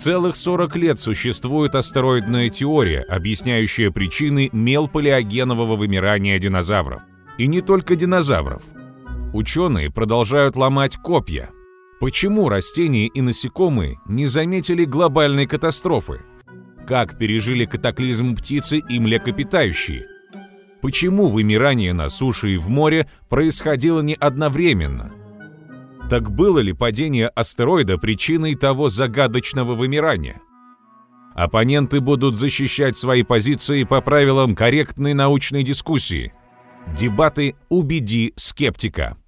Целых 0.00 0.34
40 0.34 0.76
лет 0.76 0.98
существует 0.98 1.74
астероидная 1.74 2.48
теория, 2.48 3.02
объясняющая 3.02 3.90
причины 3.90 4.48
мелполиогенового 4.50 5.76
вымирания 5.76 6.38
динозавров. 6.38 7.02
И 7.36 7.46
не 7.46 7.60
только 7.60 7.96
динозавров. 7.96 8.62
Ученые 9.34 9.90
продолжают 9.90 10.56
ломать 10.56 10.96
копья. 10.96 11.50
Почему 12.00 12.48
растения 12.48 13.08
и 13.08 13.20
насекомые 13.20 14.00
не 14.06 14.26
заметили 14.26 14.86
глобальной 14.86 15.44
катастрофы? 15.44 16.22
Как 16.86 17.18
пережили 17.18 17.66
катаклизм 17.66 18.34
птицы 18.34 18.78
и 18.78 18.98
млекопитающие? 18.98 20.06
Почему 20.80 21.28
вымирание 21.28 21.92
на 21.92 22.08
суше 22.08 22.52
и 22.52 22.56
в 22.56 22.70
море 22.70 23.06
происходило 23.28 24.00
не 24.00 24.14
одновременно? 24.14 25.12
Так 26.10 26.28
было 26.32 26.58
ли 26.58 26.72
падение 26.72 27.28
астероида 27.28 27.96
причиной 27.96 28.56
того 28.56 28.88
загадочного 28.88 29.76
вымирания? 29.76 30.40
Оппоненты 31.36 32.00
будут 32.00 32.36
защищать 32.36 32.96
свои 32.96 33.22
позиции 33.22 33.84
по 33.84 34.00
правилам 34.00 34.56
корректной 34.56 35.14
научной 35.14 35.62
дискуссии. 35.62 36.32
Дебаты 36.98 37.54
«Убеди 37.68 38.32
скептика». 38.34 39.18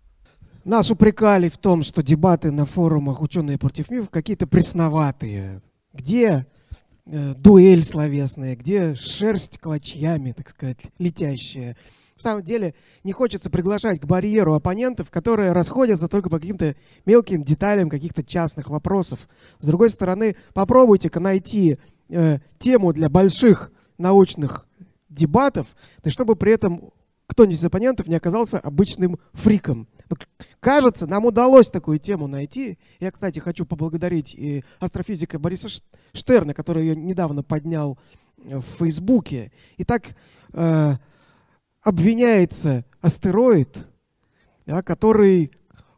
Нас 0.65 0.91
упрекали 0.91 1.49
в 1.49 1.57
том, 1.57 1.85
что 1.85 2.03
дебаты 2.03 2.51
на 2.51 2.67
форумах 2.67 3.23
«Ученые 3.23 3.59
против 3.59 3.89
мифов» 3.89 4.11
какие-то 4.11 4.49
пресноватые. 4.49 5.63
Где 5.93 6.47
э, 7.07 7.35
дуэль 7.37 7.85
словесная, 7.85 8.57
где 8.57 8.97
шерсть 8.97 9.61
клочьями, 9.61 10.33
так 10.33 10.51
сказать, 10.51 10.79
летящая. 10.99 11.77
В 12.23 12.25
самом 12.25 12.45
деле 12.45 12.75
не 13.03 13.11
хочется 13.11 13.51
приглашать 13.51 13.99
к 13.99 14.05
барьеру 14.05 14.55
оппонентов, 14.55 15.11
которые 15.11 15.51
расходятся 15.51 16.07
только 16.07 16.31
по 16.31 16.39
каким-то 16.39 16.77
мелким 17.05 17.43
деталям 17.43 17.91
каких-то 17.91 18.23
частных 18.23 18.71
вопросов. 18.71 19.29
С 19.59 19.67
другой 19.67 19.91
стороны, 19.91 20.37
попробуйте-ка 20.55 21.19
найти 21.19 21.79
э, 22.09 22.39
тему 22.61 22.93
для 22.93 23.11
больших 23.11 23.73
научных 23.99 24.69
дебатов, 25.09 25.75
да 26.05 26.13
чтобы 26.13 26.37
при 26.37 26.53
этом 26.53 26.93
кто-нибудь 27.27 27.59
из 27.59 27.65
оппонентов 27.65 28.07
не 28.07 28.15
оказался 28.15 28.61
обычным 28.61 29.19
фриком. 29.33 29.89
Но, 30.09 30.17
кажется, 30.61 31.09
нам 31.09 31.25
удалось 31.25 31.71
такую 31.71 31.99
тему 31.99 32.29
найти. 32.29 32.79
Я, 33.01 33.11
кстати, 33.11 33.41
хочу 33.41 33.67
поблагодарить 33.67 34.33
и 34.37 34.63
астрофизика 34.79 35.41
Бориса 35.41 35.67
Штерна, 36.13 36.55
который 36.55 36.87
ее 36.87 36.95
недавно 36.95 37.43
поднял 37.43 37.99
в 38.37 38.63
Фейсбуке. 38.79 39.51
Итак, 39.79 40.15
э, 40.53 40.95
обвиняется 41.83 42.85
астероид, 43.01 43.87
да, 44.67 44.83
который, 44.83 45.51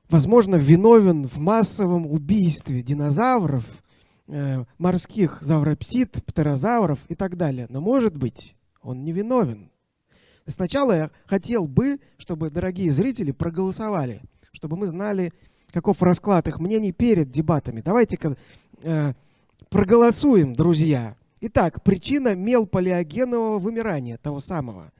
возможно, 0.08 0.56
виновен 0.56 1.28
в 1.28 1.38
массовом 1.38 2.06
убийстве 2.06 2.82
динозавров, 2.82 3.64
э, 4.26 4.64
морских 4.78 5.38
завропсид, 5.42 6.24
птерозавров 6.24 6.98
и 7.08 7.14
так 7.14 7.36
далее. 7.36 7.66
Но, 7.68 7.80
может 7.80 8.16
быть, 8.16 8.56
он 8.82 9.04
не 9.04 9.12
виновен. 9.12 9.70
Сначала 10.46 10.92
я 10.92 11.10
хотел 11.26 11.66
бы, 11.66 12.00
чтобы 12.18 12.50
дорогие 12.50 12.92
зрители 12.92 13.32
проголосовали, 13.32 14.22
чтобы 14.52 14.76
мы 14.76 14.86
знали, 14.86 15.32
каков 15.70 16.02
расклад 16.02 16.46
их 16.48 16.58
мнений 16.58 16.92
перед 16.92 17.30
дебатами. 17.30 17.80
Давайте-ка 17.80 18.36
э, 18.82 19.12
проголосуем, 19.70 20.54
друзья. 20.54 21.16
Итак, 21.40 21.82
причина 21.82 22.34
мелполиогенового 22.34 23.58
вымирания, 23.58 24.18
того 24.18 24.40
самого. 24.40 24.92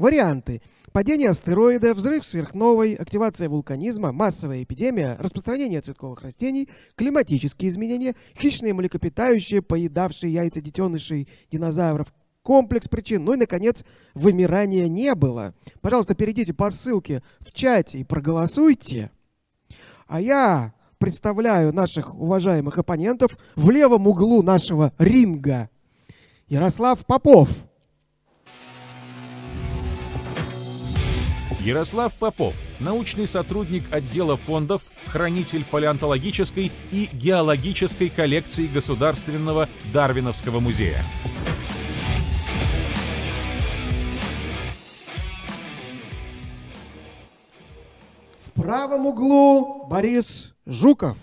Варианты. 0.00 0.62
Падение 0.92 1.28
астероида, 1.28 1.92
взрыв 1.92 2.24
сверхновой, 2.24 2.94
активация 2.94 3.50
вулканизма, 3.50 4.12
массовая 4.12 4.62
эпидемия, 4.62 5.14
распространение 5.18 5.82
цветковых 5.82 6.22
растений, 6.22 6.70
климатические 6.94 7.68
изменения, 7.68 8.16
хищные 8.34 8.72
млекопитающие, 8.72 9.60
поедавшие 9.60 10.32
яйца 10.32 10.62
детенышей 10.62 11.28
динозавров, 11.52 12.14
комплекс 12.40 12.88
причин. 12.88 13.26
Ну 13.26 13.34
и, 13.34 13.36
наконец, 13.36 13.84
вымирания 14.14 14.88
не 14.88 15.14
было. 15.14 15.54
Пожалуйста, 15.82 16.14
перейдите 16.14 16.54
по 16.54 16.70
ссылке 16.70 17.22
в 17.40 17.52
чате 17.52 17.98
и 17.98 18.04
проголосуйте. 18.04 19.10
А 20.06 20.18
я 20.18 20.72
представляю 20.96 21.74
наших 21.74 22.14
уважаемых 22.14 22.78
оппонентов 22.78 23.36
в 23.54 23.68
левом 23.68 24.06
углу 24.06 24.42
нашего 24.42 24.94
ринга. 24.96 25.68
Ярослав 26.48 27.04
Попов. 27.04 27.50
Ярослав 31.64 32.14
Попов, 32.14 32.54
научный 32.78 33.26
сотрудник 33.28 33.84
отдела 33.92 34.38
фондов, 34.38 34.80
хранитель 35.08 35.62
палеонтологической 35.62 36.72
и 36.90 37.08
геологической 37.12 38.08
коллекции 38.08 38.66
Государственного 38.66 39.68
Дарвиновского 39.92 40.60
музея. 40.60 41.04
В 48.46 48.62
правом 48.62 49.04
углу 49.06 49.86
Борис 49.86 50.54
Жуков. 50.64 51.18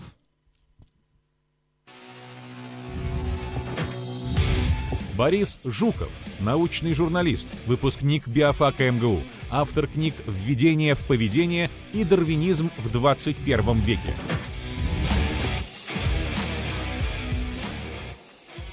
Борис 5.18 5.60
Жуков, 5.64 6.12
научный 6.40 6.94
журналист, 6.94 7.50
выпускник 7.66 8.28
биофака 8.28 8.92
МГУ, 8.92 9.22
автор 9.52 9.88
книг 9.88 10.14
«Введение 10.26 10.96
в 10.96 11.06
поведение» 11.06 11.70
и 11.94 12.04
«Дарвинизм 12.04 12.70
в 12.78 12.92
21 12.92 13.80
веке». 13.82 14.16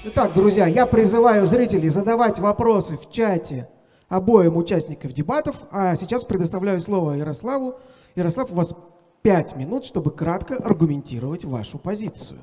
Итак, 0.04 0.34
друзья, 0.34 0.66
я 0.66 0.84
призываю 0.86 1.46
зрителей 1.46 1.88
задавать 1.88 2.38
вопросы 2.38 2.96
в 2.98 3.10
чате 3.10 3.68
обоим 4.08 4.56
участникам 4.56 5.10
дебатов, 5.10 5.64
а 5.70 5.96
сейчас 5.96 6.24
предоставляю 6.24 6.80
слово 6.80 7.12
Ярославу. 7.12 7.76
Ярослав, 8.14 8.52
у 8.52 8.54
вас 8.54 8.74
пять 9.22 9.56
минут, 9.56 9.86
чтобы 9.86 10.10
кратко 10.10 10.56
аргументировать 10.56 11.44
вашу 11.44 11.78
позицию. 11.78 12.40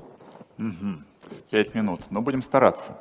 Пять 1.50 1.74
минут, 1.74 2.00
но 2.10 2.20
будем 2.20 2.42
стараться. 2.42 2.98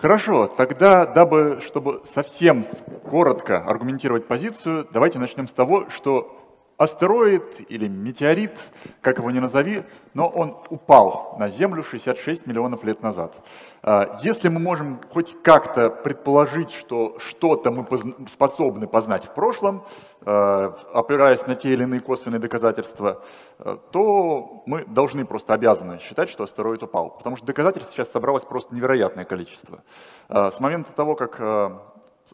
Хорошо, 0.00 0.46
тогда, 0.46 1.06
дабы, 1.06 1.60
чтобы 1.64 2.02
совсем 2.14 2.64
коротко 3.08 3.58
аргументировать 3.58 4.26
позицию, 4.26 4.86
давайте 4.92 5.18
начнем 5.18 5.46
с 5.46 5.52
того, 5.52 5.88
что 5.90 6.37
астероид 6.78 7.68
или 7.68 7.88
метеорит, 7.88 8.56
как 9.00 9.18
его 9.18 9.30
ни 9.32 9.40
назови, 9.40 9.82
но 10.14 10.28
он 10.28 10.56
упал 10.70 11.34
на 11.38 11.48
Землю 11.48 11.82
66 11.82 12.46
миллионов 12.46 12.84
лет 12.84 13.02
назад. 13.02 13.34
А, 13.82 14.16
если 14.22 14.48
мы 14.48 14.60
можем 14.60 15.00
хоть 15.12 15.34
как-то 15.42 15.90
предположить, 15.90 16.70
что 16.70 17.18
что-то 17.18 17.72
мы 17.72 17.84
способны 18.28 18.86
познать 18.86 19.24
в 19.24 19.34
прошлом, 19.34 19.84
а, 20.24 20.76
опираясь 20.94 21.44
на 21.48 21.56
те 21.56 21.70
или 21.70 21.82
иные 21.82 22.00
косвенные 22.00 22.38
доказательства, 22.38 23.22
а, 23.58 23.76
то 23.90 24.62
мы 24.64 24.84
должны 24.84 25.26
просто 25.26 25.54
обязаны 25.54 25.98
считать, 25.98 26.28
что 26.28 26.44
астероид 26.44 26.84
упал. 26.84 27.10
Потому 27.10 27.34
что 27.34 27.44
доказательств 27.44 27.92
сейчас 27.92 28.08
собралось 28.12 28.44
просто 28.44 28.72
невероятное 28.72 29.24
количество. 29.24 29.82
С 30.28 30.60
момента 30.60 30.92
того, 30.92 31.16
как 31.16 31.40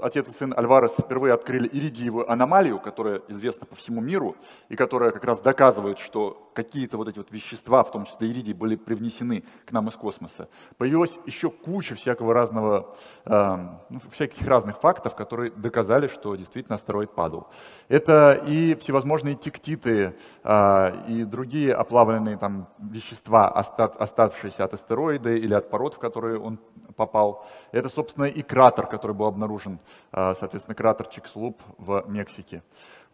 отец 0.00 0.28
и 0.28 0.32
сын 0.32 0.55
Альварес 0.56 0.93
впервые 0.93 1.34
открыли 1.34 1.69
иридиевую 1.72 2.31
аномалию, 2.31 2.78
которая 2.78 3.22
известна 3.28 3.66
по 3.66 3.75
всему 3.77 4.00
миру, 4.00 4.37
и 4.69 4.77
которая 4.77 5.10
как 5.10 5.25
раз 5.25 5.41
доказывает, 5.41 5.99
что 5.99 6.50
какие-то 6.55 6.97
вот 6.97 7.09
эти 7.09 7.19
вот 7.19 7.31
вещества, 7.31 7.82
в 7.82 7.91
том 7.91 8.04
числе 8.04 8.30
иридий, 8.30 8.53
были 8.53 8.77
привнесены 8.77 9.45
к 9.66 9.72
нам 9.72 9.89
из 9.89 9.95
космоса. 9.95 10.48
Появилась 10.78 11.13
еще 11.27 11.51
куча 11.51 11.95
всякого 11.95 12.33
разного, 12.33 12.95
э, 13.24 13.57
ну, 13.91 14.01
всяких 14.13 14.47
разных 14.47 14.80
фактов, 14.80 15.15
которые 15.15 15.51
доказали, 15.51 16.07
что 16.07 16.36
действительно 16.36 16.77
астероид 16.77 17.10
падал. 17.10 17.48
Это 17.89 18.33
и 18.47 18.74
всевозможные 18.77 19.34
тектиты, 19.34 20.16
э, 20.45 21.07
и 21.09 21.24
другие 21.24 21.74
оплавленные 21.74 22.39
там 22.39 22.68
вещества, 22.78 23.48
остат, 23.48 24.01
оставшиеся 24.01 24.65
от 24.65 24.74
астероида 24.74 25.30
или 25.30 25.54
от 25.54 25.71
пород, 25.71 25.95
в 25.95 25.98
которые 25.98 26.39
он 26.39 26.59
попал. 26.97 27.47
Это, 27.72 27.89
собственно, 27.89 28.24
и 28.24 28.42
кратер, 28.42 28.86
который 28.86 29.13
был 29.13 29.27
обнаружен 29.27 29.80
соответственно, 30.13 30.75
кратер 30.75 31.07
Чикслуп 31.07 31.60
в 31.78 32.04
Мексике. 32.09 32.63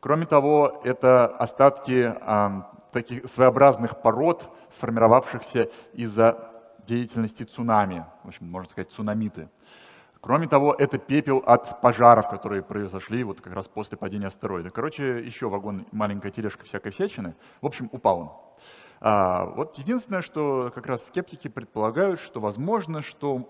Кроме 0.01 0.27
того, 0.27 0.81
это 0.85 1.27
остатки 1.27 2.15
таких 2.93 3.27
своеобразных 3.27 4.01
пород, 4.03 4.49
сформировавшихся 4.71 5.71
из-за 5.93 6.51
деятельности 6.87 7.45
цунами, 7.45 8.07
в 8.25 8.29
общем, 8.29 8.51
можно 8.51 8.71
сказать, 8.71 8.91
цунамиты. 8.91 9.49
Кроме 10.21 10.49
того, 10.49 10.75
это 10.75 10.99
пепел 10.99 11.39
от 11.47 11.81
пожаров, 11.81 12.29
которые 12.29 12.63
произошли 12.63 13.25
вот 13.25 13.41
как 13.41 13.55
раз 13.55 13.67
после 13.69 13.97
падения 13.97 14.27
астероида. 14.27 14.71
Короче, 14.71 15.21
еще 15.21 15.49
вагон, 15.49 15.87
маленькая 15.93 16.31
тележка 16.31 16.65
всякой 16.65 16.93
всячины. 16.93 17.35
В 17.63 17.67
общем, 17.67 17.89
упал 17.91 18.21
он. 18.21 18.31
А, 19.01 19.47
вот 19.47 19.79
единственное, 19.79 20.21
что 20.21 20.71
как 20.75 20.87
раз 20.87 21.01
скептики 21.07 21.49
предполагают, 21.49 22.21
что 22.21 22.39
возможно, 22.39 23.01
что 23.01 23.49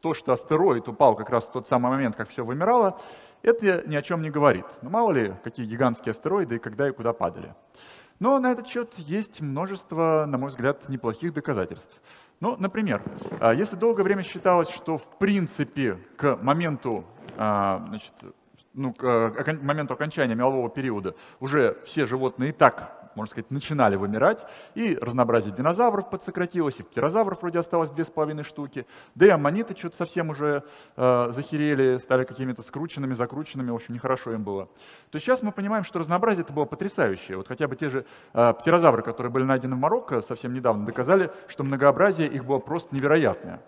то, 0.00 0.14
что 0.14 0.32
астероид 0.32 0.88
упал 0.88 1.14
как 1.14 1.30
раз 1.30 1.44
в 1.44 1.52
тот 1.52 1.68
самый 1.68 1.90
момент, 1.90 2.16
как 2.16 2.28
все 2.28 2.44
вымирало, 2.44 2.98
это 3.42 3.88
ни 3.88 3.96
о 3.96 4.02
чем 4.02 4.22
не 4.22 4.30
говорит. 4.30 4.66
Но 4.82 4.88
ну, 4.88 4.90
мало 4.90 5.12
ли, 5.12 5.34
какие 5.44 5.66
гигантские 5.66 6.10
астероиды 6.10 6.56
и 6.56 6.58
когда 6.58 6.88
и 6.88 6.92
куда 6.92 7.12
падали. 7.12 7.54
Но 8.18 8.38
на 8.38 8.52
этот 8.52 8.66
счет 8.68 8.92
есть 8.96 9.40
множество, 9.40 10.26
на 10.26 10.36
мой 10.36 10.50
взгляд, 10.50 10.88
неплохих 10.88 11.32
доказательств. 11.32 12.00
Ну, 12.40 12.56
например, 12.58 13.02
а, 13.40 13.52
если 13.52 13.76
долгое 13.76 14.02
время 14.02 14.22
считалось, 14.22 14.68
что 14.70 14.98
в 14.98 15.18
принципе 15.18 15.98
к 16.16 16.36
моменту 16.36 17.04
а, 17.36 17.82
значит, 17.88 18.12
ну, 18.74 18.92
к 18.92 19.34
моменту 19.62 19.94
окончания 19.94 20.34
мелового 20.34 20.70
периода 20.70 21.14
уже 21.40 21.82
все 21.84 22.06
животные 22.06 22.50
и 22.50 22.52
так 22.52 22.99
можно 23.20 23.32
сказать, 23.32 23.50
начинали 23.50 23.96
вымирать, 23.96 24.44
и 24.74 24.96
разнообразие 25.00 25.54
динозавров 25.54 26.08
подсократилось, 26.08 26.76
и 26.78 26.82
птерозавров 26.82 27.40
вроде 27.42 27.58
осталось 27.58 27.90
две 27.90 28.04
с 28.04 28.08
половиной 28.08 28.44
штуки, 28.44 28.86
да 29.14 29.26
и 29.26 29.28
аммониты 29.28 29.76
что-то 29.76 29.96
совсем 29.98 30.30
уже 30.30 30.64
э, 30.96 31.28
захерели, 31.30 31.98
стали 31.98 32.24
какими-то 32.24 32.62
скрученными, 32.62 33.12
закрученными, 33.12 33.70
в 33.70 33.74
общем, 33.74 33.94
нехорошо 33.94 34.32
им 34.32 34.42
было. 34.42 34.66
То 34.66 35.16
есть 35.16 35.26
сейчас 35.26 35.42
мы 35.42 35.52
понимаем, 35.52 35.84
что 35.84 35.98
разнообразие 35.98 36.44
это 36.44 36.52
было 36.52 36.64
потрясающее. 36.64 37.36
Вот 37.36 37.48
хотя 37.48 37.68
бы 37.68 37.76
те 37.76 37.90
же 37.90 38.06
э, 38.32 38.54
птерозавры, 38.54 39.02
которые 39.02 39.30
были 39.30 39.44
найдены 39.44 39.76
в 39.76 39.78
Марокко 39.78 40.22
совсем 40.22 40.54
недавно, 40.54 40.86
доказали, 40.86 41.30
что 41.48 41.62
многообразие 41.62 42.28
их 42.28 42.44
было 42.44 42.58
просто 42.58 42.94
невероятное. 42.94 43.60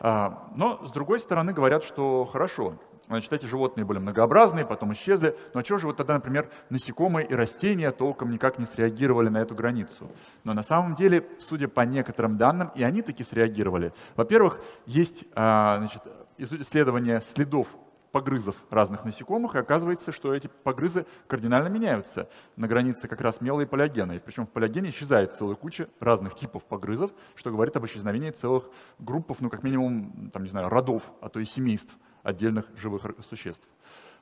А, 0.00 0.48
но, 0.56 0.84
с 0.86 0.90
другой 0.90 1.20
стороны, 1.20 1.52
говорят, 1.52 1.84
что 1.84 2.24
хорошо, 2.24 2.74
Значит, 3.10 3.32
эти 3.32 3.44
животные 3.44 3.84
были 3.84 3.98
многообразные, 3.98 4.64
потом 4.64 4.92
исчезли. 4.92 5.36
Но 5.52 5.62
чего 5.62 5.78
же 5.78 5.88
вот 5.88 5.96
тогда, 5.96 6.14
например, 6.14 6.48
насекомые 6.68 7.26
и 7.26 7.34
растения 7.34 7.90
толком 7.90 8.30
никак 8.30 8.60
не 8.60 8.66
среагировали 8.66 9.28
на 9.28 9.38
эту 9.38 9.56
границу? 9.56 10.08
Но 10.44 10.54
на 10.54 10.62
самом 10.62 10.94
деле, 10.94 11.26
судя 11.40 11.66
по 11.66 11.80
некоторым 11.80 12.36
данным, 12.36 12.70
и 12.76 12.84
они 12.84 13.02
таки 13.02 13.24
среагировали. 13.24 13.92
Во-первых, 14.14 14.60
есть 14.86 15.24
а, 15.34 15.78
значит, 15.78 16.02
исследование 16.38 17.20
следов 17.34 17.66
погрызов 18.12 18.54
разных 18.70 19.04
насекомых, 19.04 19.56
и 19.56 19.58
оказывается, 19.58 20.12
что 20.12 20.32
эти 20.32 20.48
погрызы 20.62 21.04
кардинально 21.26 21.66
меняются 21.66 22.28
на 22.54 22.68
границе 22.68 23.08
как 23.08 23.20
раз 23.20 23.40
мела 23.40 23.64
и. 23.64 24.12
И 24.12 24.20
причем 24.20 24.46
в 24.46 24.50
палеогене 24.50 24.90
исчезает 24.90 25.34
целая 25.34 25.56
куча 25.56 25.88
разных 25.98 26.36
типов 26.36 26.64
погрызов, 26.64 27.10
что 27.34 27.50
говорит 27.50 27.76
об 27.76 27.86
исчезновении 27.86 28.30
целых 28.30 28.70
группов, 29.00 29.40
ну 29.40 29.50
как 29.50 29.64
минимум, 29.64 30.30
там, 30.32 30.44
не 30.44 30.48
знаю, 30.48 30.68
родов, 30.68 31.02
а 31.20 31.28
то 31.28 31.40
и 31.40 31.44
семейств 31.44 31.92
отдельных 32.22 32.66
живых 32.76 33.04
существ. 33.28 33.66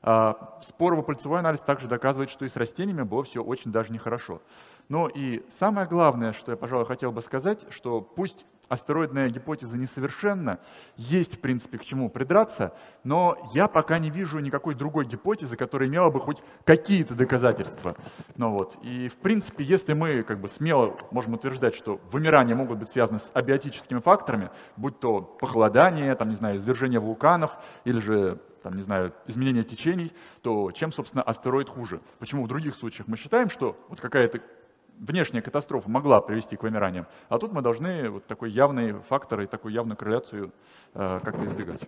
А, 0.00 0.58
спорово-пыльцевой 0.62 1.40
анализ 1.40 1.60
также 1.60 1.88
доказывает, 1.88 2.30
что 2.30 2.44
и 2.44 2.48
с 2.48 2.56
растениями 2.56 3.02
было 3.02 3.24
все 3.24 3.42
очень 3.42 3.72
даже 3.72 3.92
нехорошо. 3.92 4.40
Но 4.88 5.08
и 5.08 5.44
самое 5.58 5.86
главное, 5.86 6.32
что 6.32 6.52
я, 6.52 6.56
пожалуй, 6.56 6.86
хотел 6.86 7.12
бы 7.12 7.20
сказать, 7.20 7.60
что 7.70 8.00
пусть 8.00 8.46
астероидная 8.68 9.28
гипотеза 9.28 9.76
несовершенна, 9.76 10.58
есть, 10.96 11.36
в 11.36 11.40
принципе, 11.40 11.78
к 11.78 11.84
чему 11.84 12.10
придраться, 12.10 12.74
но 13.04 13.36
я 13.54 13.68
пока 13.68 13.98
не 13.98 14.10
вижу 14.10 14.38
никакой 14.38 14.74
другой 14.74 15.06
гипотезы, 15.06 15.56
которая 15.56 15.88
имела 15.88 16.10
бы 16.10 16.20
хоть 16.20 16.42
какие-то 16.64 17.14
доказательства. 17.14 17.96
Ну 18.36 18.52
вот. 18.52 18.76
И, 18.82 19.08
в 19.08 19.16
принципе, 19.16 19.64
если 19.64 19.94
мы 19.94 20.22
как 20.22 20.40
бы 20.40 20.48
смело 20.48 20.96
можем 21.10 21.34
утверждать, 21.34 21.74
что 21.74 22.00
вымирания 22.10 22.54
могут 22.54 22.78
быть 22.78 22.88
связаны 22.88 23.18
с 23.18 23.30
абиотическими 23.32 24.00
факторами, 24.00 24.50
будь 24.76 24.98
то 25.00 25.20
похолодание, 25.20 26.14
там, 26.14 26.28
не 26.28 26.34
знаю, 26.34 26.56
извержение 26.56 27.00
вулканов 27.00 27.52
или 27.84 27.98
же 27.98 28.40
там, 28.62 28.74
не 28.74 28.82
знаю, 28.82 29.12
изменение 29.26 29.64
течений, 29.64 30.12
то 30.42 30.72
чем, 30.72 30.92
собственно, 30.92 31.22
астероид 31.22 31.68
хуже? 31.68 32.00
Почему 32.18 32.44
в 32.44 32.48
других 32.48 32.74
случаях 32.74 33.06
мы 33.06 33.16
считаем, 33.16 33.48
что 33.48 33.76
вот 33.88 34.00
какая-то 34.00 34.40
внешняя 34.98 35.42
катастрофа 35.42 35.88
могла 35.88 36.20
привести 36.20 36.56
к 36.56 36.62
вымираниям, 36.62 37.06
а 37.28 37.38
тут 37.38 37.52
мы 37.52 37.62
должны 37.62 38.10
вот 38.10 38.26
такой 38.26 38.50
явный 38.50 38.92
фактор 39.08 39.40
и 39.42 39.46
такую 39.46 39.72
явную 39.72 39.96
корреляцию 39.96 40.52
э, 40.94 41.20
как-то 41.22 41.44
избегать. 41.44 41.80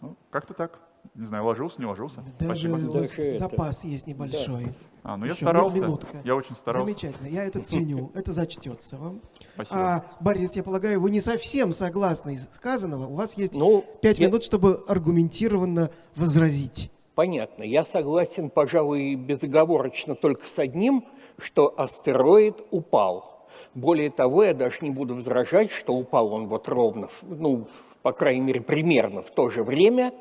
Ну, 0.00 0.16
как-то 0.30 0.54
так. 0.54 0.78
Не 1.14 1.26
знаю, 1.26 1.44
ложился, 1.44 1.80
не 1.80 1.86
ложился. 1.86 2.22
Даже 2.38 2.68
Спасибо. 2.68 2.90
у 2.90 2.92
вас 2.92 3.38
запас 3.38 3.84
есть 3.84 4.06
небольшой. 4.06 4.66
Да. 4.66 4.72
А, 5.02 5.16
ну 5.16 5.24
я 5.24 5.34
старался. 5.34 5.78
Минутка. 5.78 6.20
Я 6.24 6.36
очень 6.36 6.54
старался. 6.54 6.86
Замечательно. 6.86 7.26
Я 7.26 7.44
это 7.44 7.62
ценю. 7.62 8.12
Это 8.14 8.32
зачтется 8.32 8.98
вам. 8.98 9.20
Спасибо. 9.54 9.76
А, 9.76 10.04
Борис, 10.20 10.54
я 10.56 10.62
полагаю, 10.62 11.00
вы 11.00 11.10
не 11.10 11.22
совсем 11.22 11.72
согласны 11.72 12.34
из 12.34 12.48
сказанного. 12.52 13.06
У 13.06 13.14
вас 13.14 13.34
есть 13.34 13.54
ну, 13.54 13.84
пять 14.02 14.18
я... 14.18 14.26
минут, 14.26 14.44
чтобы 14.44 14.80
аргументированно 14.86 15.90
возразить. 16.16 16.92
Понятно. 17.14 17.62
Я 17.62 17.82
согласен, 17.82 18.50
пожалуй, 18.50 19.14
безоговорочно 19.14 20.14
только 20.14 20.46
с 20.46 20.58
одним– 20.58 21.06
что 21.40 21.74
астероид 21.76 22.56
упал. 22.70 23.46
Более 23.74 24.10
того, 24.10 24.44
я 24.44 24.54
даже 24.54 24.78
не 24.80 24.90
буду 24.90 25.14
возражать, 25.14 25.70
что 25.70 25.94
упал 25.94 26.32
он 26.32 26.48
вот 26.48 26.68
ровно, 26.68 27.08
ну, 27.22 27.66
по 28.02 28.12
крайней 28.12 28.40
мере, 28.40 28.60
примерно 28.60 29.22
в 29.22 29.30
то 29.30 29.48
же 29.48 29.62
время, 29.62 30.12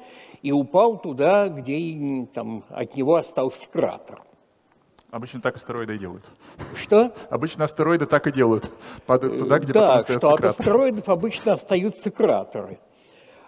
и 0.42 0.52
упал 0.52 0.98
туда, 0.98 1.50
где 1.50 2.28
там, 2.34 2.64
от 2.70 2.96
него 2.96 3.16
остался 3.16 3.68
кратер. 3.72 4.22
Обычно 5.12 5.42
так 5.42 5.56
астероиды 5.56 5.96
и 5.96 5.98
делают. 5.98 6.24
Что? 6.76 7.12
Обычно 7.32 7.66
астероиды 7.66 8.06
так 8.06 8.28
и 8.28 8.32
делают. 8.32 8.70
Падают 9.08 9.40
туда, 9.40 9.58
где 9.58 9.74
да, 9.74 9.98
потом 9.98 10.18
что 10.18 10.34
от 10.34 10.46
астероидов 10.46 11.10
обычно 11.10 11.54
остаются 11.54 12.12
кратеры. 12.12 12.78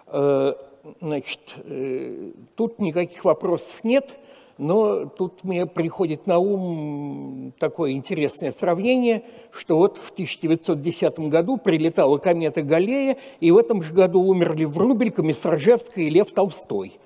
Э, 0.08 0.54
значит, 1.00 1.40
э, 1.58 2.32
тут 2.56 2.80
никаких 2.80 3.24
вопросов 3.24 3.84
нет. 3.84 4.10
Но 4.58 5.06
тут 5.06 5.44
мне 5.44 5.66
приходит 5.66 6.26
на 6.26 6.38
ум 6.38 7.52
такое 7.58 7.92
интересное 7.92 8.50
сравнение, 8.50 9.24
что 9.50 9.76
вот 9.76 9.96
в 9.96 10.10
1910 10.12 11.18
году 11.20 11.56
прилетала 11.56 12.18
комета 12.18 12.62
Галлея, 12.62 13.16
и 13.40 13.50
в 13.50 13.56
этом 13.56 13.82
же 13.82 13.92
году 13.92 14.22
умерли 14.22 14.64
Врубель, 14.64 15.10
Комиссаржевская 15.10 16.04
и 16.04 16.10
Лев 16.10 16.30
Толстой. 16.32 16.98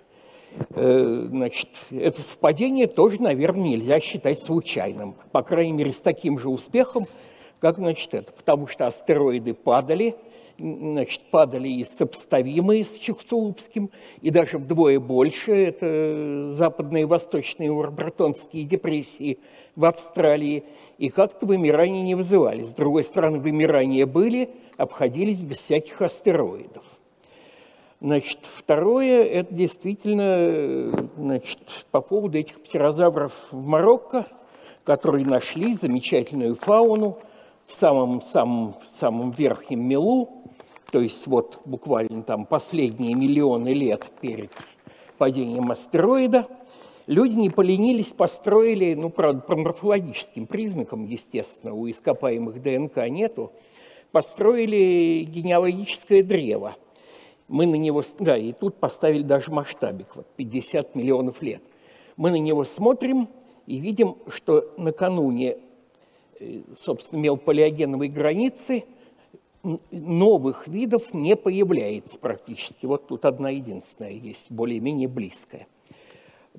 Э, 0.70 1.26
значит, 1.28 1.68
это 1.90 2.20
совпадение 2.20 2.86
тоже, 2.86 3.22
наверное, 3.22 3.68
нельзя 3.68 4.00
считать 4.00 4.38
случайным. 4.38 5.14
По 5.32 5.42
крайней 5.42 5.72
мере, 5.72 5.92
с 5.92 5.98
таким 5.98 6.38
же 6.38 6.48
успехом, 6.48 7.06
как, 7.60 7.76
значит, 7.76 8.12
это. 8.12 8.32
Потому 8.32 8.66
что 8.66 8.86
астероиды 8.86 9.54
падали– 9.54 10.16
значит, 10.58 11.22
падали 11.30 11.68
и 11.68 11.84
сопоставимые 11.84 12.84
с 12.84 12.96
Чехцулупским, 12.96 13.90
и 14.20 14.30
даже 14.30 14.58
вдвое 14.58 15.00
больше. 15.00 15.52
Это 15.52 16.50
западные 16.50 17.02
и 17.02 17.06
восточные 17.06 17.70
урбратонские 17.70 18.64
депрессии 18.64 19.38
в 19.74 19.84
Австралии. 19.84 20.64
И 20.98 21.10
как-то 21.10 21.46
вымирания 21.46 22.02
не 22.02 22.14
вызывали. 22.14 22.62
С 22.62 22.72
другой 22.72 23.04
стороны, 23.04 23.38
вымирания 23.38 24.06
были, 24.06 24.50
обходились 24.76 25.42
без 25.42 25.58
всяких 25.58 26.00
астероидов. 26.00 26.84
Значит, 28.00 28.40
второе, 28.54 29.24
это 29.24 29.54
действительно 29.54 31.08
значит, 31.16 31.58
по 31.90 32.00
поводу 32.02 32.38
этих 32.38 32.60
птерозавров 32.60 33.32
в 33.50 33.66
Марокко, 33.66 34.26
которые 34.84 35.26
нашли 35.26 35.72
замечательную 35.72 36.54
фауну 36.54 37.18
в 37.66 37.72
самом-самом 37.72 38.76
самом 38.84 39.30
верхнем 39.30 39.82
мелу, 39.88 40.35
то 40.90 41.00
есть 41.00 41.26
вот 41.26 41.60
буквально 41.64 42.22
там 42.22 42.46
последние 42.46 43.14
миллионы 43.14 43.70
лет 43.70 44.06
перед 44.20 44.52
падением 45.18 45.70
астероида, 45.70 46.46
люди 47.06 47.34
не 47.34 47.50
поленились, 47.50 48.08
построили, 48.08 48.94
ну, 48.94 49.10
правда, 49.10 49.40
по 49.40 49.56
морфологическим 49.56 50.46
признакам, 50.46 51.04
естественно, 51.06 51.74
у 51.74 51.90
ископаемых 51.90 52.62
ДНК 52.62 53.08
нету, 53.08 53.52
построили 54.12 55.24
генеалогическое 55.24 56.22
древо. 56.22 56.76
Мы 57.48 57.66
на 57.66 57.76
него, 57.76 58.02
да, 58.18 58.36
и 58.36 58.52
тут 58.52 58.76
поставили 58.76 59.22
даже 59.22 59.52
масштабик, 59.52 60.14
вот 60.14 60.26
50 60.36 60.94
миллионов 60.94 61.42
лет. 61.42 61.62
Мы 62.16 62.30
на 62.30 62.38
него 62.38 62.64
смотрим 62.64 63.28
и 63.66 63.78
видим, 63.78 64.16
что 64.28 64.72
накануне, 64.76 65.58
э, 66.38 66.60
собственно, 66.76 67.20
мелполиогеновой 67.20 68.08
границы– 68.08 68.84
новых 69.90 70.68
видов 70.68 71.12
не 71.12 71.36
появляется 71.36 72.18
практически. 72.18 72.86
Вот 72.86 73.08
тут 73.08 73.24
одна 73.24 73.50
единственная 73.50 74.12
есть, 74.12 74.50
более-менее 74.50 75.08
близкая. 75.08 75.66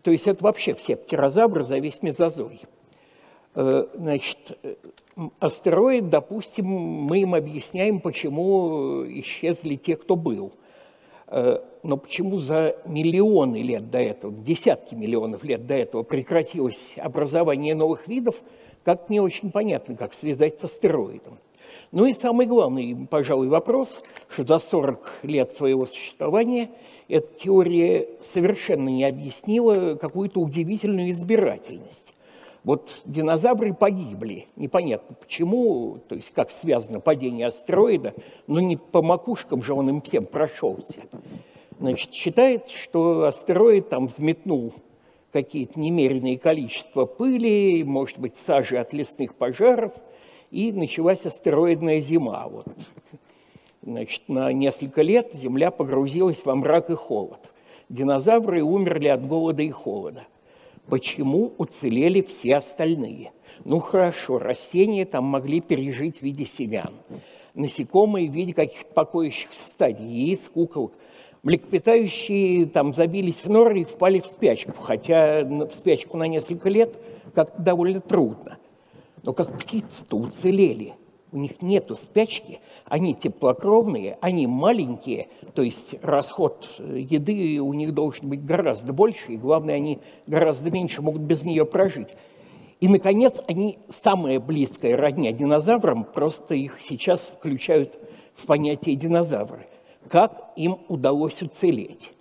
То 0.04 0.12
есть 0.12 0.28
это 0.28 0.44
вообще 0.44 0.74
все 0.76 0.96
птерозавры 0.96 1.64
за 1.64 1.80
весь 1.80 2.02
мезозой. 2.02 2.62
Э, 3.56 3.88
значит, 3.96 4.38
э, 4.62 4.76
астероид, 5.40 6.10
допустим, 6.10 6.68
мы 6.68 7.22
им 7.22 7.34
объясняем, 7.34 8.00
почему 8.00 9.04
исчезли 9.08 9.76
те, 9.76 9.96
кто 9.96 10.16
был. 10.16 10.54
Э, 11.28 11.60
но 11.84 11.98
почему 11.98 12.38
за 12.38 12.78
миллионы 12.86 13.62
лет 13.62 13.90
до 13.90 14.00
этого, 14.00 14.34
десятки 14.34 14.94
миллионов 14.94 15.44
лет 15.44 15.66
до 15.66 15.76
этого 15.76 16.04
прекратилось 16.04 16.96
образование 16.98 17.74
новых 17.76 18.08
видов, 18.08 18.36
как 18.84 19.10
не 19.10 19.20
очень 19.20 19.52
понятно, 19.52 19.96
как 19.96 20.14
связать 20.14 20.60
с 20.60 20.66
астероидом. 20.66 21.40
Ну 21.92 22.06
и 22.06 22.14
самый 22.14 22.46
главный, 22.46 23.08
пожалуй, 23.10 23.48
вопрос, 23.48 24.02
что 24.30 24.46
за 24.46 24.60
40 24.60 25.20
лет 25.24 25.54
своего 25.54 25.86
существования 25.86 26.70
эта 27.08 27.34
теория 27.34 28.08
совершенно 28.22 28.90
не 28.90 29.06
объяснила 29.06 29.96
какую-то 29.96 30.40
удивительную 30.40 31.12
избирательность. 31.12 32.14
Вот 32.64 33.02
динозавры 33.06 33.74
погибли, 33.74 34.48
непонятно 34.58 35.16
почему, 35.16 36.00
то 36.10 36.16
есть 36.16 36.32
как 36.34 36.52
связано 36.52 37.00
падение 37.00 37.48
астероида, 37.48 38.14
но 38.48 38.60
не 38.60 38.76
по 38.76 39.02
макушкам 39.02 39.64
же 39.64 39.74
он 39.74 39.90
им 39.90 40.02
всем 40.02 40.26
прошелся. 40.26 41.04
Значит, 41.80 42.12
считается, 42.12 42.76
что 42.76 43.26
астероид 43.26 43.88
там 43.88 44.08
взметнул 44.08 44.74
какие-то 45.32 45.80
немеренные 45.80 46.38
количества 46.38 47.06
пыли, 47.06 47.84
может 47.84 48.18
быть, 48.20 48.36
сажи 48.36 48.78
от 48.78 48.92
лесных 48.92 49.36
пожаров, 49.36 49.94
и 50.52 50.72
началась 50.72 51.26
астероидная 51.26 52.02
зима. 52.02 52.48
Вот. 52.48 52.68
Значит, 53.82 54.24
на 54.28 54.52
несколько 54.52 55.02
лет 55.02 55.34
Земля 55.34 55.72
погрузилась 55.72 56.44
во 56.44 56.56
мрак 56.56 56.90
и 56.90 56.96
холод. 56.96 57.52
Динозавры 57.90 58.64
умерли 58.64 59.08
от 59.08 59.26
голода 59.26 59.64
и 59.64 59.70
холода. 59.70 60.24
Почему 60.88 61.54
уцелели 61.58 62.22
все 62.22 62.58
остальные? 62.58 63.32
Ну 63.66 63.80
хорошо, 63.80 64.40
растения 64.40 65.06
там 65.06 65.26
могли 65.26 65.62
пережить 65.62 66.20
в 66.20 66.22
виде 66.22 66.46
семян, 66.46 66.94
насекомые 67.54 68.30
в 68.30 68.34
виде 68.34 68.54
каких-то 68.54 68.94
покоящихся 68.94 69.70
стадий, 69.72 70.06
яиц, 70.06 70.50
куколок– 70.54 70.94
Млекопитающие 71.44 72.66
там 72.66 72.94
забились 72.94 73.42
в 73.42 73.50
норы 73.50 73.80
и 73.80 73.84
впали 73.86 74.20
в 74.20 74.26
спячку, 74.26 74.74
хотя 74.82 75.44
в 75.44 75.72
спячку 75.72 76.18
на 76.18 76.28
несколько 76.28 76.68
лет 76.68 76.94
как 77.34 77.54
довольно 77.64 78.02
трудно. 78.02 78.58
Но 79.28 79.34
как 79.34 79.60
птицы-то 79.60 80.16
уцелели. 80.16 80.94
У 81.34 81.38
них 81.38 81.62
нету 81.62 81.96
спячки, 81.96 82.62
они 82.86 83.14
теплокровные, 83.14 84.18
они 84.22 84.48
маленькие, 84.48 85.28
то 85.54 85.64
есть 85.64 85.96
расход 86.02 86.70
э, 86.80 87.00
еды 87.00 87.60
у 87.60 87.74
них 87.74 87.94
должен 87.94 88.30
быть 88.30 88.46
гораздо 88.46 88.94
больше, 88.94 89.34
и 89.34 89.36
главное, 89.36 89.76
они 89.76 90.00
гораздо 90.28 90.72
меньше 90.72 91.02
могут 91.02 91.24
без 91.24 91.44
нее 91.44 91.66
прожить. 91.66 92.08
И, 92.80 92.88
наконец, 92.88 93.42
они 93.50 93.80
самая 93.90 94.40
близкая 94.40 94.96
родня 94.96 95.34
динозаврам, 95.34 96.06
просто 96.06 96.56
их 96.56 96.80
сейчас 96.80 97.20
включают 97.20 98.00
в 98.34 98.46
понятие 98.46 98.96
динозавры– 98.96 99.68
как 100.10 100.52
им 100.56 100.80
удалось 100.88 101.42
уцелеть. 101.42 102.12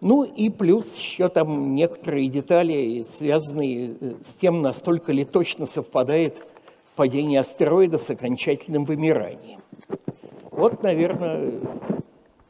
Ну 0.00 0.24
и 0.24 0.50
плюс 0.50 0.94
еще 0.94 1.28
там 1.28 1.74
некоторые 1.74 2.28
детали, 2.28 3.04
связанные 3.16 3.96
э, 3.98 4.14
с 4.22 4.34
тем, 4.34 4.60
настолько 4.60 5.12
ли 5.12 5.24
точно 5.24 5.64
совпадает 5.64 6.36
падение 6.96 7.40
астероида 7.40 7.98
с 7.98 8.10
окончательным 8.10 8.84
вымиранием. 8.84 9.60
Вот, 10.50 10.82
наверное... 10.82 11.50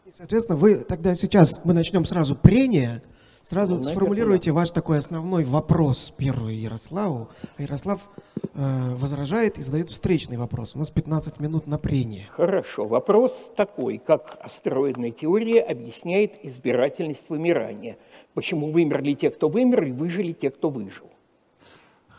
И, 0.05 0.11
соответственно, 0.17 0.57
вы 0.57 0.76
тогда 0.85 1.15
сейчас, 1.15 1.61
мы 1.65 1.73
начнем 1.73 2.05
сразу 2.05 2.37
прение, 2.37 3.03
Сразу 3.47 3.76
ну, 3.76 3.85
сформулируйте 3.85 4.50
ваш 4.50 4.73
такой 4.73 4.99
основной 4.99 5.45
вопрос 5.45 6.12
первый 6.17 6.57
Ярославу. 6.57 7.29
А 7.57 7.62
Ярослав 7.62 8.11
э, 8.35 8.95
возражает 8.97 9.57
и 9.59 9.62
задает 9.62 9.88
встречный 9.88 10.37
вопрос. 10.37 10.75
У 10.75 10.81
нас 10.81 10.91
15 10.91 11.38
минут 11.38 11.69
на 11.69 11.79
прение. 11.79 12.26
Хорошо. 12.33 12.87
Вопрос 12.87 13.53
такой. 13.55 13.99
Как 13.99 14.37
астероидная 14.43 15.12
теория 15.12 15.61
объясняет 15.61 16.45
избирательность 16.45 17.31
вымирания? 17.31 17.99
Почему 18.35 18.73
вымерли 18.73 19.15
те, 19.15 19.31
кто 19.31 19.49
вымер, 19.49 19.85
и 19.85 19.93
выжили 19.93 20.33
те, 20.33 20.50
кто 20.50 20.69
выжил? 20.69 21.07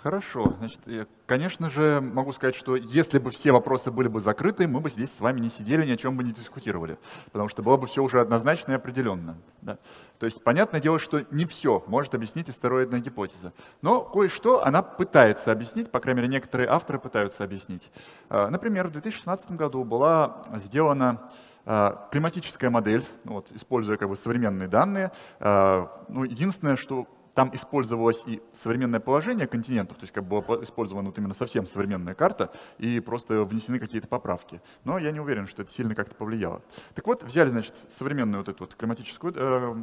Хорошо. 0.07 0.53
Значит, 0.59 0.79
я, 0.85 1.05
конечно 1.25 1.69
же, 1.69 1.99
могу 1.99 2.31
сказать, 2.31 2.55
что 2.55 2.77
если 2.77 3.19
бы 3.19 3.29
все 3.29 3.51
вопросы 3.51 3.91
были 3.91 4.07
бы 4.07 4.21
закрыты, 4.21 4.65
мы 4.65 4.79
бы 4.79 4.89
здесь 4.89 5.09
с 5.09 5.19
вами 5.19 5.41
не 5.41 5.49
сидели, 5.49 5.85
ни 5.85 5.91
о 5.91 5.97
чем 5.97 6.15
бы 6.15 6.23
не 6.23 6.31
дискутировали, 6.31 6.97
потому 7.33 7.49
что 7.49 7.61
было 7.61 7.75
бы 7.75 7.87
все 7.87 8.01
уже 8.01 8.21
однозначно 8.21 8.71
и 8.71 8.75
определенно. 8.75 9.35
Да? 9.61 9.77
То 10.17 10.25
есть, 10.25 10.41
понятное 10.41 10.79
дело, 10.79 10.97
что 10.97 11.25
не 11.31 11.45
все 11.45 11.83
может 11.87 12.15
объяснить 12.15 12.47
астероидная 12.47 13.01
гипотеза, 13.01 13.51
но 13.81 13.99
кое-что 13.99 14.65
она 14.65 14.81
пытается 14.81 15.51
объяснить, 15.51 15.91
по 15.91 15.99
крайней 15.99 16.21
мере, 16.21 16.31
некоторые 16.31 16.69
авторы 16.69 16.99
пытаются 16.99 17.43
объяснить. 17.43 17.91
А, 18.29 18.49
например, 18.49 18.87
в 18.87 18.91
2016 18.91 19.51
году 19.51 19.83
была 19.83 20.41
сделана 20.55 21.29
а, 21.65 22.07
климатическая 22.13 22.69
модель, 22.69 23.03
ну 23.25 23.33
вот, 23.33 23.51
используя 23.51 23.97
как 23.97 24.07
бы 24.07 24.15
современные 24.15 24.69
данные. 24.69 25.11
А, 25.41 26.05
ну, 26.07 26.23
единственное, 26.23 26.77
что 26.77 27.07
там 27.37 27.51
использовалось 27.53 28.19
и 28.25 28.41
современное 28.51 28.99
положение 28.99 29.45
континентов, 29.45 29.97
то 29.97 30.05
есть 30.05 30.11
как 30.11 30.23
бы 30.23 30.41
была 30.41 30.63
использована 30.63 31.09
вот 31.09 31.19
именно 31.19 31.35
совсем 31.35 31.67
современная 31.67 32.15
карта, 32.15 32.51
и 32.79 32.99
просто 32.99 33.43
внесены 33.43 33.77
какие-то 33.77 34.07
поправки. 34.07 34.59
Но 34.85 34.97
я 34.97 35.11
не 35.11 35.19
уверен, 35.19 35.45
что 35.45 35.61
это 35.61 35.71
сильно 35.71 35.93
как-то 35.93 36.15
повлияло. 36.15 36.63
Так 36.95 37.05
вот, 37.05 37.21
взяли, 37.21 37.49
значит, 37.49 37.75
современную 37.99 38.39
вот 38.39 38.49
эту 38.49 38.63
вот 38.63 38.73
климатическую, 38.73 39.33
э, 39.35 39.75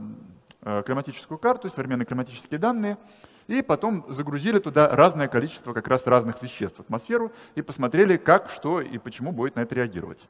э, 0.62 0.82
климатическую 0.84 1.38
карту, 1.38 1.68
современные 1.68 2.06
климатические 2.06 2.58
данные, 2.58 2.99
и 3.46 3.62
потом 3.62 4.04
загрузили 4.08 4.58
туда 4.58 4.88
разное 4.88 5.28
количество 5.28 5.73
как 5.73 5.87
раз 5.87 6.08
разных 6.08 6.42
веществ 6.42 6.78
в 6.78 6.80
атмосферу 6.80 7.30
и 7.54 7.62
посмотрели, 7.62 8.16
как, 8.16 8.50
что 8.50 8.80
и 8.80 8.99
почему 8.99 9.30
будет 9.30 9.54
на 9.54 9.61
это 9.61 9.76
реагировать. 9.76 10.28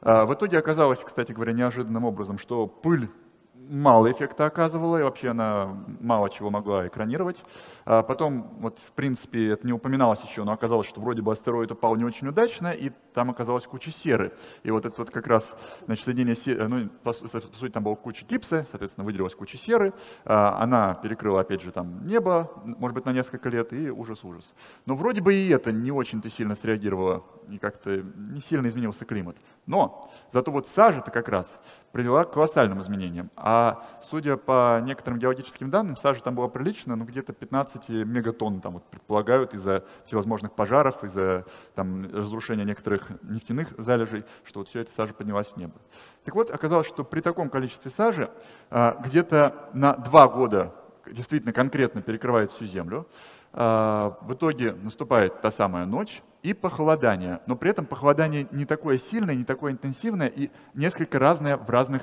Э, 0.00 0.24
в 0.24 0.32
итоге 0.32 0.56
оказалось, 0.56 1.00
кстати 1.00 1.32
говоря, 1.32 1.52
неожиданным 1.52 2.06
образом, 2.06 2.38
что 2.38 2.66
пыль 2.66 3.10
мало 3.68 4.10
эффекта 4.10 4.46
оказывала, 4.46 4.98
и 4.98 5.02
вообще 5.02 5.30
она 5.30 5.76
мало 6.00 6.30
чего 6.30 6.50
могла 6.50 6.86
экранировать. 6.86 7.36
А 7.84 8.02
потом, 8.02 8.58
вот, 8.60 8.78
в 8.78 8.92
принципе, 8.92 9.50
это 9.50 9.66
не 9.66 9.72
упоминалось 9.72 10.20
еще, 10.20 10.44
но 10.44 10.52
оказалось, 10.52 10.86
что 10.86 11.00
вроде 11.00 11.22
бы 11.22 11.32
астероид 11.32 11.72
упал 11.72 11.96
не 11.96 12.04
очень 12.04 12.28
удачно, 12.28 12.70
и 12.72 12.92
там 13.14 13.30
оказалась 13.30 13.64
куча 13.66 13.90
серы. 13.90 14.32
И 14.62 14.70
вот 14.70 14.86
это 14.86 14.94
вот 14.98 15.10
как 15.10 15.26
раз, 15.26 15.46
значит, 15.86 16.04
соединение 16.04 16.34
серы, 16.34 16.68
ну, 16.68 16.88
по, 17.02 17.12
по 17.12 17.28
сути, 17.28 17.70
там 17.70 17.84
была 17.84 17.96
куча 17.96 18.24
гипса, 18.24 18.66
соответственно, 18.70 19.04
выделилась 19.04 19.34
куча 19.34 19.56
серы. 19.56 19.92
А, 20.24 20.62
она 20.62 20.94
перекрыла, 20.94 21.40
опять 21.40 21.62
же, 21.62 21.72
там 21.72 22.06
небо, 22.06 22.50
может 22.64 22.94
быть, 22.94 23.04
на 23.04 23.12
несколько 23.12 23.48
лет, 23.48 23.72
и 23.72 23.90
ужас-ужас. 23.90 24.52
Но 24.86 24.94
вроде 24.94 25.20
бы 25.20 25.34
и 25.34 25.48
это 25.48 25.72
не 25.72 25.90
очень-то 25.90 26.28
сильно 26.28 26.54
среагировало, 26.54 27.24
и 27.48 27.58
как-то 27.58 28.02
не 28.16 28.40
сильно 28.40 28.66
изменился 28.68 29.04
климат. 29.04 29.36
Но 29.66 30.10
зато 30.30 30.50
вот 30.50 30.68
сажа-то 30.68 31.10
как 31.10 31.28
раз 31.28 31.48
привела 31.92 32.24
к 32.24 32.32
колоссальным 32.32 32.80
изменениям. 32.80 33.30
А 33.36 33.86
судя 34.02 34.36
по 34.36 34.80
некоторым 34.82 35.18
геологическим 35.18 35.70
данным, 35.70 35.96
сажа 35.96 36.22
там 36.22 36.34
была 36.34 36.48
прилично, 36.48 36.96
ну 36.96 37.04
где-то 37.04 37.32
15 37.32 37.88
мегатонн 37.90 38.60
там 38.60 38.74
вот 38.74 38.84
предполагают 38.84 39.54
из-за 39.54 39.84
всевозможных 40.04 40.52
пожаров, 40.52 41.04
из-за 41.04 41.44
там 41.74 42.10
разрушения 42.12 42.64
некоторых 42.64 43.10
нефтяных 43.22 43.72
залежей, 43.78 44.24
что 44.44 44.60
вот 44.60 44.68
все 44.68 44.80
это 44.80 44.90
сажа 44.96 45.14
поднялась 45.14 45.48
в 45.48 45.56
небо. 45.56 45.74
Так 46.24 46.34
вот, 46.34 46.50
оказалось, 46.50 46.86
что 46.86 47.04
при 47.04 47.20
таком 47.20 47.50
количестве 47.50 47.90
сажи 47.90 48.30
а, 48.70 48.98
где-то 49.04 49.68
на 49.74 49.94
два 49.94 50.28
года 50.28 50.74
действительно 51.06 51.52
конкретно 51.52 52.02
перекрывает 52.02 52.50
всю 52.52 52.64
Землю. 52.64 53.06
А, 53.54 54.16
в 54.22 54.32
итоге 54.32 54.72
наступает 54.72 55.40
та 55.40 55.50
самая 55.50 55.86
ночь 55.86 56.22
и 56.42 56.54
похолодание. 56.54 57.40
Но 57.46 57.56
при 57.56 57.70
этом 57.70 57.86
похолодание 57.86 58.46
не 58.50 58.64
такое 58.64 58.98
сильное, 58.98 59.34
не 59.34 59.44
такое 59.44 59.72
интенсивное 59.72 60.28
и 60.28 60.50
несколько 60.74 61.18
разное 61.18 61.56
в 61.56 61.68
разных 61.68 62.02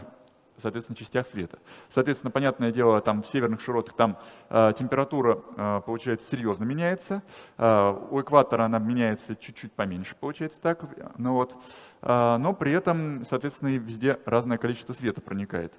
соответственно, 0.60 0.96
частях 0.96 1.26
света. 1.28 1.60
Соответственно, 1.90 2.32
понятное 2.32 2.72
дело, 2.72 3.02
там 3.02 3.24
в 3.24 3.28
северных 3.28 3.62
широтах 3.62 3.96
там 3.96 4.18
э, 4.50 4.74
температура, 4.78 5.42
э, 5.56 5.82
получается, 5.86 6.28
серьезно 6.30 6.66
меняется. 6.66 7.24
Э, 7.58 7.96
у 8.10 8.22
экватора 8.22 8.66
она 8.66 8.80
меняется 8.80 9.36
чуть-чуть 9.36 9.72
поменьше, 9.72 10.16
получается 10.20 10.60
так. 10.62 10.82
Ну, 11.18 11.34
вот. 11.34 11.56
э, 12.02 12.38
но 12.38 12.54
при 12.54 12.74
этом, 12.74 13.24
соответственно, 13.26 13.70
везде 13.70 14.20
разное 14.26 14.58
количество 14.58 14.94
света 14.94 15.22
проникает. 15.22 15.74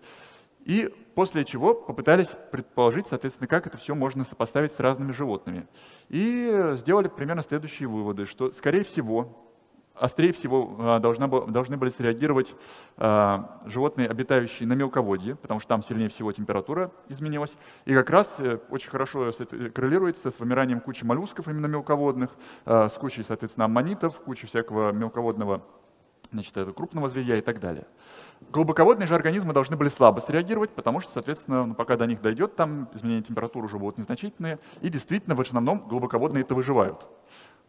И 0.64 0.92
после 1.14 1.44
чего 1.44 1.74
попытались 1.74 2.28
предположить, 2.52 3.06
соответственно, 3.08 3.46
как 3.46 3.66
это 3.66 3.76
все 3.76 3.94
можно 3.94 4.24
сопоставить 4.24 4.72
с 4.72 4.80
разными 4.80 5.12
животными. 5.12 5.66
И 6.08 6.72
сделали 6.74 7.08
примерно 7.08 7.42
следующие 7.42 7.88
выводы, 7.88 8.26
что, 8.26 8.52
скорее 8.52 8.84
всего, 8.84 9.50
острее 10.00 10.32
всего 10.32 10.76
а, 10.78 10.98
должна, 10.98 11.28
должны 11.28 11.76
были 11.76 11.90
среагировать 11.90 12.54
а, 12.96 13.60
животные, 13.66 14.08
обитающие 14.08 14.66
на 14.66 14.72
мелководье, 14.72 15.36
потому 15.36 15.60
что 15.60 15.68
там 15.68 15.82
сильнее 15.82 16.08
всего 16.08 16.32
температура 16.32 16.90
изменилась. 17.08 17.52
И 17.84 17.94
как 17.94 18.08
раз 18.10 18.34
э, 18.38 18.58
очень 18.70 18.88
хорошо 18.88 19.30
коррелируется 19.74 20.30
с 20.30 20.38
вымиранием 20.38 20.80
кучи 20.80 21.04
моллюсков 21.04 21.48
именно 21.48 21.66
мелководных, 21.66 22.30
а, 22.64 22.88
с 22.88 22.94
кучей, 22.94 23.22
соответственно, 23.22 23.66
аммонитов, 23.66 24.18
кучей 24.20 24.46
всякого 24.46 24.92
мелководного 24.92 25.62
значит, 26.32 26.56
это 26.56 26.72
крупного 26.72 27.08
зверя 27.08 27.38
и 27.38 27.40
так 27.40 27.60
далее. 27.60 27.86
Глубоководные 28.52 29.06
же 29.06 29.14
организмы 29.14 29.52
должны 29.52 29.76
были 29.76 29.88
слабо 29.88 30.20
среагировать, 30.20 30.70
потому 30.70 31.00
что, 31.00 31.12
соответственно, 31.12 31.66
ну, 31.66 31.74
пока 31.74 31.96
до 31.96 32.06
них 32.06 32.22
дойдет, 32.22 32.56
там 32.56 32.88
изменения 32.94 33.22
температуры 33.22 33.66
уже 33.66 33.78
будут 33.78 33.98
незначительные, 33.98 34.58
и 34.80 34.88
действительно 34.88 35.34
в 35.34 35.40
основном 35.40 35.86
глубоководные 35.88 36.42
это 36.42 36.54
выживают. 36.54 37.06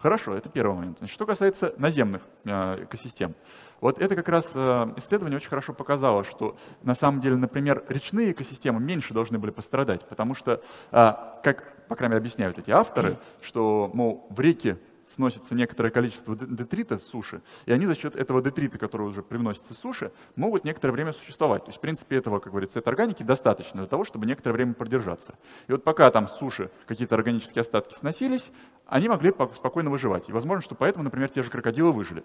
Хорошо, 0.02 0.34
это 0.34 0.50
первый 0.50 0.76
момент. 0.76 0.98
Значит, 0.98 1.14
что 1.14 1.28
касается 1.28 1.76
наземных 1.78 2.24
э, 2.46 2.86
экосистем. 2.86 3.36
Вот 3.82 4.02
это 4.02 4.16
как 4.16 4.30
раз 4.30 4.48
э, 4.56 4.94
исследование 4.98 5.38
очень 5.38 5.50
хорошо 5.50 5.74
показало, 5.74 6.24
что 6.24 6.58
на 6.82 6.96
самом 6.96 7.22
деле, 7.22 7.36
например, 7.36 7.84
речные 7.88 8.32
экосистемы 8.32 8.80
меньше 8.80 9.14
должны 9.14 9.38
были 9.38 9.52
пострадать, 9.52 10.04
потому 10.08 10.34
что, 10.34 10.64
э, 10.92 11.14
как, 11.44 11.86
по 11.88 11.96
крайней 11.96 12.14
мере, 12.14 12.22
объясняют 12.22 12.58
эти 12.58 12.72
авторы, 12.72 13.18
что, 13.44 13.92
мол, 13.94 14.26
в 14.32 14.40
реке 14.40 14.80
сносится 15.14 15.56
некоторое 15.56 15.90
количество 15.90 16.36
детрита 16.36 16.98
с 16.98 17.04
суши, 17.04 17.42
и 17.66 17.72
они 17.72 17.86
за 17.86 17.96
счет 17.96 18.16
этого 18.16 18.42
детрита, 18.42 18.78
который 18.78 19.08
уже 19.08 19.24
привносится 19.24 19.74
с 19.74 19.78
суши, 19.78 20.12
могут 20.36 20.64
некоторое 20.64 20.94
время 20.94 21.14
существовать. 21.14 21.64
То 21.64 21.70
есть, 21.70 21.78
в 21.78 21.82
принципе, 21.82 22.18
этого, 22.18 22.40
как 22.40 22.52
говорится, 22.52 22.80
этой 22.80 22.90
органики 22.90 23.24
достаточно 23.24 23.82
для 23.82 23.88
того, 23.88 24.04
чтобы 24.04 24.26
некоторое 24.26 24.54
время 24.54 24.74
продержаться. 24.74 25.36
И 25.68 25.72
вот 25.72 25.84
пока 25.84 26.10
там 26.12 26.28
с 26.28 26.38
суши 26.38 26.70
какие-то 26.88 27.16
органические 27.16 27.62
остатки 27.62 27.96
сносились, 27.96 28.46
они 28.86 29.08
могли 29.08 29.34
спокойно 29.56 29.90
выживать. 29.90 30.30
И 30.30 30.32
возможно, 30.32 30.62
что 30.62 30.76
поэтому, 30.76 31.04
например, 31.04 31.30
те 31.30 31.44
же 31.44 31.50
крокодилы 31.50 31.92
выжили. 31.92 32.24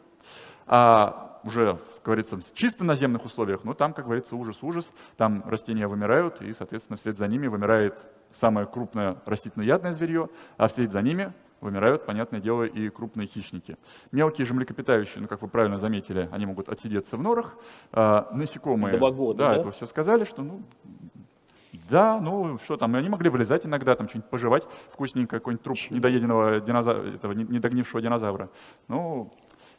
А 0.67 1.41
уже, 1.45 1.79
как 1.97 2.05
говорится, 2.05 2.37
в 2.37 2.55
чисто 2.55 2.85
наземных 2.85 3.25
условиях, 3.25 3.63
ну 3.63 3.73
там, 3.73 3.93
как 3.93 4.07
говорится, 4.07 4.35
ужас-ужас, 4.35 4.89
там 5.17 5.45
растения 5.47 5.87
вымирают, 5.87 6.43
и, 6.43 6.53
соответственно, 6.53 6.97
вслед 6.97 7.17
за 7.17 7.29
ними 7.29 7.47
вымирает 7.47 8.05
самое 8.33 8.67
крупное 8.67 9.23
растительноядное 9.25 9.93
зверье, 9.93 10.29
а 10.57 10.67
вслед 10.67 10.91
за 10.91 11.03
ними 11.03 11.33
вымирают, 11.61 12.05
понятное 12.07 12.41
дело, 12.41 12.65
и 12.65 12.89
крупные 12.89 13.27
хищники. 13.27 13.77
Мелкие 14.13 14.47
же 14.47 14.55
млекопитающие, 14.55 15.21
ну, 15.21 15.29
как 15.29 15.43
вы 15.43 15.49
правильно 15.49 15.79
заметили, 15.79 16.29
они 16.33 16.47
могут 16.47 16.69
отсидеться 16.69 17.17
в 17.17 17.23
норах. 17.23 17.57
А, 17.93 18.29
насекомые, 18.33 18.97
Два 18.97 19.11
года, 19.11 19.39
да, 19.39 19.55
да? 19.55 19.61
это 19.61 19.71
все 19.73 19.87
сказали, 19.87 20.25
что, 20.25 20.43
ну, 20.43 20.63
да, 21.91 22.21
ну, 22.21 22.59
что 22.59 22.77
там, 22.77 22.95
они 22.95 23.09
могли 23.09 23.31
вылезать 23.31 23.65
иногда, 23.67 23.95
там, 23.95 24.09
что-нибудь 24.09 24.31
пожевать, 24.31 24.67
вкусненько, 24.93 25.39
какой-нибудь 25.39 25.65
труп 25.65 25.79
недоеденного 25.91 26.61
динозавра, 26.61 27.09
этого 27.09 27.33
не- 27.33 27.45
недогнившего 27.45 28.01
динозавра. 28.03 28.51
Ну, 28.89 29.33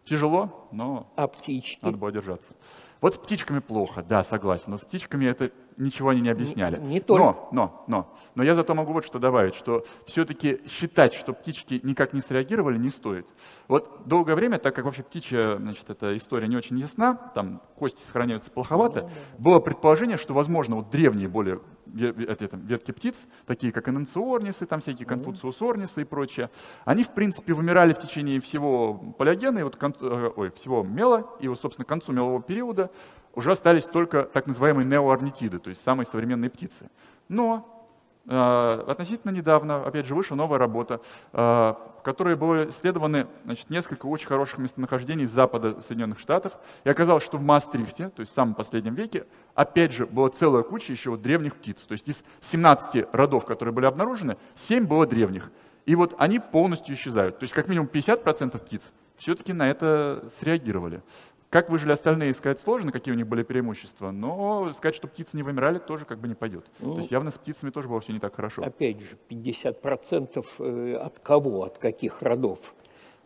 тяжело, 0.07 0.67
но 0.71 1.11
А 1.15 1.27
птички? 1.27 1.79
надо 1.83 1.97
было 1.97 2.11
держаться. 2.11 2.53
Вот 2.99 3.13
с 3.13 3.17
птичками 3.17 3.59
плохо, 3.59 4.01
да, 4.01 4.23
согласен. 4.23 4.65
Но 4.71 4.77
с 4.77 4.81
птичками 4.81 5.25
это 5.25 5.51
ничего 5.77 6.09
они 6.09 6.21
не 6.21 6.31
объясняли. 6.31 6.79
не 6.79 6.99
только. 6.99 7.23
Но, 7.23 7.49
но, 7.51 7.83
но, 7.87 8.15
но 8.33 8.43
я 8.43 8.55
зато 8.55 8.73
могу 8.73 8.91
вот 8.93 9.05
что 9.05 9.19
добавить, 9.19 9.53
что 9.53 9.83
все-таки 10.07 10.61
считать, 10.67 11.13
что 11.13 11.33
птички 11.33 11.79
никак 11.83 12.13
не 12.13 12.21
среагировали, 12.21 12.77
не 12.79 12.89
стоит. 12.89 13.27
Вот 13.67 14.07
долгое 14.07 14.33
время, 14.35 14.57
так 14.57 14.75
как 14.75 14.85
вообще 14.85 15.03
птичья, 15.03 15.57
значит, 15.57 15.87
эта 15.89 16.17
история 16.17 16.47
не 16.47 16.55
очень 16.57 16.79
ясна, 16.79 17.13
там 17.35 17.61
кости 17.75 18.01
сохраняются 18.07 18.49
плоховато, 18.49 19.09
было 19.37 19.59
предположение, 19.59 20.17
что, 20.17 20.33
возможно, 20.33 20.77
вот 20.77 20.89
древние 20.89 21.27
более 21.27 21.59
ветки 21.93 22.91
птиц, 22.91 23.17
такие 23.45 23.71
как 23.71 23.89
эненциорнисы, 23.89 24.65
там 24.65 24.79
всякие 24.79 25.07
конфуциусорнисы 25.07 26.01
и 26.01 26.05
прочее, 26.05 26.49
они, 26.85 27.03
в 27.03 27.09
принципе, 27.09 27.53
вымирали 27.53 27.93
в 27.93 27.99
течение 27.99 28.39
всего 28.39 28.93
палеогена, 28.93 29.59
и 29.59 29.63
вот 29.63 29.75
концу- 29.75 30.09
э, 30.09 30.31
ой, 30.35 30.51
всего 30.51 30.83
мела, 30.83 31.29
и 31.39 31.47
вот, 31.47 31.59
собственно, 31.59 31.85
к 31.85 31.89
концу 31.89 32.11
мелового 32.11 32.41
периода 32.41 32.91
уже 33.35 33.51
остались 33.51 33.85
только 33.85 34.23
так 34.23 34.47
называемые 34.47 34.85
неоорнитиды, 34.85 35.59
то 35.59 35.69
есть 35.69 35.83
самые 35.83 36.05
современные 36.05 36.49
птицы. 36.49 36.89
Но 37.29 37.87
э, 38.27 38.83
относительно 38.87 39.31
недавно, 39.31 39.85
опять 39.85 40.05
же, 40.05 40.15
вышла 40.15 40.35
новая 40.35 40.59
работа, 40.59 41.01
э, 41.33 41.73
которой 42.07 42.37
были 42.37 42.69
исследованы 42.69 43.27
значит, 43.43 43.69
несколько 43.69 44.05
очень 44.05 44.27
хороших 44.27 44.59
местонахождений 44.59 45.25
с 45.25 45.29
запада 45.29 45.81
Соединенных 45.81 46.19
Штатов, 46.19 46.53
и 46.85 46.89
оказалось, 46.89 47.21
что 47.25 47.37
в 47.37 47.41
Маастрихте, 47.41 48.07
то 48.07 48.21
есть 48.21 48.31
в 48.31 48.35
самом 48.35 48.55
последнем 48.55 48.95
веке, 48.95 49.25
опять 49.55 49.91
же, 49.91 50.05
была 50.05 50.29
целая 50.29 50.63
куча 50.63 50.93
еще 50.93 51.09
вот 51.09 51.21
древних 51.21 51.57
птиц. 51.57 51.75
То 51.85 51.91
есть 51.91 52.07
из 52.07 52.15
17 52.49 53.07
родов, 53.11 53.43
которые 53.43 53.73
были 53.73 53.87
обнаружены, 53.87 54.37
7 54.69 54.87
было 54.87 55.05
древних. 55.05 55.51
И 55.85 55.95
вот 55.95 56.15
они 56.17 56.39
полностью 56.39 56.95
исчезают. 56.95 57.39
То 57.39 57.43
есть 57.43 57.53
как 57.53 57.67
минимум 57.67 57.89
50% 57.91 58.57
птиц 58.57 58.83
все-таки 59.17 59.51
на 59.51 59.69
это 59.69 60.29
среагировали. 60.39 61.01
Как 61.49 61.69
выжили 61.69 61.93
остальные, 61.93 62.33
сказать 62.33 62.59
сложно, 62.59 62.91
какие 62.91 63.13
у 63.13 63.17
них 63.17 63.25
были 63.25 63.41
преимущества, 63.41 64.11
но 64.11 64.71
сказать, 64.73 64.95
что 64.95 65.07
птицы 65.07 65.37
не 65.37 65.43
вымирали, 65.43 65.77
тоже 65.79 66.03
как 66.03 66.19
бы 66.19 66.27
не 66.27 66.35
пойдет. 66.35 66.65
То 66.79 66.97
есть 66.97 67.09
явно 67.09 67.31
с 67.31 67.35
птицами 67.35 67.69
тоже 67.69 67.87
было 67.87 68.01
все 68.01 68.11
не 68.11 68.19
так 68.19 68.35
хорошо. 68.35 68.63
Опять 68.63 68.99
же, 68.99 69.17
50% 69.29 70.45
э, 70.59 70.95
от 70.97 71.19
кого, 71.19 71.63
от 71.63 71.77
каких 71.77 72.21
родов? 72.21 72.59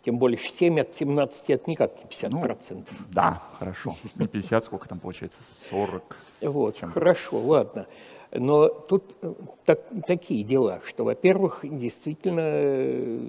Тем 0.05 0.17
более 0.17 0.37
7 0.37 0.79
от 0.79 0.93
17 0.93 1.49
это 1.49 1.69
никак 1.69 1.91
не 1.97 2.09
50%. 2.09 2.85
Да, 3.11 3.41
хорошо. 3.57 3.95
Не 4.15 4.27
50, 4.27 4.65
сколько 4.65 4.87
там 4.87 4.99
получается? 4.99 5.37
40. 5.71 6.15
Вот, 6.41 6.77
хорошо, 6.79 7.39
ладно. 7.39 7.87
Но 8.31 8.67
тут 8.69 9.15
э, 9.23 9.33
так- 9.65 9.83
такие 10.07 10.43
дела, 10.43 10.81
что, 10.85 11.03
во-первых, 11.05 11.59
действительно, 11.63 12.41
э, 12.43 13.19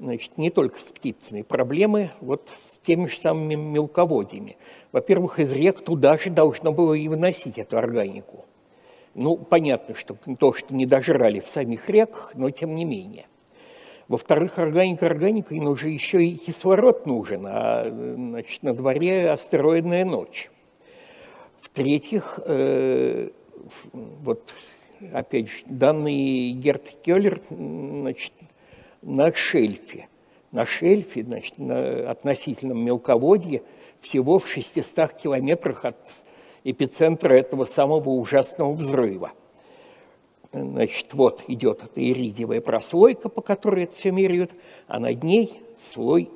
значит, 0.00 0.38
не 0.38 0.50
только 0.50 0.78
с 0.78 0.84
птицами 0.84 1.42
проблемы, 1.42 2.10
вот 2.20 2.48
с 2.66 2.78
теми 2.78 3.06
же 3.06 3.20
самыми 3.20 3.54
мелководьями. 3.54 4.56
Во-первых, 4.92 5.38
из 5.38 5.52
рек 5.52 5.84
туда 5.84 6.18
же 6.18 6.30
должно 6.30 6.72
было 6.72 6.94
и 6.94 7.06
выносить 7.06 7.58
эту 7.58 7.78
органику. 7.78 8.46
Ну, 9.14 9.36
понятно, 9.36 9.94
что 9.94 10.16
то, 10.38 10.52
что 10.52 10.74
не 10.74 10.86
дожрали 10.86 11.40
в 11.40 11.46
самих 11.46 11.88
реках, 11.88 12.32
но 12.34 12.50
тем 12.50 12.74
не 12.74 12.84
менее. 12.84 13.26
Во-вторых, 14.08 14.58
органика 14.58 15.06
органикой, 15.06 15.60
но 15.60 15.70
уже 15.70 15.88
еще 15.88 16.24
и 16.24 16.36
кислород 16.36 17.06
нужен, 17.06 17.46
а 17.46 17.88
значит, 17.88 18.62
на 18.62 18.74
дворе 18.74 19.30
астероидная 19.30 20.04
ночь. 20.04 20.50
В-третьих, 21.60 22.40
э, 22.44 23.28
вот 23.92 24.52
опять 25.12 25.48
же, 25.48 25.62
данные 25.66 26.52
Герт 26.52 26.90
Келлер 27.02 27.40
значит, 27.50 28.32
на 29.02 29.32
шельфе. 29.32 30.08
На 30.52 30.66
шельфе, 30.66 31.22
значит, 31.22 31.58
на 31.58 32.10
относительном 32.10 32.84
мелководье, 32.84 33.62
всего 34.00 34.38
в 34.38 34.48
600 34.48 35.12
километрах 35.12 35.84
от 35.84 36.24
эпицентра 36.64 37.34
этого 37.34 37.64
самого 37.64 38.10
ужасного 38.10 38.72
взрыва. 38.72 39.32
Значит, 40.52 41.14
вот 41.14 41.42
идет 41.46 41.84
эта 41.84 42.02
иридиевая 42.02 42.60
прослойка, 42.60 43.28
по 43.28 43.40
которой 43.40 43.84
это 43.84 43.94
все 43.94 44.10
меряют, 44.10 44.50
а 44.88 44.98
над 44.98 45.22
ней 45.22 45.62
слой 45.76 46.28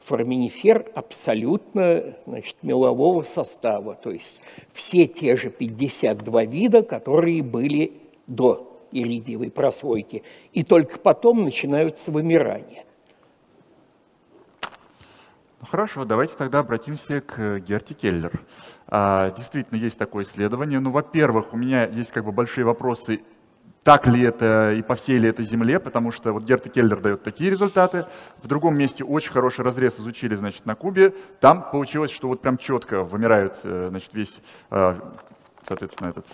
форминифер 0.00 0.90
абсолютно 0.94 2.14
значит, 2.26 2.56
мелового 2.62 3.22
состава. 3.22 3.94
То 3.94 4.10
есть 4.10 4.42
все 4.72 5.06
те 5.06 5.36
же 5.36 5.50
52 5.50 6.44
вида, 6.44 6.82
которые 6.82 7.42
были 7.42 7.92
до 8.26 8.67
иридиевой 8.92 9.50
прослойки. 9.50 10.22
И 10.52 10.64
только 10.64 10.98
потом 10.98 11.44
начинаются 11.44 12.10
вымирания. 12.10 12.84
Ну, 15.60 15.66
хорошо, 15.66 16.04
давайте 16.04 16.34
тогда 16.34 16.60
обратимся 16.60 17.20
к 17.20 17.58
Герти 17.58 17.92
Келлер. 17.92 18.40
А, 18.86 19.32
действительно, 19.32 19.76
есть 19.76 19.98
такое 19.98 20.24
исследование. 20.24 20.78
Ну, 20.78 20.90
во-первых, 20.90 21.52
у 21.52 21.56
меня 21.56 21.86
есть 21.86 22.10
как 22.10 22.24
бы 22.24 22.30
большие 22.30 22.64
вопросы, 22.64 23.20
так 23.82 24.06
ли 24.06 24.22
это 24.22 24.72
и 24.72 24.82
по 24.82 24.94
всей 24.94 25.18
ли 25.18 25.28
это 25.30 25.42
земле, 25.42 25.80
потому 25.80 26.12
что 26.12 26.32
вот 26.32 26.44
Герти 26.44 26.68
Келлер 26.68 27.00
дает 27.00 27.22
такие 27.22 27.50
результаты. 27.50 28.06
В 28.42 28.46
другом 28.46 28.76
месте 28.76 29.02
очень 29.02 29.32
хороший 29.32 29.64
разрез 29.64 29.98
изучили, 29.98 30.34
значит, 30.34 30.66
на 30.66 30.74
Кубе. 30.74 31.14
Там 31.40 31.70
получилось, 31.70 32.10
что 32.10 32.28
вот 32.28 32.40
прям 32.40 32.58
четко 32.58 33.02
вымирает, 33.02 33.56
э, 33.62 33.86
значит, 33.90 34.10
весь 34.12 34.34
э, 34.70 35.00
соответственно, 35.68 36.08
этот 36.08 36.26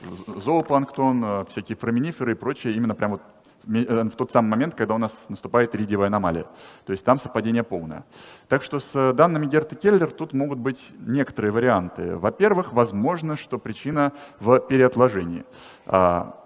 зоопланктон, 0.42 1.24
э, 1.24 1.44
всякие 1.50 1.76
фраминиферы 1.76 2.32
и 2.32 2.34
прочее, 2.34 2.74
именно 2.74 2.94
прям 2.94 3.12
вот 3.12 3.22
э, 3.66 4.04
в 4.04 4.16
тот 4.16 4.30
самый 4.30 4.48
момент, 4.50 4.74
когда 4.74 4.94
у 4.94 4.98
нас 4.98 5.14
наступает 5.28 5.74
иридиевая 5.74 6.06
аномалия. 6.06 6.46
То 6.86 6.92
есть 6.92 7.04
там 7.04 7.18
совпадение 7.18 7.64
полное. 7.64 8.04
Так 8.48 8.62
что 8.62 8.78
с 8.78 9.12
данными 9.12 9.46
Герта 9.46 9.74
Келлер 9.74 10.10
тут 10.10 10.32
могут 10.32 10.58
быть 10.58 10.80
некоторые 10.98 11.52
варианты. 11.52 12.16
Во-первых, 12.16 12.72
возможно, 12.72 13.36
что 13.36 13.58
причина 13.58 14.12
в 14.38 14.60
переотложении. 14.60 15.44
А, 15.86 16.40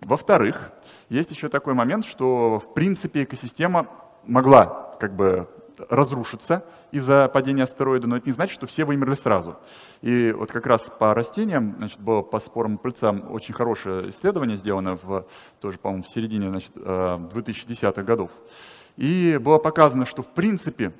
Во-вторых, 0.00 0.72
есть 1.08 1.30
еще 1.30 1.48
такой 1.48 1.74
момент, 1.74 2.06
что 2.06 2.60
в 2.60 2.72
принципе 2.74 3.24
экосистема 3.24 3.88
могла 4.24 4.96
как 5.00 5.14
бы 5.14 5.48
разрушиться 5.88 6.64
из-за 6.90 7.28
падения 7.28 7.64
астероида, 7.64 8.06
но 8.06 8.16
это 8.16 8.26
не 8.26 8.32
значит, 8.32 8.54
что 8.54 8.66
все 8.66 8.84
вымерли 8.84 9.14
сразу. 9.14 9.56
И 10.02 10.32
вот 10.32 10.50
как 10.50 10.66
раз 10.66 10.82
по 10.98 11.14
растениям, 11.14 11.74
значит, 11.78 12.00
было 12.00 12.22
по 12.22 12.38
спорам 12.38 12.78
пыльцам 12.78 13.30
очень 13.30 13.54
хорошее 13.54 14.08
исследование 14.10 14.56
сделано 14.56 14.96
в, 14.96 15.26
тоже, 15.60 15.78
по-моему, 15.78 16.04
в 16.04 16.08
середине 16.08 16.50
значит, 16.50 16.72
э, 16.76 16.80
2010-х 16.80 18.02
годов. 18.02 18.30
И 18.96 19.38
было 19.40 19.58
показано, 19.58 20.06
что 20.06 20.22
в 20.22 20.28
принципе 20.28 20.92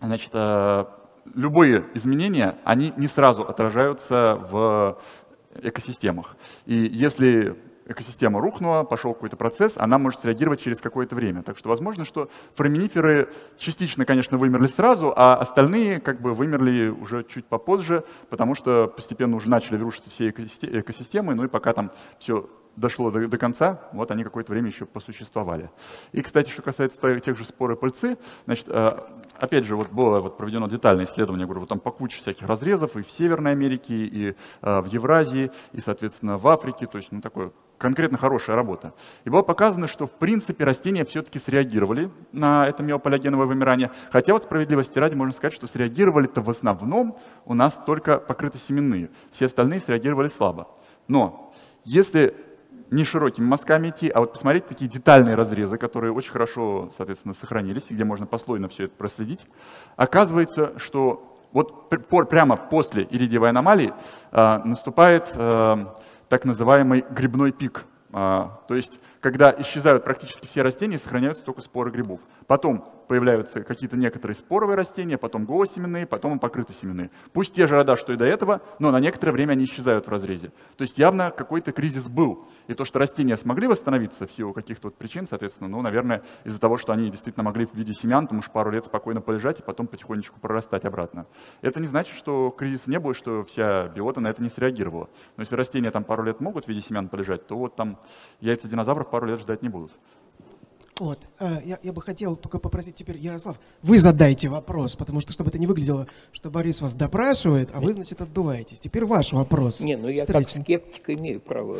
значит, 0.00 0.30
э, 0.32 0.84
любые 1.34 1.84
изменения, 1.94 2.58
они 2.64 2.92
не 2.96 3.06
сразу 3.06 3.42
отражаются 3.42 4.36
в 4.50 4.98
экосистемах. 5.62 6.36
И 6.66 6.74
если 6.74 7.56
экосистема 7.86 8.40
рухнула, 8.40 8.84
пошел 8.84 9.14
какой-то 9.14 9.36
процесс, 9.36 9.74
она 9.76 9.98
может 9.98 10.20
среагировать 10.20 10.60
через 10.60 10.80
какое-то 10.80 11.14
время. 11.14 11.42
Так 11.42 11.58
что 11.58 11.68
возможно, 11.68 12.04
что 12.04 12.28
фраминиферы 12.54 13.28
частично, 13.58 14.04
конечно, 14.04 14.38
вымерли 14.38 14.66
сразу, 14.66 15.12
а 15.16 15.36
остальные 15.36 16.00
как 16.00 16.20
бы 16.20 16.34
вымерли 16.34 16.88
уже 16.88 17.24
чуть 17.24 17.46
попозже, 17.46 18.04
потому 18.30 18.54
что 18.54 18.86
постепенно 18.86 19.36
уже 19.36 19.48
начали 19.48 19.76
рушиться 19.76 20.10
все 20.10 20.30
экосисте- 20.30 20.80
экосистемы, 20.80 21.34
ну 21.34 21.44
и 21.44 21.48
пока 21.48 21.72
там 21.72 21.90
все 22.18 22.48
дошло 22.76 23.10
до, 23.10 23.28
до 23.28 23.38
конца, 23.38 23.80
вот 23.92 24.10
они 24.10 24.24
какое-то 24.24 24.52
время 24.52 24.68
еще 24.68 24.86
посуществовали. 24.86 25.70
И, 26.12 26.22
кстати, 26.22 26.50
что 26.50 26.62
касается 26.62 26.98
те- 27.00 27.20
тех 27.20 27.38
же 27.38 27.44
спор 27.44 27.72
и 27.72 27.76
пыльцы, 27.76 28.16
значит, 28.46 28.66
э, 28.68 28.90
опять 29.38 29.64
же, 29.64 29.76
вот 29.76 29.90
было 29.90 30.20
вот 30.20 30.36
проведено 30.36 30.68
детальное 30.68 31.04
исследование, 31.04 31.46
говорю, 31.46 31.60
вот 31.60 31.68
там 31.68 31.80
по 31.80 31.90
куче 31.90 32.18
всяких 32.18 32.46
разрезов 32.46 32.96
и 32.96 33.02
в 33.02 33.10
Северной 33.10 33.52
Америке, 33.52 33.94
и 33.94 34.36
э, 34.62 34.80
в 34.80 34.86
Евразии, 34.86 35.50
и, 35.72 35.80
соответственно, 35.80 36.36
в 36.36 36.46
Африке, 36.48 36.86
то 36.86 36.98
есть, 36.98 37.12
ну, 37.12 37.20
такое 37.20 37.52
конкретно 37.78 38.18
хорошая 38.18 38.56
работа. 38.56 38.94
И 39.24 39.30
было 39.30 39.42
показано, 39.42 39.88
что, 39.88 40.06
в 40.06 40.12
принципе, 40.12 40.64
растения 40.64 41.04
все-таки 41.04 41.38
среагировали 41.38 42.10
на 42.32 42.66
это 42.66 42.82
миополиогеновое 42.82 43.46
вымирание, 43.46 43.90
хотя 44.10 44.32
вот 44.32 44.44
справедливости 44.44 44.98
ради 44.98 45.14
можно 45.14 45.32
сказать, 45.32 45.52
что 45.54 45.66
среагировали-то 45.66 46.40
в 46.40 46.50
основном 46.50 47.16
у 47.44 47.54
нас 47.54 47.74
только 47.86 48.18
покрытосеменные, 48.18 49.10
все 49.32 49.46
остальные 49.46 49.80
среагировали 49.80 50.28
слабо. 50.28 50.68
Но 51.08 51.52
если 51.84 52.34
не 52.90 53.04
широкими 53.04 53.44
мазками 53.44 53.90
идти, 53.90 54.08
а 54.08 54.20
вот 54.20 54.32
посмотреть 54.32 54.66
такие 54.66 54.90
детальные 54.90 55.34
разрезы, 55.34 55.78
которые 55.78 56.12
очень 56.12 56.30
хорошо, 56.30 56.90
соответственно, 56.96 57.34
сохранились, 57.34 57.84
где 57.88 58.04
можно 58.04 58.26
послойно 58.26 58.68
все 58.68 58.84
это 58.84 58.94
проследить, 58.96 59.40
оказывается, 59.96 60.78
что 60.78 61.30
вот 61.52 61.88
прямо 62.28 62.56
после 62.56 63.06
иридиевой 63.10 63.50
аномалии 63.50 63.94
а, 64.32 64.60
наступает 64.64 65.30
а, 65.34 65.94
так 66.28 66.44
называемый 66.44 67.04
грибной 67.08 67.52
пик 67.52 67.84
А, 68.12 68.60
то 68.68 68.74
есть, 68.74 68.92
когда 69.20 69.54
исчезают 69.58 70.04
практически 70.04 70.46
все 70.46 70.62
растения, 70.62 70.98
сохраняются 70.98 71.44
только 71.44 71.62
споры 71.62 71.90
грибов. 71.90 72.20
Потом 72.46 72.84
появляются 73.06 73.62
какие-то 73.62 73.96
некоторые 73.96 74.34
споровые 74.34 74.76
растения, 74.76 75.18
потом 75.18 75.44
гоосеменные, 75.44 76.06
потом 76.06 76.38
покрытосеменные. 76.38 77.10
Пусть 77.32 77.54
те 77.54 77.66
же 77.66 77.76
рода, 77.76 77.96
что 77.96 78.12
и 78.12 78.16
до 78.16 78.24
этого, 78.24 78.60
но 78.78 78.90
на 78.90 79.00
некоторое 79.00 79.32
время 79.32 79.52
они 79.52 79.64
исчезают 79.64 80.06
в 80.06 80.10
разрезе. 80.10 80.52
То 80.76 80.82
есть 80.82 80.98
явно 80.98 81.30
какой-то 81.30 81.72
кризис 81.72 82.06
был. 82.08 82.46
И 82.66 82.74
то, 82.74 82.84
что 82.84 82.98
растения 82.98 83.36
смогли 83.36 83.66
восстановиться 83.66 84.26
в 84.26 84.32
силу 84.32 84.52
каких-то 84.52 84.88
вот 84.88 84.96
причин, 84.96 85.26
соответственно, 85.26 85.68
ну, 85.68 85.82
наверное, 85.82 86.22
из-за 86.44 86.60
того, 86.60 86.76
что 86.76 86.92
они 86.92 87.10
действительно 87.10 87.44
могли 87.44 87.66
в 87.66 87.74
виде 87.74 87.92
семян, 87.92 88.26
там 88.26 88.38
уж 88.38 88.50
пару 88.50 88.70
лет 88.70 88.84
спокойно 88.84 89.20
полежать 89.20 89.60
и 89.60 89.62
потом 89.62 89.86
потихонечку 89.86 90.40
прорастать 90.40 90.84
обратно. 90.84 91.26
Это 91.62 91.80
не 91.80 91.86
значит, 91.86 92.16
что 92.16 92.50
кризиса 92.50 92.90
не 92.90 92.98
было, 92.98 93.14
что 93.14 93.44
вся 93.44 93.88
биота 93.88 94.20
на 94.20 94.28
это 94.28 94.42
не 94.42 94.48
среагировала. 94.48 95.08
Но 95.36 95.42
если 95.42 95.56
растения 95.56 95.90
там 95.90 96.04
пару 96.04 96.22
лет 96.22 96.40
могут 96.40 96.66
в 96.66 96.68
виде 96.68 96.80
семян 96.80 97.08
полежать, 97.08 97.46
то 97.46 97.56
вот 97.56 97.76
там 97.76 97.98
яйца 98.40 98.68
динозавров 98.68 99.10
пару 99.10 99.26
лет 99.26 99.40
ждать 99.40 99.62
не 99.62 99.68
будут. 99.68 99.92
Вот. 101.00 101.18
Э, 101.40 101.60
я, 101.64 101.78
я 101.82 101.92
бы 101.92 102.00
хотел 102.00 102.36
только 102.36 102.60
попросить 102.60 102.94
теперь, 102.94 103.16
Ярослав, 103.16 103.58
вы 103.82 103.98
задайте 103.98 104.48
вопрос, 104.48 104.94
потому 104.94 105.20
что, 105.20 105.32
чтобы 105.32 105.50
это 105.50 105.58
не 105.58 105.66
выглядело, 105.66 106.06
что 106.32 106.50
Борис 106.50 106.80
вас 106.80 106.94
допрашивает, 106.94 107.70
а 107.74 107.80
вы, 107.80 107.94
значит, 107.94 108.20
отдуваетесь. 108.20 108.78
Теперь 108.78 109.04
ваш 109.04 109.32
вопрос. 109.32 109.80
Не, 109.80 109.96
ну 109.96 110.08
я 110.08 110.24
как 110.24 110.48
скептик 110.48 111.10
имею 111.10 111.40
право 111.40 111.76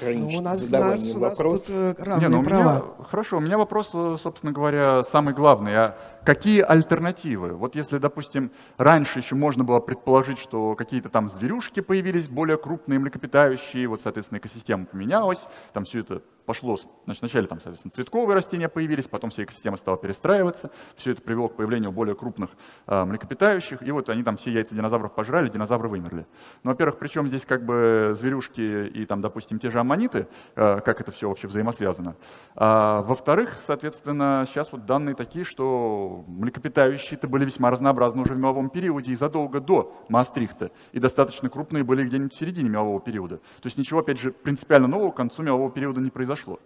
ограничить 0.00 0.32
ну, 0.32 0.38
у 0.38 0.42
нас, 0.42 0.60
задавание 0.60 1.12
нас, 1.12 1.30
вопросов. 1.30 1.70
У 1.70 1.72
нас 1.72 1.96
тут 1.96 2.06
равные 2.06 2.28
не, 2.28 2.36
ну, 2.36 2.44
права. 2.44 2.74
Меня, 2.74 3.04
хорошо, 3.04 3.36
у 3.38 3.40
меня 3.40 3.58
вопрос, 3.58 3.90
собственно 4.22 4.52
говоря, 4.52 5.02
самый 5.10 5.34
главный. 5.34 5.76
А 5.76 5.98
какие 6.24 6.60
альтернативы? 6.60 7.54
Вот 7.54 7.74
если, 7.74 7.98
допустим, 7.98 8.52
раньше 8.76 9.18
еще 9.18 9.34
можно 9.34 9.64
было 9.64 9.80
предположить, 9.80 10.38
что 10.38 10.76
какие-то 10.76 11.08
там 11.08 11.28
зверюшки 11.28 11.80
появились, 11.80 12.28
более 12.28 12.58
крупные 12.58 13.00
млекопитающие, 13.00 13.88
вот, 13.88 14.02
соответственно, 14.02 14.38
экосистема 14.38 14.86
поменялась, 14.86 15.40
там 15.72 15.84
все 15.84 16.00
это 16.00 16.22
пошло, 16.46 16.78
значит, 17.04 17.22
вначале 17.22 17.46
там, 17.46 17.58
соответственно, 17.60 17.92
цветковые 17.92 18.34
растения 18.34 18.51
появились, 18.68 19.06
потом 19.06 19.30
вся 19.30 19.44
экосистема 19.44 19.76
стала 19.76 19.96
перестраиваться, 19.96 20.70
все 20.96 21.12
это 21.12 21.22
привело 21.22 21.48
к 21.48 21.56
появлению 21.56 21.92
более 21.92 22.14
крупных 22.14 22.50
э, 22.86 23.04
млекопитающих, 23.04 23.82
и 23.82 23.90
вот 23.90 24.08
они 24.08 24.22
там 24.22 24.36
все 24.36 24.50
яйца 24.50 24.74
динозавров 24.74 25.14
пожрали, 25.14 25.48
динозавры 25.48 25.88
вымерли. 25.88 26.26
Ну, 26.64 26.70
во-первых, 26.70 26.98
причем 26.98 27.26
здесь 27.26 27.44
как 27.44 27.64
бы 27.64 28.12
зверюшки 28.14 28.86
и 28.86 29.06
там, 29.06 29.20
допустим, 29.20 29.58
те 29.58 29.70
же 29.70 29.80
аммониты, 29.80 30.28
э, 30.54 30.80
как 30.80 31.00
это 31.00 31.10
все 31.10 31.28
вообще 31.28 31.48
взаимосвязано. 31.48 32.16
А, 32.54 33.02
во-вторых, 33.02 33.52
соответственно, 33.66 34.44
сейчас 34.48 34.72
вот 34.72 34.86
данные 34.86 35.14
такие, 35.14 35.44
что 35.44 36.24
млекопитающие-то 36.26 37.28
были 37.28 37.44
весьма 37.44 37.70
разнообразны 37.70 38.22
уже 38.22 38.34
в 38.34 38.38
меловом 38.38 38.70
периоде 38.70 39.12
и 39.12 39.16
задолго 39.16 39.60
до 39.60 39.94
Маастрихта, 40.08 40.70
и 40.92 40.98
достаточно 40.98 41.48
крупные 41.48 41.84
были 41.84 42.04
где-нибудь 42.04 42.34
в 42.34 42.38
середине 42.38 42.68
мелового 42.68 43.00
периода. 43.00 43.36
То 43.36 43.66
есть 43.66 43.78
ничего, 43.78 44.00
опять 44.00 44.20
же, 44.20 44.32
принципиально 44.32 44.88
нового 44.88 45.10
к 45.10 45.16
концу 45.16 45.42
мелового 45.42 45.70
периода 45.70 46.00
не 46.00 46.10
произошло. 46.10 46.58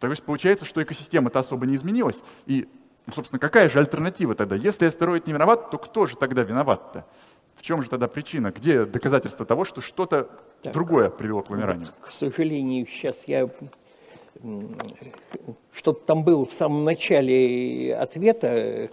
То 0.00 0.08
есть 0.08 0.22
получается, 0.22 0.64
что 0.64 0.82
экосистема-то 0.82 1.38
особо 1.38 1.66
не 1.66 1.74
изменилась. 1.74 2.18
И, 2.46 2.68
собственно, 3.12 3.38
какая 3.38 3.68
же 3.68 3.78
альтернатива 3.78 4.34
тогда? 4.34 4.56
Если 4.56 4.86
астероид 4.86 5.26
не 5.26 5.32
виноват, 5.32 5.70
то 5.70 5.78
кто 5.78 6.06
же 6.06 6.16
тогда 6.16 6.42
виноват-то? 6.42 7.04
В 7.56 7.62
чем 7.62 7.82
же 7.82 7.90
тогда 7.90 8.06
причина? 8.06 8.52
Где 8.52 8.84
доказательство 8.84 9.44
того, 9.44 9.64
что 9.64 9.80
что-то 9.80 10.30
другое 10.62 11.10
привело 11.10 11.42
к 11.42 11.50
вымиранию? 11.50 11.88
к 12.00 12.10
сожалению, 12.10 12.86
сейчас 12.86 13.24
я 13.26 13.50
что-то 15.72 16.00
там 16.06 16.22
было 16.22 16.44
в 16.44 16.52
самом 16.52 16.84
начале 16.84 17.96
ответа, 17.96 18.90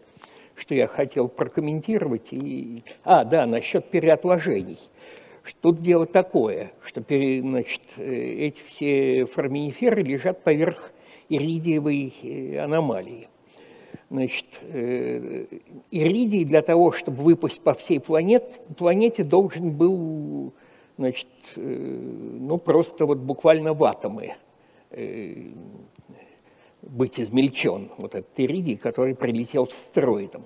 что 0.56 0.74
я 0.74 0.88
хотел 0.88 1.28
прокомментировать. 1.28 2.30
И... 2.32 2.84
А, 3.04 3.24
да, 3.24 3.46
насчет 3.46 3.90
переотложений. 3.92 4.80
Тут 5.62 5.82
дело 5.82 6.08
такое, 6.08 6.72
что 6.84 7.04
значит, 7.08 7.82
э, 7.98 8.04
эти 8.04 8.62
все 8.64 9.26
форминиферы 9.26 10.02
лежат 10.02 10.44
поверх 10.44 10.92
иридиевой 11.30 12.14
э, 12.24 12.58
аномалии. 12.60 13.30
Значит, 14.10 14.46
э, 14.62 15.46
иридий 15.92 16.46
для 16.46 16.62
того, 16.62 16.92
чтобы 16.92 17.24
выпасть 17.24 17.62
по 17.62 17.74
всей 17.74 18.00
планете, 18.00 18.46
планете, 18.78 19.24
должен 19.24 19.72
был 19.72 20.54
значит, 20.98 21.28
ну, 21.56 22.58
просто 22.58 23.06
вот 23.06 23.18
буквально 23.18 23.74
в 23.74 23.84
атомы 23.84 24.36
быть 26.82 27.20
измельчен, 27.20 27.92
вот 27.98 28.16
этот 28.16 28.40
иридий, 28.40 28.78
который 28.78 29.16
прилетел 29.16 29.68
с 29.68 29.74
стероидом. 29.74 30.46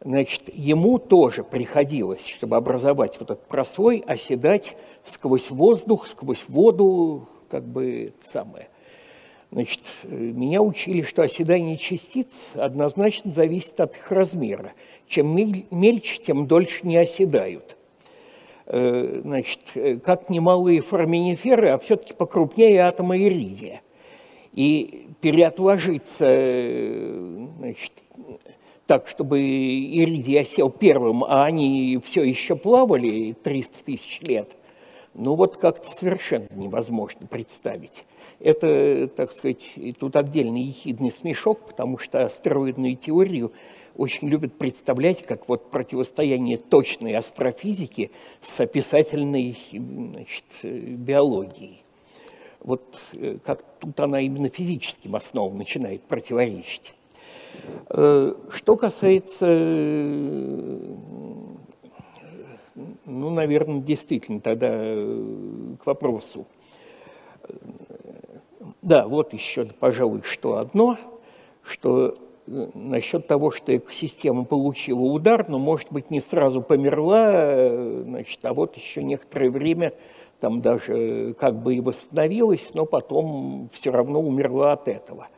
Значит, 0.00 0.42
ему 0.52 0.98
тоже 0.98 1.42
приходилось, 1.42 2.26
чтобы 2.26 2.56
образовать 2.56 3.18
вот 3.18 3.30
этот 3.30 3.46
прослой, 3.46 4.04
оседать 4.06 4.76
сквозь 5.04 5.50
воздух, 5.50 6.06
сквозь 6.06 6.44
воду, 6.48 7.28
как 7.48 7.64
бы 7.64 8.12
самое. 8.20 8.68
Значит, 9.50 9.80
меня 10.04 10.60
учили, 10.60 11.02
что 11.02 11.22
оседание 11.22 11.76
частиц 11.76 12.50
однозначно 12.54 13.32
зависит 13.32 13.80
от 13.80 13.96
их 13.96 14.10
размера. 14.10 14.72
Чем 15.06 15.36
мельче, 15.36 16.18
тем 16.18 16.46
дольше 16.46 16.86
не 16.86 16.96
оседают. 16.96 17.76
Э, 18.66 19.20
значит, 19.22 19.60
как 20.04 20.28
немалые 20.28 20.82
форминиферы, 20.82 21.68
а 21.68 21.78
все-таки 21.78 22.12
покрупнее 22.12 22.80
атома 22.82 23.16
иридия. 23.16 23.82
И 24.52 25.08
переотложиться 25.20 26.24
значит, 27.58 27.92
так, 28.86 29.08
чтобы 29.08 29.40
Иридий 29.40 30.40
осел 30.40 30.70
первым, 30.70 31.24
а 31.24 31.44
они 31.44 32.00
все 32.04 32.22
еще 32.22 32.56
плавали 32.56 33.36
300 33.42 33.84
тысяч 33.84 34.20
лет, 34.22 34.50
ну 35.16 35.34
вот 35.34 35.56
как-то 35.56 35.90
совершенно 35.90 36.48
невозможно 36.54 37.26
представить. 37.26 38.04
Это, 38.38 39.08
так 39.08 39.32
сказать, 39.32 39.78
тут 39.98 40.14
отдельный 40.14 40.62
ехидный 40.62 41.10
смешок, 41.10 41.60
потому 41.66 41.98
что 41.98 42.24
астероидную 42.24 42.96
теорию 42.96 43.52
очень 43.96 44.28
любят 44.28 44.58
представлять 44.58 45.24
как 45.24 45.48
вот 45.48 45.70
противостояние 45.70 46.58
точной 46.58 47.14
астрофизики 47.14 48.10
с 48.42 48.60
описательной 48.60 49.56
значит, 49.72 50.44
биологией. 50.62 51.82
Вот 52.60 53.00
э, 53.14 53.38
как 53.42 53.64
тут 53.80 53.98
она 54.00 54.20
именно 54.20 54.48
физическим 54.48 55.16
основам 55.16 55.56
начинает 55.56 56.02
противоречить. 56.02 56.92
Э, 57.88 58.34
что 58.50 58.76
касается, 58.76 59.46
ну, 63.04 63.30
наверное, 63.30 63.80
действительно 63.80 64.40
тогда 64.40 64.68
э, 64.70 65.74
к 65.82 65.86
вопросу. 65.86 66.46
Да, 68.82 69.06
вот 69.08 69.32
еще, 69.32 69.66
пожалуй, 69.66 70.22
что 70.22 70.58
одно, 70.58 70.98
что 71.62 72.14
э, 72.46 72.68
насчет 72.74 73.26
того, 73.26 73.50
что 73.50 73.76
экосистема 73.76 74.44
получила 74.44 75.00
удар, 75.00 75.48
но, 75.48 75.58
может 75.58 75.90
быть, 75.90 76.10
не 76.10 76.20
сразу 76.20 76.62
померла, 76.62 78.02
значит, 78.02 78.44
а 78.44 78.52
вот 78.52 78.76
еще 78.76 79.02
некоторое 79.02 79.50
время 79.50 79.94
там 80.40 80.60
даже 80.60 81.34
как 81.40 81.62
бы 81.62 81.76
и 81.76 81.80
восстановилась, 81.80 82.74
но 82.74 82.84
потом 82.84 83.70
все 83.72 83.90
равно 83.90 84.20
умерла 84.20 84.72
от 84.72 84.88
этого– 84.88 85.28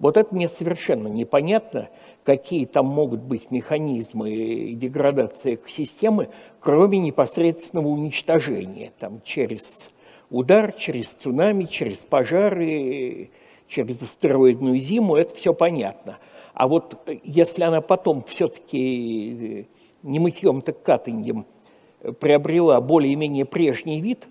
вот 0.00 0.16
это 0.16 0.34
мне 0.34 0.48
совершенно 0.48 1.08
непонятно, 1.08 1.90
какие 2.30 2.64
там 2.64 2.86
могут 2.86 3.22
быть 3.22 3.50
механизмы 3.50 4.74
деградации 4.74 5.56
экосистемы, 5.56 6.28
кроме 6.60 6.98
непосредственного 6.98 7.88
уничтожения, 7.88 8.92
там, 9.00 9.20
через 9.24 9.90
удар, 10.30 10.70
через 10.70 11.08
цунами, 11.08 11.64
через 11.64 11.98
пожары, 11.98 13.30
через 13.66 14.00
астероидную 14.02 14.78
зиму, 14.78 15.16
это 15.16 15.34
все 15.34 15.52
понятно. 15.52 16.18
А 16.54 16.68
вот 16.68 17.02
э, 17.06 17.18
если 17.24 17.64
она 17.64 17.80
потом 17.80 18.22
все-таки 18.22 19.64
э, 19.64 19.64
не 20.04 20.20
мытьем, 20.20 20.60
так 20.60 20.80
катаньем 20.84 21.46
приобрела 22.20 22.80
более-менее 22.80 23.44
прежний 23.44 24.00
вид, 24.00 24.28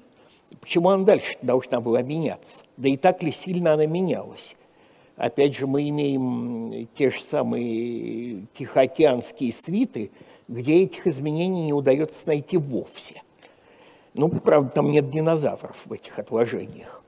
почему 0.62 0.88
она 0.88 1.04
дальше 1.04 1.36
должна 1.42 1.82
была 1.82 2.02
меняться? 2.02 2.64
Да 2.78 2.88
и 2.88 2.96
так 2.96 3.24
ли 3.24 3.32
сильно 3.34 3.74
она 3.74 3.88
менялась? 3.88 4.56
Опять 5.20 5.54
же, 5.54 5.68
мы 5.68 5.90
имеем 5.90 6.88
те 6.96 7.12
же 7.12 7.20
самые 7.20 8.46
тихоокеанские 8.54 9.52
свиты, 9.52 10.12
где 10.48 10.84
этих 10.84 11.08
изменений 11.08 11.66
не 11.66 11.74
удается 11.74 12.26
найти 12.26 12.56
вовсе. 12.56 13.22
Ну, 14.14 14.30
правда, 14.30 14.70
там 14.70 14.90
нет 14.92 15.10
динозавров 15.10 15.76
в 15.84 15.92
этих 15.92 16.18
отложениях. 16.20 17.04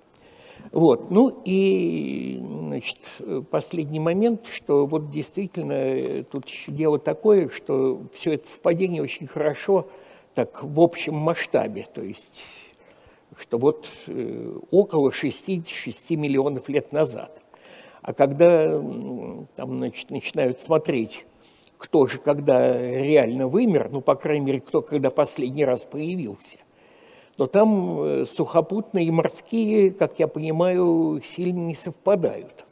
Вот. 0.74 1.10
Ну 1.10 1.41
и 1.45 2.38
значит, 2.41 2.97
последний 3.50 4.02
момент, 4.02 4.45
что 4.52 4.86
вот 4.86 5.10
действительно 5.10 6.26
тут 6.26 6.50
еще 6.50 6.74
дело 6.74 7.00
такое, 7.00 7.47
что 7.47 8.02
все 8.13 8.34
это 8.34 8.45
совпадение 8.47 9.02
очень 9.02 9.26
хорошо 9.26 9.88
так 10.36 10.62
в 10.63 10.82
общем 10.82 11.15
масштабе, 11.15 11.88
то 11.93 12.02
есть 12.02 12.43
что 13.38 13.58
вот 13.58 13.88
э, 14.08 14.58
около 14.69 15.13
66 15.13 16.12
миллионов 16.12 16.67
лет 16.67 16.91
назад 16.91 17.40
а 18.02 18.14
когда 18.14 18.70
там, 19.56 19.78
значит, 19.78 20.10
начинают 20.10 20.60
смотреть, 20.60 21.26
кто 21.78 22.08
же 22.08 22.18
когда 22.18 22.78
реально 22.78 23.48
вымер, 23.48 23.90
ну, 23.92 24.02
по 24.02 24.16
крайней 24.16 24.46
мере, 24.46 24.60
кто 24.62 24.82
когда 24.82 25.10
последний 25.10 25.66
раз 25.66 25.84
появился, 25.84 26.60
что 27.42 27.48
там 27.48 28.02
э, 28.04 28.26
сухопутные 28.28 29.08
и 29.08 29.12
морские, 29.12 29.90
как 29.90 30.20
я 30.20 30.28
понимаю, 30.28 31.20
сильно 31.24 31.62
не 31.62 31.74
совпадают. 31.74 32.66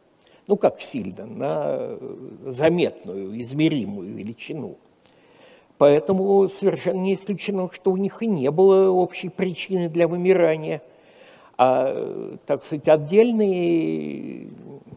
Ну, 0.45 0.57
как 0.57 0.79
сильно, 0.79 1.25
на 1.25 1.97
заметную, 2.45 3.41
измеримую 3.41 4.13
величину. 4.13 4.77
Поэтому 5.79 6.47
совершенно 6.47 6.99
не 6.99 7.15
исключено, 7.15 7.67
что 7.73 7.91
у 7.91 7.97
них 7.97 8.21
и 8.21 8.27
не 8.27 8.51
было 8.51 8.91
общей 8.91 9.29
причины 9.29 9.89
для 9.89 10.07
вымирания. 10.07 10.83
А, 11.57 12.37
так 12.45 12.63
сказать, 12.63 12.87
отдельные, 12.87 14.49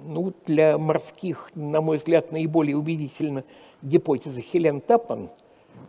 ну, 0.04 0.32
для 0.46 0.78
морских, 0.78 1.50
на 1.54 1.80
мой 1.80 1.96
взгляд, 1.96 2.32
наиболее 2.32 2.76
убедительно 2.76 3.44
гипотеза 3.82 4.40
Хелен 4.40 4.80
Тапан– 4.80 5.30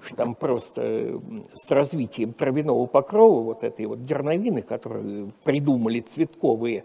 что 0.02 0.16
там 0.16 0.36
просто 0.36 1.22
с 1.54 1.72
развитием 1.72 2.34
травяного 2.34 2.86
покрова, 2.86 3.42
вот 3.42 3.64
этой 3.64 3.86
вот 3.86 4.04
дерновины, 4.04 4.62
которую 4.62 5.34
придумали 5.44 6.02
цветковые, 6.02 6.84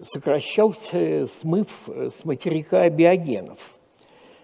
сокращался 0.00 1.26
смыв 1.26 1.68
с 1.88 2.24
материка 2.24 2.88
биогенов. 2.88 3.78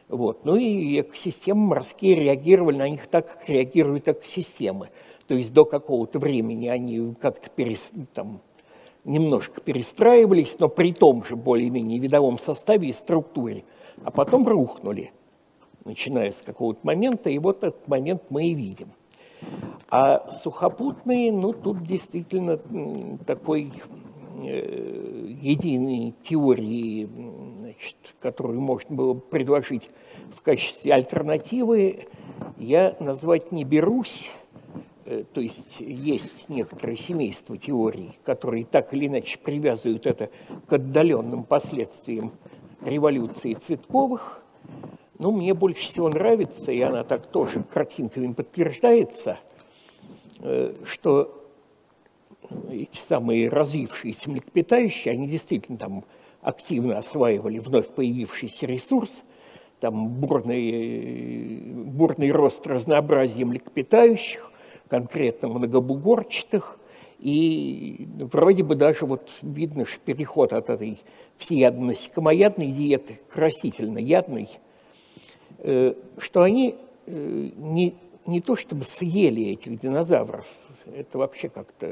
Вот. 0.08 0.44
Ну 0.44 0.56
и 0.56 1.00
экосистемы 1.00 1.66
морские 1.68 2.16
реагировали 2.16 2.76
на 2.76 2.88
них 2.88 3.06
так, 3.06 3.38
как 3.38 3.48
реагируют 3.48 4.08
экосистемы. 4.08 4.90
То 5.26 5.34
есть 5.34 5.54
до 5.54 5.64
какого-то 5.64 6.18
времени 6.18 6.68
они 6.68 7.14
как-то 7.14 7.48
перес, 7.48 7.90
немножко 9.04 9.60
перестраивались, 9.60 10.58
но 10.58 10.68
при 10.68 10.92
том 10.92 11.24
же 11.24 11.36
более-менее 11.36 11.98
видовом 11.98 12.38
составе 12.38 12.88
и 12.88 12.92
структуре, 12.92 13.64
а 14.02 14.10
потом 14.10 14.46
рухнули– 14.46 15.12
начиная 15.84 16.32
с 16.32 16.42
какого-то 16.42 16.80
момента, 16.82 17.30
и 17.30 17.38
вот 17.38 17.58
этот 17.58 17.86
момент 17.88 18.22
мы 18.30 18.46
и 18.46 18.54
видим. 18.54 18.88
А 19.90 20.30
сухопутные, 20.30 21.30
ну, 21.30 21.52
тут 21.52 21.84
действительно 21.84 22.58
такой 23.26 23.70
э, 24.42 25.26
единой 25.40 26.14
теории, 26.22 27.08
значит, 27.60 27.96
которую 28.20 28.60
можно 28.60 28.96
было 28.96 29.14
предложить 29.14 29.90
в 30.34 30.40
качестве 30.40 30.94
альтернативы, 30.94 32.08
я 32.56 32.96
назвать 32.98 33.52
не 33.52 33.64
берусь. 33.64 34.30
Э, 35.04 35.24
то 35.32 35.40
есть 35.40 35.76
есть 35.80 36.48
некоторые 36.48 36.96
семейства 36.96 37.56
теорий, 37.56 38.18
которые 38.24 38.64
так 38.64 38.92
или 38.94 39.06
иначе 39.06 39.38
привязывают 39.38 40.06
это 40.06 40.30
к 40.66 40.72
отдаленным 40.72 41.44
последствиям 41.44 42.32
революции 42.82 43.54
Цветковых– 43.54 44.40
ну, 45.18 45.30
мне 45.30 45.54
больше 45.54 45.88
всего 45.88 46.08
нравится, 46.08 46.72
и 46.72 46.80
она 46.80 47.04
так 47.04 47.26
тоже 47.26 47.62
картинками 47.62 48.32
подтверждается, 48.32 49.38
э, 50.40 50.74
что 50.84 51.48
эти 52.70 52.98
самые 52.98 53.48
развившиеся 53.48 54.30
млекопитающие, 54.30 55.12
они 55.12 55.28
действительно 55.28 55.78
там 55.78 56.04
активно 56.42 56.98
осваивали 56.98 57.58
вновь 57.58 57.88
появившийся 57.88 58.66
ресурс, 58.66 59.10
там 59.80 60.08
бурный, 60.08 61.62
бурный 61.86 62.30
рост 62.30 62.66
разнообразия 62.66 63.44
млекопитающих, 63.44 64.50
конкретно 64.96 65.48
многобугорчатых, 65.48 66.78
и 67.18 68.06
вроде 68.18 68.62
бы 68.62 68.74
даже 68.74 69.06
вот 69.06 69.30
видно, 69.42 69.86
что 69.86 69.98
переход 70.00 70.52
от 70.52 70.70
этой 70.70 71.00
всеядно-насекомоядной 71.38 72.66
диеты 72.66 73.20
к 73.28 73.36
растительно-ядной– 73.36 74.50
Э, 75.66 75.94
что 76.18 76.42
они 76.42 76.76
э, 77.06 77.50
не, 77.56 77.94
не 78.26 78.42
то 78.42 78.54
чтобы 78.54 78.84
съели 78.84 79.52
этих 79.52 79.80
динозавров, 79.80 80.46
это 80.94 81.16
вообще 81.16 81.48
как-то 81.48 81.90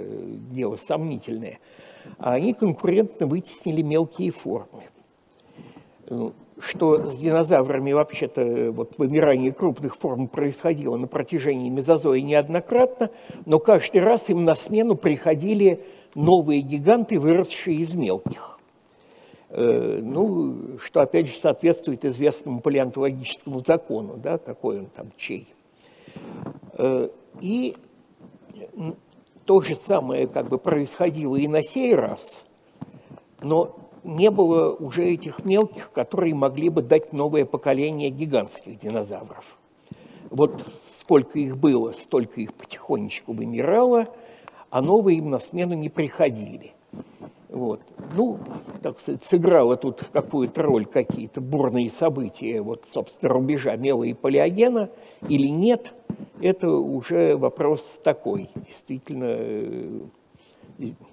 дело 0.51 0.77
сомнительное, 0.77 1.59
а 2.19 2.35
они 2.35 2.53
конкурентно 2.53 3.27
вытеснили 3.27 3.81
мелкие 3.81 4.31
формы. 4.31 4.83
Э, 6.57 6.61
что 6.61 7.03
с 7.03 7.19
динозаврами 7.19 7.93
вообще-то 7.93 8.73
вот 8.73 8.99
вымирание 8.99 9.53
крупных 9.53 9.97
форм 9.97 10.29
происходило 10.29 10.97
на 10.97 11.07
протяжении 11.07 11.69
мезозоя 11.69 12.21
неоднократно, 12.21 13.11
но 13.47 13.59
каждый 13.59 14.01
раз 14.01 14.29
им 14.29 14.45
на 14.45 14.55
смену 14.55 14.97
приходили 14.97 15.85
новые 16.15 16.61
гиганты, 16.61 17.19
выросшие 17.19 17.77
из 17.77 17.95
мелких. 17.95 18.59
Э, 19.51 20.01
ну, 20.03 20.79
что 20.83 21.01
опять 21.01 21.29
же 21.29 21.41
соответствует 21.41 22.05
известному 22.05 22.61
палеонтологическому 22.61 23.61
закону, 23.61 24.17
да, 24.17 24.38
какой 24.38 24.81
он 24.81 24.87
там 24.87 25.12
чей. 25.17 25.49
Э, 26.75 27.09
и 27.41 27.77
то 29.45 29.61
же 29.61 29.77
самое 29.77 30.27
как 30.29 30.49
бы 30.49 30.59
происходило 30.59 31.37
и 31.37 31.49
на 31.49 31.62
сей 31.62 31.95
раз, 31.95 32.45
но 33.41 33.77
не 34.05 34.31
было 34.31 34.75
уже 34.75 35.05
этих 35.05 35.45
мелких, 35.45 35.93
которые 35.93 36.35
могли 36.35 36.69
бы 36.69 36.83
дать 36.83 37.12
новое 37.12 37.45
поколение 37.45 38.11
гигантских 38.11 38.79
динозавров. 38.79 39.57
Вот 40.31 40.65
сколько 40.87 41.38
их 41.38 41.57
было, 41.57 41.93
столько 41.93 42.41
их 42.41 42.55
потихонечку 42.55 43.33
вымирало, 43.33 44.07
а 44.71 44.81
новые 44.81 45.19
им 45.19 45.31
на 45.31 45.38
смену 45.38 45.75
не 45.75 45.88
приходили– 45.88 46.73
вот. 47.53 47.83
Ну, 48.17 48.38
так 48.83 48.99
сказать, 48.99 49.23
сыграла 49.23 49.77
тут 49.77 50.05
какую-то 50.11 50.62
роль 50.62 50.87
какие-то 50.87 51.43
бурные 51.43 51.91
события, 51.91 52.62
вот, 52.62 52.87
собственно, 52.88 53.31
рубежа 53.31 53.77
Мела 53.77 54.05
и 54.05 54.15
Палеогена 54.15 54.88
или 55.29 55.49
нет, 55.49 55.93
это 56.41 56.71
уже 56.71 57.37
вопрос 57.37 58.01
такой. 58.03 58.49
Действительно, 58.55 59.27
э, 59.29 60.01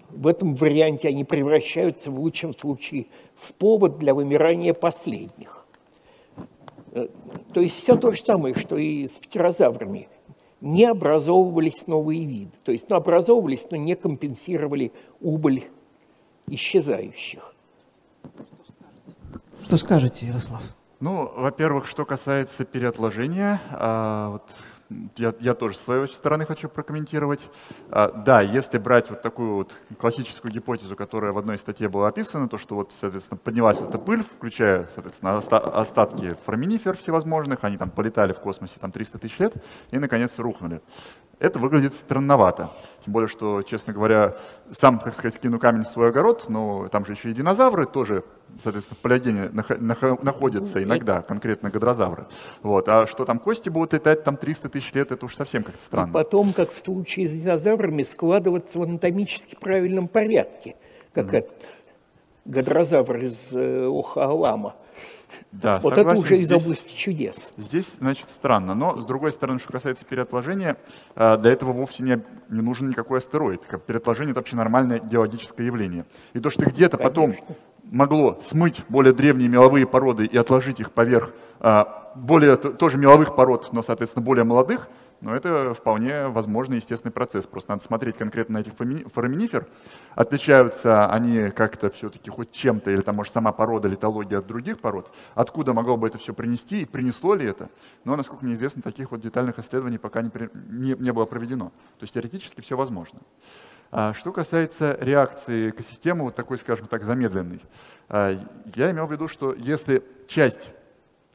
в 0.10 0.28
этом 0.28 0.56
варианте 0.56 1.08
они 1.08 1.24
превращаются 1.24 2.12
в 2.12 2.20
лучшем 2.20 2.54
случае 2.58 3.08
в 3.36 3.54
повод 3.54 3.98
для 3.98 4.14
вымирания 4.14 4.74
последних. 4.74 5.66
Э, 6.92 7.08
то 7.54 7.62
есть 7.62 7.76
все 7.78 7.96
то 7.96 8.12
же 8.12 8.24
самое, 8.24 8.56
что 8.56 8.78
и 8.78 9.08
с 9.08 9.12
птерозаврами. 9.12 10.08
Не 10.62 10.86
образовывались 10.86 11.88
новые 11.88 12.26
виды. 12.26 12.52
То 12.66 12.72
есть 12.72 12.90
ну, 12.90 12.98
образовывались, 12.98 13.66
но 13.72 13.78
не 13.78 13.96
компенсировали 13.96 14.92
убыль 15.22 15.70
исчезающих. 16.48 17.56
Что 19.64 19.78
скажете, 19.78 20.26
Ярослав? 20.26 20.62
Ну, 21.00 21.32
во-первых, 21.34 21.88
что 21.88 22.04
касается 22.04 22.66
переотложения, 22.66 23.62
а, 23.72 24.32
вот 24.32 24.44
я, 25.18 25.34
я 25.40 25.54
тоже 25.54 25.76
с 25.76 25.82
своей 25.82 26.08
стороны 26.08 26.46
хочу 26.46 26.68
прокомментировать. 26.68 27.42
А, 27.90 28.12
да, 28.12 28.42
если 28.42 28.78
брать 28.78 29.10
вот 29.10 29.22
такую 29.22 29.56
вот 29.56 29.76
классическую 29.98 30.52
гипотезу, 30.52 30.96
которая 30.96 31.32
в 31.32 31.38
одной 31.38 31.58
статье 31.58 31.88
была 31.88 32.08
описана, 32.08 32.50
то 32.50 32.58
что 32.58 32.76
вот, 32.76 32.92
соответственно, 33.00 33.38
поднялась 33.38 33.78
эта 33.78 34.00
пыль, 34.00 34.24
включая, 34.24 34.88
соответственно, 34.94 35.38
остатки 35.38 36.36
фораминифер 36.46 36.98
всевозможных, 36.98 37.64
они 37.64 37.78
там 37.78 37.90
полетали 37.90 38.34
в 38.34 38.40
космосе 38.40 38.76
там 38.80 38.92
300 38.92 39.20
тысяч 39.20 39.40
лет 39.40 39.54
и, 39.92 40.00
наконец, 40.00 40.32
рухнули. 40.38 40.82
Это 41.40 41.58
выглядит 41.58 41.94
странновато. 41.94 42.70
Тем 43.06 43.14
более, 43.14 43.30
что, 43.30 43.62
честно 43.62 43.94
говоря, 43.94 44.34
сам, 44.72 45.00
так 45.00 45.14
сказать, 45.14 45.40
кину 45.40 45.58
камень 45.58 45.84
в 45.84 45.88
свой 45.88 46.10
огород, 46.10 46.46
но 46.50 46.88
там 46.90 47.06
же 47.06 47.14
еще 47.14 47.30
и 47.30 47.34
динозавры 47.34 47.86
тоже, 47.86 48.26
соответственно, 48.62 48.98
в 48.98 49.02
палеогене 49.02 49.50
находятся 50.22 50.84
иногда, 50.84 51.22
конкретно 51.22 51.70
гадрозавры. 51.70 52.28
Вот. 52.62 52.88
А 52.90 53.08
что 53.08 53.26
там 53.26 53.40
кости 53.40 53.70
будут 53.70 53.94
летать 53.94 54.24
там 54.24 54.38
300 54.38 54.70
тысяч 54.70 54.94
лет, 54.94 55.12
это 55.12 55.26
уж 55.26 55.36
совсем 55.36 55.64
как-то 55.64 55.82
странно. 55.82 56.10
И 56.10 56.14
потом, 56.14 56.54
как 56.54 56.72
в 56.72 56.78
случае 56.78 57.28
с 57.28 57.32
динозаврами, 57.32 58.04
складываться 58.04 58.80
в 58.80 58.84
анатомически 58.84 59.56
правильном 59.60 60.08
порядке, 60.08 60.76
как 61.14 61.34
mm. 61.34 61.38
этот 61.38 61.66
гадрозавр 62.46 63.18
из 63.18 63.50
э, 63.54 63.88
Охаалама. 63.88 64.76
Да, 65.52 65.80
вот 65.80 65.96
согласен. 65.96 66.12
это 66.12 66.22
уже 66.22 66.38
из 66.38 66.52
области 66.52 66.94
чудес. 66.94 67.52
Здесь, 67.58 67.88
значит, 68.00 68.28
странно. 68.36 68.76
Но, 68.76 69.00
с 69.00 69.06
другой 69.06 69.32
стороны, 69.32 69.60
что 69.60 69.72
касается 69.72 70.06
переотложения, 70.06 70.78
э, 71.16 71.38
для 71.38 71.52
этого 71.52 71.72
вовсе 71.72 72.04
не, 72.04 72.22
не 72.50 72.62
нужен 72.62 72.90
никакой 72.90 73.20
астероид. 73.20 73.62
Переотложение— 73.86 74.32
это 74.32 74.40
вообще 74.40 74.56
нормальное 74.56 75.00
геологическое 75.00 75.66
явление. 75.66 76.06
И 76.34 76.40
то, 76.40 76.50
что 76.50 76.66
где-то 76.66 76.98
потом 76.98 77.34
могло 77.90 78.40
смыть 78.50 78.84
более 78.90 79.14
древние 79.14 79.50
меловые 79.50 79.86
породы 79.86 80.26
и 80.26 80.38
отложить 80.38 80.80
их 80.80 80.92
поверх 80.92 81.34
э, 81.60 81.84
более 82.16 82.56
тоже 82.56 82.98
меловых 82.98 83.36
пород, 83.36 83.70
но, 83.72 83.82
соответственно, 83.82 84.24
более 84.24 84.44
молодых, 84.44 84.88
но 85.22 85.36
это 85.36 85.74
вполне 85.74 86.28
возможный 86.28 86.78
естественный 86.78 87.12
процесс. 87.12 87.46
Просто 87.46 87.72
надо 87.72 87.84
смотреть 87.84 88.18
конкретно 88.18 88.54
на 88.54 88.62
этих 88.62 88.74
фораминифер. 88.74 89.68
Отличаются 90.16 91.08
они 91.08 91.50
как-то 91.50 91.90
все-таки 91.90 92.30
хоть 92.30 92.52
чем-то, 92.52 92.90
или 92.92 93.02
там, 93.02 93.18
может, 93.18 93.34
сама 93.34 93.52
порода, 93.52 93.88
литология 93.90 94.40
от 94.40 94.48
других 94.48 94.80
пород. 94.80 95.12
Откуда 95.36 95.74
могло 95.74 95.98
бы 95.98 96.08
это 96.08 96.18
все 96.18 96.34
принести, 96.34 96.82
и 96.82 96.86
принесло 96.86 97.36
ли 97.36 97.46
это? 97.46 97.70
Но, 98.06 98.16
насколько 98.16 98.46
мне 98.46 98.54
известно, 98.54 98.82
таких 98.82 99.12
вот 99.12 99.20
детальных 99.20 99.60
исследований 99.60 99.98
пока 99.98 100.22
не, 100.22 100.32
не, 100.70 100.94
не 100.94 101.12
было 101.12 101.26
проведено. 101.26 101.70
То 102.00 102.04
есть 102.04 102.14
теоретически 102.14 102.62
все 102.62 102.78
возможно. 102.78 103.20
А 103.92 104.14
что 104.14 104.32
касается 104.32 104.98
реакции 105.00 105.70
экосистемы, 105.70 106.24
вот 106.26 106.36
такой, 106.36 106.58
скажем 106.58 106.88
так, 106.88 107.04
замедленной, 107.04 107.62
а, 108.08 108.38
я 108.76 108.92
имел 108.92 109.08
в 109.08 109.12
виду, 109.12 109.28
что 109.28 109.54
если 109.54 110.04
часть 110.28 110.70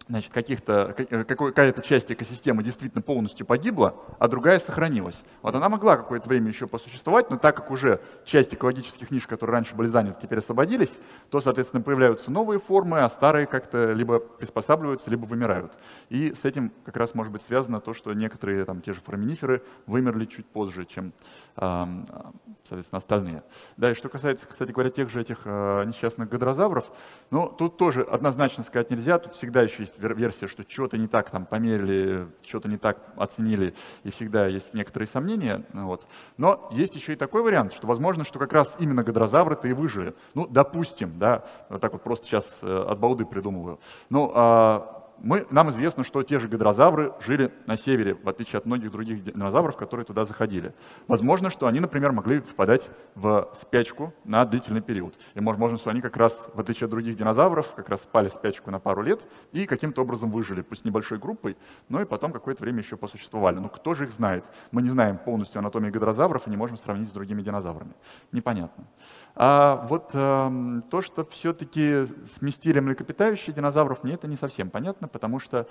значит, 0.08 0.32
каких-то, 0.32 0.94
э, 0.96 1.24
какая-то 1.24 1.80
часть 1.80 2.12
экосистемы 2.12 2.62
действительно 2.62 3.00
полностью 3.00 3.46
погибла, 3.46 3.96
а 4.18 4.28
другая 4.28 4.58
сохранилась. 4.58 5.16
Вот 5.42 5.54
она 5.54 5.68
могла 5.68 5.96
какое-то 5.96 6.28
время 6.28 6.48
еще 6.48 6.66
посуществовать, 6.66 7.30
но 7.30 7.38
так 7.38 7.56
как 7.56 7.70
уже 7.70 8.00
часть 8.24 8.52
экологических 8.52 9.10
ниш, 9.10 9.26
которые 9.26 9.54
раньше 9.54 9.74
были 9.74 9.88
заняты, 9.88 10.18
теперь 10.20 10.38
освободились, 10.38 10.92
то, 11.30 11.40
соответственно, 11.40 11.82
появляются 11.82 12.30
новые 12.30 12.60
формы, 12.60 13.00
а 13.00 13.08
старые 13.08 13.46
как-то 13.46 13.92
либо 13.92 14.18
приспосабливаются, 14.18 15.10
либо 15.10 15.24
вымирают. 15.24 15.72
И 16.10 16.34
с 16.34 16.44
этим 16.44 16.70
как 16.84 16.96
раз 16.96 17.14
может 17.14 17.32
быть 17.32 17.42
связано 17.42 17.80
то, 17.80 17.94
что 17.94 18.12
некоторые 18.12 18.64
там 18.64 18.82
те 18.82 18.92
же 18.92 19.00
фораминиферы 19.00 19.62
вымерли 19.86 20.26
чуть 20.26 20.46
позже, 20.46 20.84
чем, 20.84 21.12
соответственно, 21.56 22.98
остальные. 22.98 23.42
Да, 23.76 23.90
и 23.90 23.94
что 23.94 24.08
касается, 24.08 24.46
кстати 24.46 24.72
говоря, 24.72 24.90
тех 24.90 25.10
же 25.10 25.20
этих 25.20 25.40
а, 25.44 25.84
несчастных 25.84 26.28
гадрозавров, 26.28 26.90
ну, 27.30 27.48
тут 27.48 27.76
тоже 27.76 28.02
однозначно 28.02 28.62
сказать 28.62 28.90
нельзя, 28.90 29.18
тут 29.18 29.34
всегда 29.34 29.62
еще 29.62 29.82
есть 29.82 29.93
версия, 29.98 30.46
что 30.46 30.64
что-то 30.68 30.98
не 30.98 31.06
так 31.06 31.30
там 31.30 31.46
померили, 31.46 32.28
что-то 32.42 32.68
не 32.68 32.76
так 32.76 32.98
оценили, 33.16 33.74
и 34.02 34.10
всегда 34.10 34.46
есть 34.46 34.72
некоторые 34.74 35.08
сомнения. 35.08 35.64
Вот. 35.72 36.06
Но 36.36 36.68
есть 36.72 36.94
еще 36.94 37.12
и 37.12 37.16
такой 37.16 37.42
вариант, 37.42 37.72
что 37.72 37.86
возможно, 37.86 38.24
что 38.24 38.38
как 38.38 38.52
раз 38.52 38.74
именно 38.78 39.02
гадрозавры-то 39.02 39.68
и 39.68 39.72
выжили. 39.72 40.14
Ну, 40.34 40.46
допустим, 40.46 41.18
да, 41.18 41.44
вот 41.68 41.80
так 41.80 41.92
вот 41.92 42.02
просто 42.02 42.26
сейчас 42.26 42.46
э, 42.62 42.84
от 42.88 42.98
балды 42.98 43.24
придумываю. 43.24 43.78
Ну, 44.10 44.30
а 44.34 45.03
мы, 45.18 45.46
нам 45.50 45.70
известно, 45.70 46.04
что 46.04 46.22
те 46.22 46.38
же 46.38 46.48
гидрозавры 46.48 47.12
жили 47.20 47.52
на 47.66 47.76
севере, 47.76 48.14
в 48.14 48.28
отличие 48.28 48.58
от 48.58 48.66
многих 48.66 48.90
других 48.90 49.24
динозавров, 49.24 49.76
которые 49.76 50.04
туда 50.04 50.24
заходили. 50.24 50.74
Возможно, 51.08 51.50
что 51.50 51.66
они, 51.66 51.80
например, 51.80 52.12
могли 52.12 52.40
впадать 52.40 52.88
в 53.14 53.50
спячку 53.60 54.12
на 54.24 54.44
длительный 54.44 54.80
период. 54.80 55.14
И 55.34 55.40
возможно, 55.40 55.78
что 55.78 55.90
они 55.90 56.00
как 56.00 56.16
раз, 56.16 56.36
в 56.54 56.60
отличие 56.60 56.86
от 56.86 56.90
других 56.90 57.16
динозавров, 57.16 57.74
как 57.74 57.88
раз 57.88 58.00
впали 58.00 58.28
в 58.28 58.32
спячку 58.32 58.70
на 58.70 58.78
пару 58.78 59.02
лет 59.02 59.22
и 59.52 59.66
каким-то 59.66 60.02
образом 60.02 60.30
выжили, 60.30 60.62
пусть 60.62 60.84
небольшой 60.84 61.18
группой, 61.18 61.56
но 61.88 62.00
и 62.00 62.04
потом 62.04 62.32
какое-то 62.32 62.62
время 62.62 62.78
еще 62.80 62.96
посуществовали. 62.96 63.58
Но 63.58 63.68
кто 63.68 63.94
же 63.94 64.04
их 64.04 64.12
знает? 64.12 64.44
Мы 64.72 64.82
не 64.82 64.88
знаем 64.88 65.18
полностью 65.18 65.58
анатомии 65.58 65.90
гидрозавров 65.90 66.46
и 66.46 66.50
не 66.50 66.56
можем 66.56 66.76
сравнить 66.76 67.08
с 67.08 67.12
другими 67.12 67.42
динозаврами. 67.42 67.92
Непонятно. 68.32 68.84
А 69.36 69.86
вот 69.88 70.10
э, 70.12 70.80
то, 70.90 71.00
что 71.00 71.24
все-таки 71.24 72.06
сместили 72.36 72.80
млекопитающие 72.80 73.54
динозавров, 73.54 74.04
мне 74.04 74.14
это 74.14 74.28
не 74.28 74.36
совсем 74.36 74.70
понятно, 74.70 75.03
потому 75.08 75.38
что, 75.38 75.66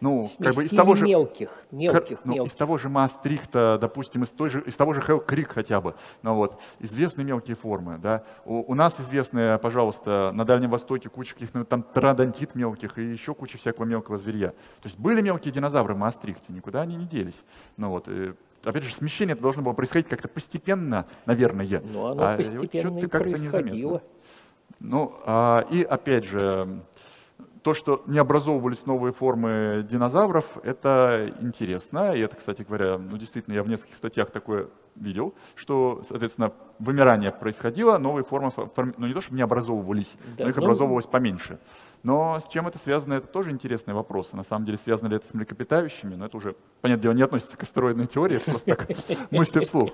ну, 0.00 0.24
сместили 0.24 0.46
как 0.46 0.54
бы 0.56 0.64
из 0.64 0.70
того 0.70 0.94
же... 0.94 1.04
мелких, 1.04 1.64
мелких, 1.70 2.20
ну, 2.24 2.34
мелких. 2.34 2.52
Из 2.52 2.56
того 2.56 2.78
же 2.78 2.88
Маастрихта, 2.88 3.78
допустим, 3.80 4.22
из, 4.22 4.28
той 4.30 4.50
же, 4.50 4.60
из 4.60 4.74
того 4.74 4.92
же 4.92 5.00
Хелл 5.00 5.20
Крик 5.20 5.52
хотя 5.52 5.80
бы, 5.80 5.94
ну 6.22 6.34
вот, 6.34 6.60
известны 6.80 7.24
мелкие 7.24 7.56
формы, 7.56 7.98
да. 7.98 8.24
У, 8.44 8.72
у 8.72 8.74
нас 8.74 8.94
известны, 8.98 9.58
пожалуйста, 9.58 10.32
на 10.32 10.44
Дальнем 10.44 10.70
Востоке 10.70 11.08
куча 11.08 11.34
каких-то 11.34 11.64
там 11.64 11.82
традонтит 11.82 12.54
мелких 12.54 12.98
и 12.98 13.02
еще 13.02 13.34
куча 13.34 13.58
всякого 13.58 13.84
мелкого 13.84 14.18
зверья. 14.18 14.48
То 14.48 14.84
есть 14.84 14.98
были 14.98 15.20
мелкие 15.20 15.52
динозавры 15.52 15.94
в 15.94 15.98
Маастрихте, 15.98 16.52
никуда 16.52 16.82
они 16.82 16.96
не 16.96 17.06
делись. 17.06 17.38
Ну 17.76 17.90
вот, 17.90 18.08
опять 18.64 18.84
же, 18.84 18.94
смещение 18.94 19.34
это 19.34 19.42
должно 19.42 19.62
было 19.62 19.72
происходить 19.72 20.08
как-то 20.08 20.28
постепенно, 20.28 21.06
наверное. 21.26 21.64
Ну, 21.92 22.06
оно 22.06 22.32
а 22.32 22.36
постепенно 22.36 22.98
и 22.98 23.06
как-то 23.06 23.30
незаметно. 23.30 24.00
Ну, 24.80 25.14
а, 25.24 25.66
и 25.70 25.82
опять 25.82 26.24
же, 26.24 26.82
то, 27.64 27.72
что 27.72 28.02
не 28.06 28.18
образовывались 28.18 28.84
новые 28.84 29.14
формы 29.14 29.86
динозавров, 29.90 30.44
это 30.62 31.32
интересно. 31.40 32.14
И 32.14 32.20
это, 32.20 32.36
кстати 32.36 32.60
говоря, 32.60 32.98
ну, 32.98 33.16
действительно, 33.16 33.54
я 33.54 33.62
в 33.62 33.68
нескольких 33.68 33.96
статьях 33.96 34.30
такое 34.30 34.68
видел, 34.96 35.34
что, 35.54 36.02
соответственно, 36.06 36.52
вымирание 36.78 37.32
происходило, 37.32 37.96
новые 37.96 38.22
формы, 38.22 38.52
ну 38.98 39.06
не 39.06 39.14
то, 39.14 39.22
чтобы 39.22 39.36
не 39.36 39.42
образовывались, 39.42 40.10
да, 40.36 40.44
но 40.44 40.50
их 40.50 40.56
ну... 40.56 40.62
образовывалось 40.62 41.06
поменьше. 41.06 41.58
Но 42.04 42.38
с 42.38 42.46
чем 42.52 42.68
это 42.68 42.78
связано, 42.78 43.14
это 43.14 43.26
тоже 43.26 43.50
интересный 43.50 43.94
вопрос. 43.94 44.32
На 44.32 44.44
самом 44.44 44.66
деле, 44.66 44.76
связано 44.76 45.08
ли 45.08 45.16
это 45.16 45.26
с 45.26 45.32
млекопитающими, 45.32 46.14
но 46.14 46.26
это 46.26 46.36
уже, 46.36 46.54
понятное 46.82 47.02
дело, 47.02 47.12
не 47.14 47.22
относится 47.22 47.56
к 47.56 47.62
астероидной 47.62 48.06
теории, 48.06 48.36
просто 48.38 48.76
так 48.76 48.86
мысли 49.30 49.60
вслух. 49.60 49.88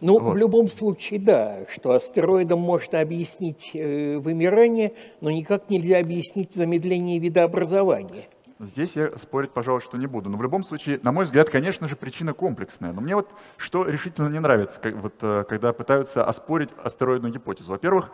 Ну, 0.00 0.20
в 0.20 0.36
любом 0.36 0.68
случае, 0.68 1.18
да, 1.18 1.66
что 1.68 1.90
астероидам 1.90 2.60
можно 2.60 3.00
объяснить 3.00 3.72
э, 3.74 4.18
вымирание, 4.18 4.94
но 5.20 5.30
никак 5.30 5.68
нельзя 5.70 5.98
объяснить 5.98 6.54
замедление 6.54 7.18
видообразования. 7.18 8.28
Здесь 8.60 8.90
я 8.94 9.10
спорить, 9.16 9.52
пожалуй, 9.52 9.80
что 9.80 9.96
не 9.96 10.06
буду. 10.06 10.30
Но 10.30 10.36
в 10.36 10.42
любом 10.42 10.62
случае, 10.62 11.00
на 11.02 11.12
мой 11.12 11.24
взгляд, 11.24 11.50
конечно 11.50 11.88
же, 11.88 11.96
причина 11.96 12.34
комплексная. 12.34 12.92
Но 12.92 13.00
мне 13.00 13.16
вот 13.16 13.28
что 13.56 13.88
решительно 13.88 14.28
не 14.28 14.38
нравится, 14.38 14.78
вот, 14.94 15.14
э, 15.22 15.44
когда 15.48 15.72
пытаются 15.72 16.24
оспорить 16.24 16.68
астероидную 16.84 17.32
гипотезу. 17.32 17.72
Во-первых, 17.72 18.12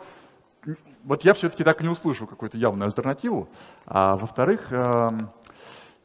вот 1.03 1.23
я 1.23 1.33
все-таки 1.33 1.63
так 1.63 1.81
и 1.81 1.83
не 1.83 1.89
услышал 1.89 2.27
какую-то 2.27 2.57
явную 2.57 2.87
альтернативу. 2.87 3.47
А 3.85 4.17
во-вторых, 4.17 4.67
эм, 4.71 5.29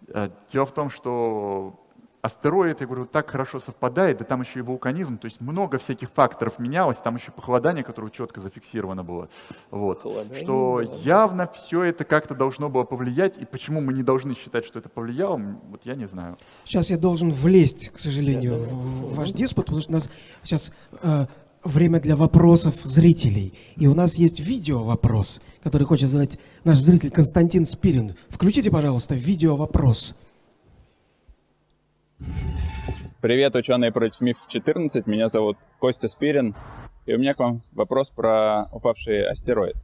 э, 0.08 0.30
дело 0.52 0.66
в 0.66 0.72
том, 0.72 0.90
что 0.90 1.82
астероид, 2.22 2.80
я 2.80 2.86
говорю, 2.86 3.04
так 3.04 3.30
хорошо 3.30 3.58
совпадает, 3.58 4.18
да 4.18 4.24
там 4.24 4.40
еще 4.42 4.60
и 4.60 4.62
вулканизм, 4.62 5.18
то 5.18 5.26
есть 5.26 5.40
много 5.40 5.78
всяких 5.78 6.08
факторов 6.10 6.60
менялось, 6.60 6.96
там 6.96 7.16
еще 7.16 7.32
похолодание, 7.32 7.82
которое 7.82 8.10
четко 8.12 8.40
зафиксировано 8.40 9.02
было. 9.02 9.28
Вот. 9.72 10.06
Что 10.36 10.80
явно 10.80 11.48
все 11.48 11.82
это 11.82 12.04
как-то 12.04 12.34
должно 12.34 12.68
было 12.68 12.84
повлиять, 12.84 13.36
и 13.38 13.44
почему 13.44 13.80
мы 13.80 13.92
не 13.92 14.04
должны 14.04 14.34
считать, 14.34 14.64
что 14.64 14.78
это 14.78 14.88
повлияло, 14.88 15.36
вот 15.68 15.80
я 15.84 15.96
не 15.96 16.06
знаю. 16.06 16.38
Сейчас 16.64 16.90
я 16.90 16.96
должен 16.96 17.32
влезть, 17.32 17.90
к 17.90 17.98
сожалению, 17.98 18.56
в 18.56 19.16
ваш 19.16 19.32
диспут, 19.32 19.66
потому 19.66 19.82
что 19.82 19.90
у 19.90 19.94
нас 19.94 20.08
сейчас 20.44 20.72
э, 21.02 21.26
время 21.64 22.00
для 22.00 22.16
вопросов 22.16 22.76
зрителей. 22.82 23.54
И 23.76 23.86
у 23.86 23.94
нас 23.94 24.16
есть 24.16 24.40
видео-вопрос, 24.40 25.40
который 25.62 25.84
хочет 25.84 26.08
задать 26.08 26.38
наш 26.64 26.78
зритель 26.78 27.10
Константин 27.10 27.66
Спирин. 27.66 28.14
Включите, 28.28 28.70
пожалуйста, 28.70 29.14
видео-вопрос. 29.14 30.14
Привет, 33.20 33.54
ученые 33.54 33.92
против 33.92 34.20
МИФ 34.20 34.36
14. 34.48 35.06
Меня 35.06 35.28
зовут 35.28 35.56
Костя 35.78 36.08
Спирин. 36.08 36.54
И 37.06 37.14
у 37.14 37.18
меня 37.18 37.34
к 37.34 37.38
вам 37.38 37.62
вопрос 37.72 38.10
про 38.10 38.68
упавший 38.72 39.26
астероид. 39.26 39.76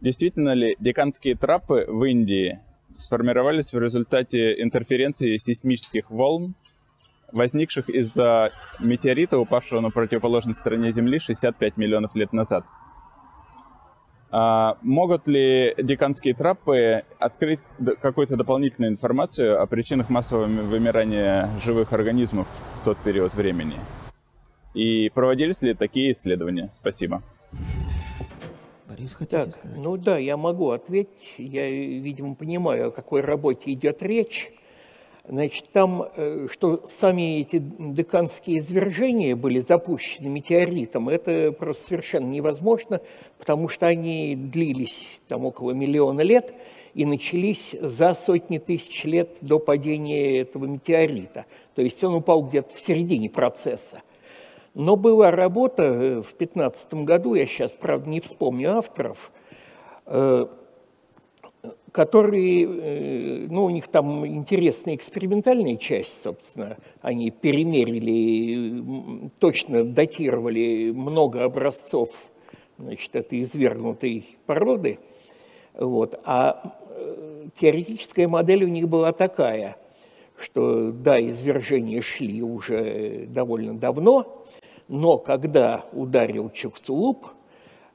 Действительно 0.00 0.54
ли 0.54 0.76
деканские 0.78 1.34
трапы 1.36 1.84
в 1.88 2.04
Индии 2.04 2.60
сформировались 2.96 3.72
в 3.72 3.78
результате 3.78 4.60
интерференции 4.62 5.36
сейсмических 5.36 6.10
волн 6.10 6.54
возникших 7.32 7.88
из-за 7.88 8.52
метеорита, 8.80 9.38
упавшего 9.38 9.80
на 9.80 9.90
противоположной 9.90 10.54
стороне 10.54 10.92
Земли 10.92 11.18
65 11.18 11.76
миллионов 11.76 12.14
лет 12.14 12.32
назад. 12.32 12.64
А 14.30 14.76
могут 14.82 15.26
ли 15.26 15.74
деканские 15.78 16.34
трапы 16.34 17.04
открыть 17.18 17.60
какую-то 18.02 18.36
дополнительную 18.36 18.92
информацию 18.92 19.60
о 19.60 19.66
причинах 19.66 20.10
массового 20.10 20.46
вымирания 20.46 21.50
живых 21.64 21.92
организмов 21.94 22.46
в 22.76 22.84
тот 22.84 22.98
период 22.98 23.32
времени? 23.34 23.76
И 24.74 25.08
проводились 25.10 25.62
ли 25.62 25.72
такие 25.74 26.12
исследования? 26.12 26.68
Спасибо. 26.70 27.22
Борис, 28.86 29.14
хотите 29.14 29.44
так, 29.44 29.54
сказать? 29.54 29.78
Ну 29.78 29.96
да, 29.96 30.18
я 30.18 30.36
могу 30.36 30.70
ответить. 30.70 31.34
Я, 31.38 31.70
видимо, 31.70 32.34
понимаю, 32.34 32.88
о 32.88 32.90
какой 32.90 33.22
работе 33.22 33.72
идет 33.72 34.02
речь. 34.02 34.52
Значит, 35.28 35.66
там, 35.74 36.08
э, 36.16 36.46
что 36.50 36.82
сами 36.86 37.40
эти 37.40 37.62
деканские 37.78 38.60
извержения 38.60 39.36
были 39.36 39.58
запущены 39.58 40.28
метеоритом, 40.28 41.10
это 41.10 41.52
просто 41.52 41.86
совершенно 41.86 42.30
невозможно, 42.30 43.02
потому 43.36 43.68
что 43.68 43.86
они 43.86 44.34
длились 44.36 45.20
там 45.28 45.44
около 45.44 45.72
миллиона 45.72 46.22
лет 46.22 46.54
и 46.94 47.04
начались 47.04 47.76
за 47.78 48.14
сотни 48.14 48.56
тысяч 48.56 49.04
лет 49.04 49.36
до 49.42 49.58
падения 49.58 50.38
этого 50.38 50.64
метеорита. 50.64 51.44
То 51.74 51.82
есть 51.82 52.02
он 52.02 52.14
упал 52.14 52.44
где-то 52.44 52.74
в 52.74 52.80
середине 52.80 53.28
процесса. 53.28 54.00
Но 54.72 54.96
была 54.96 55.30
работа 55.30 55.82
э, 55.82 56.22
в 56.22 56.38
2015 56.38 56.94
году, 57.04 57.34
я 57.34 57.44
сейчас, 57.46 57.72
правда, 57.72 58.08
не 58.08 58.20
вспомню 58.20 58.78
авторов, 58.78 59.30
э, 60.06 60.46
которые, 61.92 62.64
э, 62.64 63.46
ну, 63.48 63.64
у 63.64 63.70
них 63.70 63.88
там 63.88 64.26
интересная 64.26 64.94
экспериментальная 64.94 65.76
часть, 65.76 66.22
собственно, 66.22 66.76
они 67.00 67.30
перемерили, 67.30 69.28
точно 69.38 69.84
датировали 69.84 70.90
много 70.90 71.44
образцов, 71.44 72.10
значит, 72.78 73.14
этой 73.14 73.42
извергнутой 73.42 74.36
породы, 74.46 74.98
вот, 75.74 76.20
а 76.24 76.76
э, 76.90 77.48
теоретическая 77.60 78.28
модель 78.28 78.64
у 78.64 78.68
них 78.68 78.88
была 78.88 79.12
такая, 79.12 79.76
что, 80.36 80.92
да, 80.92 81.20
извержения 81.20 82.02
шли 82.02 82.42
уже 82.42 83.26
довольно 83.28 83.74
давно, 83.74 84.44
но 84.88 85.18
когда 85.18 85.84
ударил 85.92 86.50
Чукцулуп– 86.50 87.28
Э, 87.38 87.47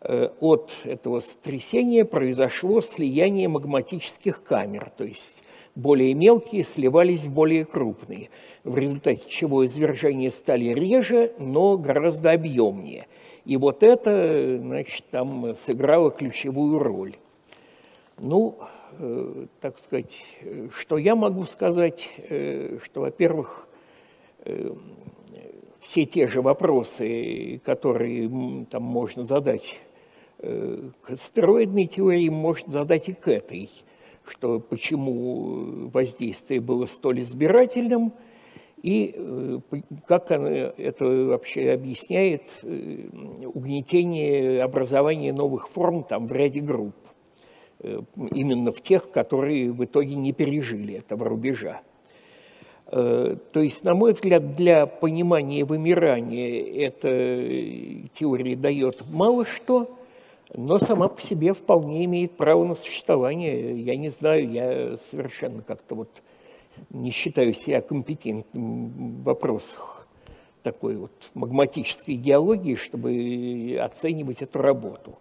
от 0.03 0.71
этого 0.83 1.21
сотрясения 1.21 2.03
произошло 2.03 2.81
слияние 2.81 3.47
магматических 3.47 4.43
камер, 4.43 4.91
то 4.97 5.05
есть 5.05 5.43
более 5.75 6.13
мелкие 6.13 6.63
сливались 6.63 7.23
в 7.23 7.31
более 7.31 7.65
крупные, 7.65 8.29
в 8.63 8.77
результате 8.77 9.23
чего 9.27 9.65
извержения 9.65 10.29
стали 10.29 10.65
реже, 10.65 11.33
но 11.39 11.77
гораздо 11.77 12.31
объемнее. 12.31 13.07
И 13.45 13.57
вот 13.57 13.83
это, 13.83 14.57
значит, 14.57 15.05
там 15.11 15.55
сыграло 15.55 16.11
ключевую 16.11 16.79
роль. 16.79 17.15
Ну, 18.19 18.59
э, 18.99 19.45
так 19.59 19.79
сказать, 19.79 20.23
что 20.71 20.97
я 20.97 21.15
могу 21.15 21.45
сказать, 21.45 22.07
э, 22.29 22.77
что, 22.81 23.01
во-первых, 23.01 23.67
э, 24.45 24.71
все 25.79 26.05
те 26.05 26.27
же 26.27 26.41
вопросы, 26.41 27.59
которые 27.65 28.65
там 28.69 28.83
можно 28.83 29.25
задать 29.25 29.79
к 31.01 31.09
астероидной 31.09 31.87
теории, 31.87 32.29
можно 32.29 32.71
задать 32.71 33.09
и 33.09 33.13
к 33.13 33.27
этой, 33.27 33.69
что 34.25 34.59
почему 34.59 35.89
воздействие 35.89 36.59
было 36.61 36.85
столь 36.85 37.21
избирательным– 37.21 38.13
и 38.83 39.15
э, 39.15 39.59
как 40.05 40.29
она 40.31 40.49
это 40.49 41.05
вообще 41.05 41.71
объясняет 41.71 42.59
э, 42.63 43.07
угнетение 43.45 44.61
образования 44.61 45.31
новых 45.31 45.69
форм 45.69 46.03
там, 46.03 46.27
в 46.27 46.33
ряде 46.33 46.59
групп, 46.59 46.95
э, 47.79 48.01
именно 48.35 48.73
в 48.73 48.81
тех, 48.81 49.09
которые 49.09 49.71
в 49.71 49.85
итоге 49.85 50.15
не 50.15 50.33
пережили 50.33 50.95
этого 50.95 51.25
рубежа. 51.25 51.81
То 52.85 53.39
есть, 53.55 53.83
на 53.83 53.95
мой 53.95 54.13
взгляд, 54.13 54.55
для 54.55 54.85
понимания 54.85 55.65
вымирания 55.65 56.85
эта 56.85 58.07
теория 58.13 58.55
дает 58.55 59.01
мало 59.09 59.47
что, 59.47 59.97
но 60.55 60.77
сама 60.79 61.07
по 61.07 61.21
себе 61.21 61.53
вполне 61.53 62.05
имеет 62.05 62.37
право 62.37 62.63
на 62.65 62.75
существование. 62.75 63.79
Я 63.81 63.95
не 63.95 64.09
знаю, 64.09 64.49
я 64.51 64.97
совершенно 64.97 65.61
как-то 65.61 65.95
вот 65.95 66.09
не 66.89 67.11
считаю 67.11 67.53
себя 67.53 67.81
компетентным 67.81 68.87
в 68.87 69.23
вопросах 69.23 70.07
такой 70.63 70.95
вот 70.95 71.11
магматической 71.33 72.15
геологии, 72.15 72.75
чтобы 72.75 73.77
оценивать 73.81 74.41
эту 74.41 74.61
работу. 74.61 75.19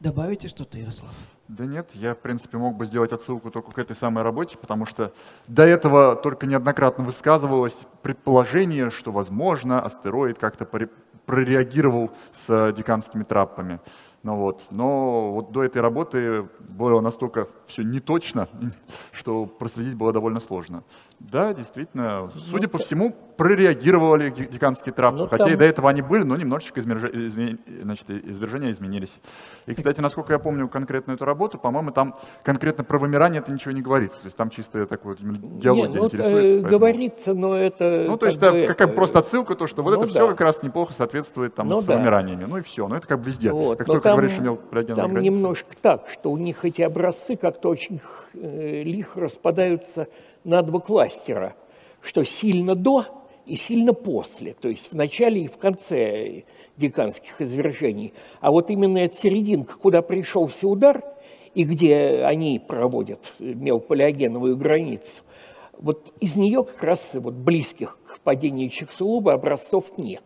Добавите 0.00 0.48
что-то, 0.48 0.78
Ярослав? 0.78 1.10
Да 1.48 1.64
нет, 1.64 1.90
я, 1.94 2.14
в 2.14 2.18
принципе, 2.18 2.56
мог 2.58 2.76
бы 2.76 2.84
сделать 2.84 3.12
отсылку 3.12 3.50
только 3.50 3.72
к 3.72 3.78
этой 3.78 3.96
самой 3.96 4.22
работе, 4.22 4.56
потому 4.58 4.86
что 4.86 5.12
до 5.46 5.64
этого 5.64 6.14
только 6.14 6.46
неоднократно 6.46 7.04
высказывалось 7.04 7.76
предположение, 8.02 8.90
что, 8.90 9.12
возможно, 9.12 9.80
астероид 9.82 10.38
как-то 10.38 10.66
прореагировал 11.26 12.10
с 12.46 12.72
деканскими 12.72 13.24
траппами. 13.24 13.80
Ну 14.22 14.36
вот. 14.36 14.64
Но 14.70 15.32
вот 15.32 15.52
до 15.52 15.62
этой 15.62 15.80
работы 15.80 16.48
было 16.58 17.00
настолько 17.00 17.48
все 17.66 17.82
неточно, 17.82 18.48
что 19.12 19.46
проследить 19.46 19.94
было 19.94 20.12
довольно 20.12 20.40
сложно. 20.40 20.82
Да, 21.20 21.52
действительно, 21.52 22.30
судя 22.50 22.68
ну, 22.68 22.68
по 22.68 22.78
всему, 22.78 23.14
прореагировали 23.36 24.30
деканские 24.30 24.92
трапы. 24.92 25.16
Ну, 25.16 25.26
Хотя 25.28 25.44
там... 25.44 25.52
и 25.52 25.56
до 25.56 25.64
этого 25.64 25.90
они 25.90 26.00
были, 26.00 26.22
но 26.22 26.36
немножечко 26.36 26.78
измерж... 26.80 27.04
изме... 27.12 27.58
значит, 27.82 28.08
извержения 28.08 28.70
изменились. 28.70 29.12
И, 29.66 29.74
кстати, 29.74 30.00
насколько 30.00 30.32
я 30.32 30.38
помню 30.38 30.68
конкретно 30.68 31.12
эту 31.12 31.24
работу, 31.24 31.58
по-моему, 31.58 31.90
там 31.90 32.14
конкретно 32.44 32.84
про 32.84 32.98
вымирание 32.98 33.40
это 33.40 33.50
ничего 33.50 33.72
не 33.72 33.82
говорится. 33.82 34.18
То 34.18 34.26
есть 34.26 34.36
там 34.36 34.50
чисто 34.50 34.86
такой 34.86 35.12
вот 35.12 35.20
геология 35.20 35.92
не, 35.92 35.98
ну, 35.98 36.06
интересуется. 36.06 36.40
Э, 36.40 36.62
поэтому... 36.62 36.78
Говорится, 36.78 37.34
но 37.34 37.56
это... 37.56 38.04
Ну, 38.08 38.16
то 38.16 38.26
есть 38.26 38.38
это 38.38 38.66
какая 38.66 38.88
просто 38.88 39.18
отсылка, 39.18 39.56
то, 39.56 39.66
что 39.66 39.82
вот 39.82 39.90
ну, 39.90 39.96
это 40.02 40.06
да. 40.06 40.20
все 40.20 40.28
как 40.28 40.40
раз 40.40 40.62
неплохо 40.62 40.92
соответствует 40.92 41.54
там 41.54 41.68
ну, 41.68 41.82
с 41.82 41.84
да. 41.84 41.96
вымираниями. 41.96 42.44
Ну 42.44 42.58
и 42.58 42.62
все. 42.62 42.86
Но 42.86 42.96
это 42.96 43.08
как 43.08 43.20
бы 43.20 43.26
везде. 43.26 43.50
Вот. 43.50 43.78
Как 43.78 43.88
но 43.88 43.94
только 43.94 44.08
там, 44.08 44.18
говоришь, 44.18 44.38
имел 44.38 44.56
Там 44.56 45.12
границы. 45.12 45.20
немножко 45.20 45.74
так, 45.80 46.06
что 46.12 46.30
у 46.30 46.36
них 46.36 46.64
эти 46.64 46.82
образцы 46.82 47.36
как-то 47.36 47.70
очень 47.70 48.00
э, 48.34 48.82
лихо 48.84 49.20
распадаются 49.20 50.06
на 50.48 50.62
два 50.62 50.80
кластера, 50.80 51.54
что 52.00 52.24
сильно 52.24 52.74
до 52.74 53.04
и 53.44 53.54
сильно 53.54 53.92
после, 53.92 54.54
то 54.54 54.68
есть 54.68 54.90
в 54.90 54.96
начале 54.96 55.42
и 55.42 55.46
в 55.46 55.58
конце 55.58 56.44
деканских 56.78 57.42
извержений. 57.42 58.14
А 58.40 58.50
вот 58.50 58.70
именно 58.70 58.96
эта 58.96 59.14
серединка, 59.14 59.76
куда 59.76 60.00
пришелся 60.00 60.66
удар, 60.66 61.04
и 61.54 61.64
где 61.64 62.22
они 62.24 62.58
проводят 62.66 63.34
мелполиогеновую 63.38 64.56
границу, 64.56 65.22
вот 65.78 66.14
из 66.18 66.36
нее 66.36 66.64
как 66.64 66.82
раз 66.82 67.10
вот 67.12 67.34
близких 67.34 67.98
к 68.06 68.20
падению 68.20 68.70
Чиксулуба 68.70 69.34
образцов 69.34 69.98
нет. 69.98 70.22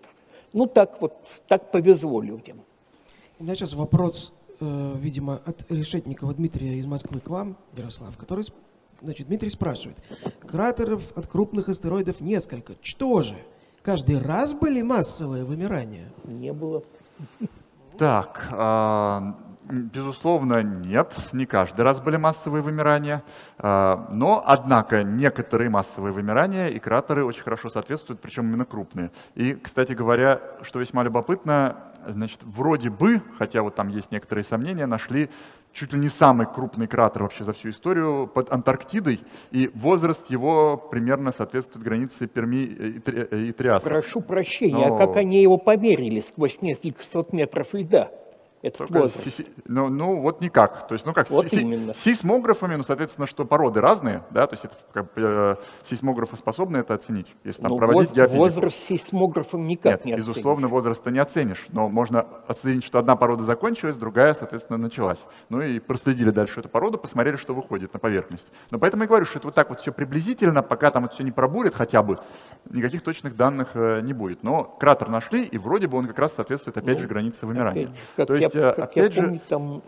Ну 0.53 0.67
так 0.67 1.01
вот, 1.01 1.43
так 1.49 1.73
повезло 1.73 2.21
людям. 2.21 2.61
У 3.41 3.45
меня 3.45 3.57
сейчас 3.57 3.75
вопрос, 3.75 4.33
э, 4.61 4.93
видимо, 5.01 5.41
от 5.45 5.69
Решетникова 5.69 6.33
Дмитрия 6.35 6.79
из 6.79 6.87
Москвы 6.87 7.19
к 7.19 7.29
вам, 7.29 7.57
Ярослав, 7.77 8.17
который 8.17 8.45
Значит, 9.03 9.27
Дмитрий 9.27 9.51
спрашивает. 9.51 9.99
Кратеров 10.49 11.17
от 11.17 11.27
крупных 11.27 11.69
астероидов 11.69 12.21
несколько. 12.21 12.75
Что 12.83 13.23
же? 13.23 13.35
Каждый 13.83 14.19
раз 14.19 14.53
были 14.53 14.81
массовые 14.81 15.45
вымирания? 15.45 16.13
Не 16.25 16.53
было. 16.53 16.85
Так, 17.99 18.47
а, 18.53 19.37
безусловно, 19.69 20.63
нет, 20.63 21.15
не 21.33 21.47
каждый 21.47 21.81
раз 21.81 22.01
были 22.01 22.17
массовые 22.17 22.63
вымирания, 22.63 23.25
а, 23.59 24.07
но, 24.11 24.43
однако, 24.47 25.03
некоторые 25.03 25.69
массовые 25.69 26.13
вымирания 26.13 26.69
и 26.69 26.79
кратеры 26.79 27.25
очень 27.25 27.43
хорошо 27.43 27.71
соответствуют, 27.71 28.21
причем 28.21 28.45
именно 28.45 28.65
крупные. 28.65 29.11
И, 29.35 29.55
кстати 29.55 29.93
говоря, 29.93 30.41
что 30.63 30.79
весьма 30.79 31.03
любопытно, 31.03 31.77
значит, 32.07 32.39
вроде 32.43 32.89
бы, 32.89 33.21
хотя 33.37 33.63
вот 33.63 33.75
там 33.75 33.89
есть 33.89 34.13
некоторые 34.13 34.45
сомнения, 34.45 34.87
нашли 34.87 35.29
чуть 35.73 35.93
ли 35.93 35.99
не 35.99 36.09
самый 36.09 36.47
крупный 36.47 36.87
кратер 36.87 37.23
вообще 37.23 37.45
за 37.45 37.53
всю 37.53 37.71
историю 37.71 38.27
под 38.27 38.53
Антарктидой, 38.53 39.21
и 39.51 39.71
возраст 39.75 40.29
его 40.31 40.77
примерно 40.77 41.33
соответствует 41.33 41.85
границе 41.85 42.27
Перми 42.27 42.65
и, 42.65 43.49
и 43.49 43.53
Триаса. 43.53 43.87
Прошу 43.87 44.21
прощения, 44.21 44.89
Но... 44.89 44.95
а 44.95 44.99
как 44.99 45.17
они 45.17 45.43
его 45.43 45.59
померили 45.59 46.21
сквозь 46.21 46.61
несколько 46.61 47.03
сот 47.03 47.33
метров 47.33 47.75
льда? 47.75 48.11
Этот 48.63 48.91
возраст? 48.91 49.41
Ну, 49.67 49.89
ну, 49.89 50.21
вот 50.21 50.41
никак. 50.41 50.87
То 50.87 50.95
есть, 50.95 51.05
ну 51.05 51.13
как, 51.13 51.29
вот 51.31 51.49
си- 51.49 51.61
именно. 51.61 51.95
сейсмографами, 51.95 52.77
ну, 52.77 52.83
соответственно, 52.83 53.27
что 53.27 53.45
породы 53.45 53.81
разные, 53.81 54.23
да, 54.31 54.47
то 54.47 54.55
есть 54.55 54.65
это, 54.65 54.77
как, 54.93 55.07
э, 55.17 55.57
сейсмографы 55.89 56.37
способны 56.37 56.79
это 56.79 56.95
оценить, 56.95 57.35
если 57.45 57.63
там 57.63 57.73
ну, 57.73 57.79
проводить 57.79 58.11
воз- 58.11 58.17
геофизику. 58.17 58.43
Возраст 58.43 58.79
сейсмографом 58.87 59.67
никак 59.67 59.93
Нет, 59.93 60.05
не 60.05 60.13
оценишь. 60.13 60.29
безусловно, 60.29 60.69
возраста 60.69 61.11
не 61.11 61.19
оценишь, 61.19 61.67
но 61.71 61.89
можно 61.89 62.27
оценить, 62.47 62.85
что 62.85 62.99
одна 62.99 63.17
порода 63.17 63.45
закончилась, 63.45 63.97
другая, 63.97 64.35
соответственно, 64.35 64.79
началась. 64.79 65.19
Ну 65.49 65.61
и 65.61 65.81
проследили 65.81 66.31
дальше 66.31 66.61
эту 66.61 66.69
породу, 66.69 66.99
посмотрели, 66.99 67.37
что 67.37 67.55
выходит 67.55 67.93
на 67.93 67.99
поверхность. 67.99 68.47
Но 68.71 68.79
поэтому 68.79 69.03
я 69.03 69.09
говорю, 69.09 69.25
что 69.25 69.39
это 69.39 69.49
вот 69.49 69.55
так 69.55 69.71
вот 69.71 69.81
все 69.81 69.93
приблизительно, 69.93 70.63
пока 70.63 70.91
там 70.93 71.05
это 71.05 71.15
все 71.15 71.25
не 71.25 71.33
пробурит 71.33 71.75
хотя 71.75 72.03
бы, 72.03 72.19
никаких 72.71 73.03
точных 73.03 73.37
данных 73.37 73.71
э, 73.75 74.01
не 74.03 74.13
будет. 74.13 74.45
Но 74.45 74.65
кратер 74.65 75.09
нашли, 75.09 75.45
и 75.45 75.59
вроде 75.59 75.89
бы 75.89 75.99
он 75.99 76.07
как 76.07 76.19
раз 76.19 76.33
соответствует, 76.35 76.77
опять 76.77 76.97
ну, 76.97 77.03
же, 77.03 77.09
границе 77.09 77.47
вымирания. 77.47 77.91
Опять, 78.17 78.29
то 78.29 78.35
есть 78.35 78.52
есть, 78.55 78.77
как 78.77 78.91
опять 78.91 79.15
я 79.17 79.23
помню, 79.23 79.37
же, 79.37 79.43
там... 79.49 79.83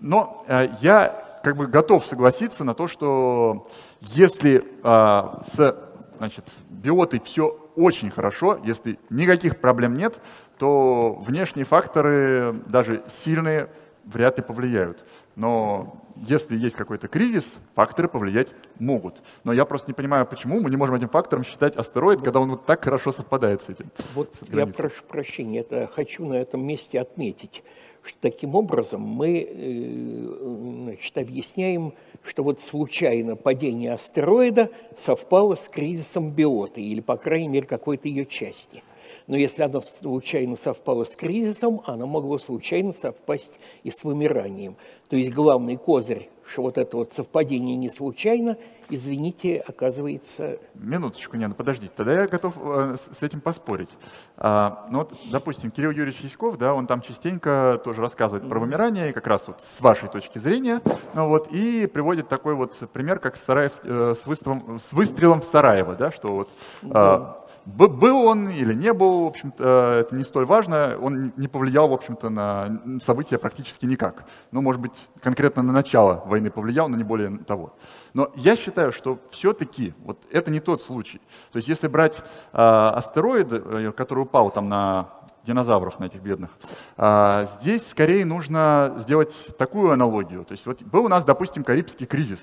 Но 0.00 0.44
э, 0.48 0.68
я 0.80 1.40
как 1.42 1.56
бы 1.56 1.66
готов 1.66 2.06
согласиться 2.06 2.64
на 2.64 2.74
то, 2.74 2.86
что 2.86 3.66
если 4.00 4.62
э, 4.62 5.40
с 5.54 5.92
значит, 6.18 6.44
биотой 6.70 7.20
все 7.24 7.58
очень 7.74 8.10
хорошо, 8.10 8.58
если 8.64 8.98
никаких 9.10 9.58
проблем 9.58 9.94
нет, 9.94 10.20
то 10.58 11.14
внешние 11.14 11.64
факторы, 11.64 12.54
даже 12.66 13.02
сильные, 13.24 13.68
вряд 14.04 14.38
ли 14.38 14.44
повлияют. 14.44 15.04
Но 15.36 16.02
если 16.16 16.56
есть 16.56 16.76
какой-то 16.76 17.08
кризис, 17.08 17.44
факторы 17.74 18.08
повлиять 18.08 18.48
могут. 18.78 19.22
Но 19.44 19.52
я 19.52 19.64
просто 19.64 19.88
не 19.88 19.94
понимаю, 19.94 20.26
почему 20.26 20.60
мы 20.60 20.70
не 20.70 20.76
можем 20.76 20.94
этим 20.94 21.08
фактором 21.08 21.44
считать 21.44 21.76
астероид, 21.76 22.18
вот. 22.18 22.24
когда 22.24 22.40
он 22.40 22.50
вот 22.50 22.66
так 22.66 22.84
хорошо 22.84 23.12
совпадает 23.12 23.62
с 23.62 23.68
этим. 23.70 23.90
Вот 24.14 24.34
с 24.40 24.48
я 24.54 24.66
прошу 24.66 25.04
прощения, 25.04 25.60
это 25.60 25.86
хочу 25.86 26.26
на 26.26 26.34
этом 26.34 26.64
месте 26.64 27.00
отметить 27.00 27.62
что 28.02 28.18
таким 28.20 28.54
образом 28.54 29.00
мы 29.00 29.46
э, 29.48 30.84
значит, 30.84 31.16
объясняем, 31.16 31.94
что 32.24 32.42
вот 32.42 32.60
случайно 32.60 33.36
падение 33.36 33.92
астероида 33.92 34.70
совпало 34.96 35.54
с 35.54 35.68
кризисом 35.68 36.30
биоты, 36.30 36.82
или, 36.82 37.00
по 37.00 37.16
крайней 37.16 37.48
мере, 37.48 37.66
какой-то 37.66 38.08
ее 38.08 38.26
части. 38.26 38.82
Но 39.26 39.36
если 39.36 39.62
оно 39.62 39.80
случайно 39.80 40.56
совпало 40.56 41.04
с 41.04 41.14
кризисом, 41.16 41.82
оно 41.86 42.06
могло 42.06 42.38
случайно 42.38 42.92
совпасть 42.92 43.58
и 43.82 43.90
с 43.90 44.04
вымиранием. 44.04 44.76
То 45.08 45.16
есть 45.16 45.32
главный 45.32 45.76
козырь, 45.76 46.30
что 46.46 46.62
вот 46.62 46.78
это 46.78 46.96
вот 46.96 47.12
совпадение 47.12 47.76
не 47.76 47.88
случайно, 47.88 48.56
извините, 48.88 49.62
оказывается... 49.66 50.58
Минуточку, 50.74 51.36
не, 51.36 51.46
ну 51.46 51.54
подождите, 51.54 51.92
тогда 51.94 52.22
я 52.22 52.26
готов 52.26 52.54
э, 52.56 52.96
с 53.18 53.22
этим 53.22 53.40
поспорить. 53.40 53.88
А, 54.36 54.86
ну 54.90 54.98
вот, 54.98 55.14
допустим, 55.30 55.70
Кирилл 55.70 55.90
Юрьевич 55.90 56.20
Яськов, 56.20 56.58
да, 56.58 56.74
он 56.74 56.86
там 56.86 57.00
частенько 57.00 57.80
тоже 57.84 58.00
рассказывает 58.00 58.44
mm-hmm. 58.44 58.48
про 58.48 58.60
вымирание, 58.60 59.12
как 59.12 59.26
раз 59.26 59.46
вот 59.46 59.62
с 59.78 59.80
вашей 59.80 60.08
точки 60.08 60.38
зрения, 60.38 60.80
ну 61.14 61.28
вот, 61.28 61.48
и 61.50 61.86
приводит 61.86 62.28
такой 62.28 62.54
вот 62.54 62.76
пример, 62.92 63.18
как 63.18 63.36
с, 63.36 63.44
Сараев, 63.44 63.72
э, 63.82 64.14
с, 64.20 64.26
выстрелом, 64.26 64.78
с 64.78 64.92
выстрелом 64.92 65.40
в 65.40 65.44
Сараево, 65.44 65.94
да, 65.94 66.10
что 66.10 66.28
вот... 66.28 66.50
Mm-hmm. 66.82 67.41
Был 67.64 68.24
он 68.24 68.48
или 68.48 68.74
не 68.74 68.92
был, 68.92 69.24
в 69.24 69.26
общем-то, 69.26 69.98
это 70.00 70.16
не 70.16 70.24
столь 70.24 70.46
важно, 70.46 70.98
он 71.00 71.32
не 71.36 71.46
повлиял, 71.46 71.88
в 71.88 71.92
общем-то, 71.92 72.28
на 72.28 73.00
события 73.04 73.38
практически 73.38 73.86
никак. 73.86 74.24
Ну, 74.50 74.62
может 74.62 74.80
быть, 74.80 74.92
конкретно 75.20 75.62
на 75.62 75.72
начало 75.72 76.22
войны 76.26 76.50
повлиял, 76.50 76.88
но 76.88 76.96
не 76.96 77.04
более 77.04 77.38
того. 77.38 77.74
Но 78.14 78.32
я 78.34 78.56
считаю, 78.56 78.90
что 78.90 79.20
все-таки 79.30 79.94
вот 80.04 80.18
это 80.30 80.50
не 80.50 80.60
тот 80.60 80.82
случай. 80.82 81.20
То 81.52 81.58
есть 81.58 81.68
если 81.68 81.86
брать 81.86 82.16
э, 82.16 82.22
астероид, 82.52 83.48
э, 83.52 83.92
который 83.96 84.24
упал 84.24 84.50
там 84.50 84.68
на 84.68 85.08
динозавров 85.44 85.98
на 85.98 86.04
этих 86.04 86.20
бедных. 86.20 86.50
А, 86.96 87.46
здесь 87.60 87.84
скорее 87.90 88.24
нужно 88.24 88.94
сделать 88.98 89.32
такую 89.58 89.92
аналогию. 89.92 90.44
То 90.44 90.52
есть 90.52 90.66
вот 90.66 90.82
был 90.82 91.04
у 91.04 91.08
нас, 91.08 91.24
допустим, 91.24 91.64
Карибский 91.64 92.06
кризис. 92.06 92.40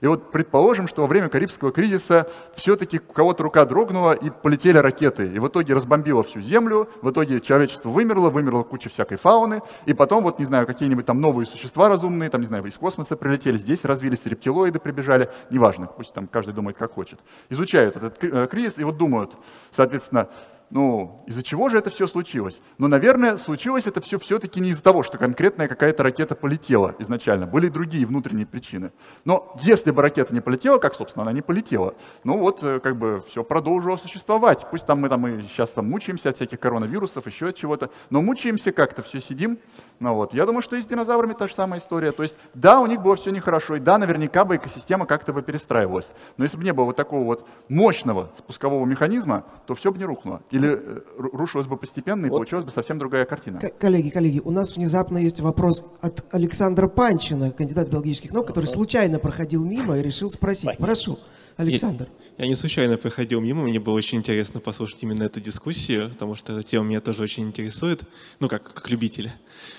И 0.00 0.06
вот 0.06 0.30
предположим, 0.32 0.88
что 0.88 1.02
во 1.02 1.06
время 1.06 1.28
Карибского 1.28 1.70
кризиса 1.70 2.28
все-таки 2.54 2.98
у 2.98 3.12
кого-то 3.12 3.42
рука 3.42 3.64
дрогнула 3.64 4.12
и 4.12 4.30
полетели 4.30 4.78
ракеты. 4.78 5.26
И 5.26 5.38
в 5.38 5.48
итоге 5.48 5.74
разбомбило 5.74 6.22
всю 6.22 6.40
Землю, 6.40 6.88
в 7.02 7.10
итоге 7.10 7.40
человечество 7.40 7.88
вымерло, 7.88 8.30
вымерла 8.30 8.62
куча 8.62 8.88
всякой 8.88 9.18
фауны. 9.18 9.62
И 9.86 9.94
потом 9.94 10.24
вот, 10.24 10.38
не 10.38 10.44
знаю, 10.44 10.66
какие-нибудь 10.66 11.06
там 11.06 11.20
новые 11.20 11.46
существа 11.46 11.88
разумные, 11.88 12.30
там, 12.30 12.40
не 12.40 12.46
знаю, 12.46 12.64
из 12.64 12.74
космоса 12.74 13.16
прилетели, 13.16 13.58
здесь 13.58 13.84
развились 13.84 14.20
рептилоиды, 14.24 14.78
прибежали. 14.78 15.30
Неважно, 15.50 15.86
пусть 15.86 16.12
там 16.12 16.26
каждый 16.26 16.54
думает, 16.54 16.76
как 16.76 16.92
хочет. 16.94 17.20
Изучают 17.48 17.96
этот 17.96 18.22
э, 18.22 18.46
кризис 18.48 18.78
и 18.78 18.84
вот 18.84 18.96
думают, 18.96 19.36
соответственно, 19.70 20.28
ну, 20.70 21.24
из-за 21.26 21.42
чего 21.42 21.68
же 21.68 21.78
это 21.78 21.90
все 21.90 22.06
случилось? 22.06 22.60
Ну, 22.78 22.86
наверное, 22.86 23.36
случилось 23.36 23.86
это 23.86 24.00
все 24.00 24.18
все-таки 24.18 24.60
не 24.60 24.70
из-за 24.70 24.82
того, 24.82 25.02
что 25.02 25.18
конкретная 25.18 25.66
какая-то 25.66 26.04
ракета 26.04 26.36
полетела 26.36 26.94
изначально. 27.00 27.46
Были 27.46 27.68
другие 27.68 28.06
внутренние 28.06 28.46
причины. 28.46 28.92
Но 29.24 29.52
если 29.62 29.90
бы 29.90 30.00
ракета 30.00 30.32
не 30.32 30.40
полетела, 30.40 30.78
как, 30.78 30.94
собственно, 30.94 31.22
она 31.24 31.32
не 31.32 31.42
полетела, 31.42 31.94
ну 32.22 32.38
вот, 32.38 32.62
э, 32.62 32.78
как 32.78 32.96
бы, 32.96 33.22
все 33.28 33.42
продолжило 33.42 33.96
существовать. 33.96 34.64
Пусть 34.70 34.86
там 34.86 35.00
мы 35.00 35.08
там 35.08 35.26
и 35.26 35.42
сейчас 35.42 35.70
там 35.70 35.90
мучаемся 35.90 36.28
от 36.28 36.36
всяких 36.36 36.60
коронавирусов, 36.60 37.26
еще 37.26 37.48
от 37.48 37.56
чего-то, 37.56 37.90
но 38.08 38.22
мучаемся 38.22 38.70
как-то, 38.70 39.02
все 39.02 39.20
сидим. 39.20 39.58
Ну 39.98 40.14
вот, 40.14 40.34
я 40.34 40.46
думаю, 40.46 40.62
что 40.62 40.76
и 40.76 40.80
с 40.80 40.86
динозаврами 40.86 41.32
та 41.32 41.48
же 41.48 41.54
самая 41.54 41.80
история. 41.80 42.12
То 42.12 42.22
есть, 42.22 42.36
да, 42.54 42.80
у 42.80 42.86
них 42.86 43.02
было 43.02 43.16
все 43.16 43.30
нехорошо, 43.30 43.76
и 43.76 43.80
да, 43.80 43.98
наверняка 43.98 44.44
бы 44.44 44.56
экосистема 44.56 45.06
как-то 45.06 45.32
бы 45.32 45.42
перестраивалась. 45.42 46.08
Но 46.36 46.44
если 46.44 46.56
бы 46.56 46.62
не 46.62 46.72
было 46.72 46.84
вот 46.86 46.96
такого 46.96 47.24
вот 47.24 47.46
мощного 47.68 48.30
спускового 48.38 48.86
механизма, 48.86 49.44
то 49.66 49.74
все 49.74 49.90
бы 49.90 49.98
не 49.98 50.04
рухнуло. 50.04 50.42
Или 50.60 50.72
э, 50.74 51.00
рушилось 51.16 51.66
бы 51.66 51.76
постепенно, 51.76 52.26
и 52.26 52.28
вот. 52.30 52.36
получилась 52.36 52.64
бы 52.64 52.70
совсем 52.70 52.98
другая 52.98 53.24
картина. 53.24 53.60
Коллеги, 53.78 54.10
коллеги, 54.10 54.40
у 54.44 54.50
нас 54.50 54.76
внезапно 54.76 55.18
есть 55.18 55.40
вопрос 55.40 55.84
от 56.00 56.24
Александра 56.32 56.88
Панчина, 56.88 57.50
кандидата 57.50 57.90
биологических 57.90 58.32
наук, 58.32 58.46
который 58.46 58.66
случайно 58.66 59.18
проходил 59.18 59.64
мимо 59.64 59.98
и 59.98 60.02
решил 60.02 60.30
спросить. 60.30 60.76
Прошу. 60.78 61.18
Александр. 61.56 62.08
Я, 62.38 62.44
я 62.44 62.48
не 62.48 62.54
случайно 62.54 62.96
проходил 62.96 63.40
мимо, 63.40 63.64
мне 63.64 63.78
было 63.78 63.94
очень 63.94 64.18
интересно 64.18 64.60
послушать 64.60 65.02
именно 65.02 65.24
эту 65.24 65.40
дискуссию, 65.40 66.08
потому 66.10 66.34
что 66.34 66.54
эта 66.54 66.62
тема 66.66 66.86
меня 66.86 67.00
тоже 67.00 67.22
очень 67.22 67.44
интересует, 67.44 68.02
ну, 68.38 68.48
как, 68.48 68.72
как 68.72 68.88
любителя. 68.88 69.32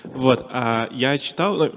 Вот, 0.04 0.46
а 0.50 0.88
я 0.92 1.18
читал, 1.18 1.56
ну, 1.56 1.72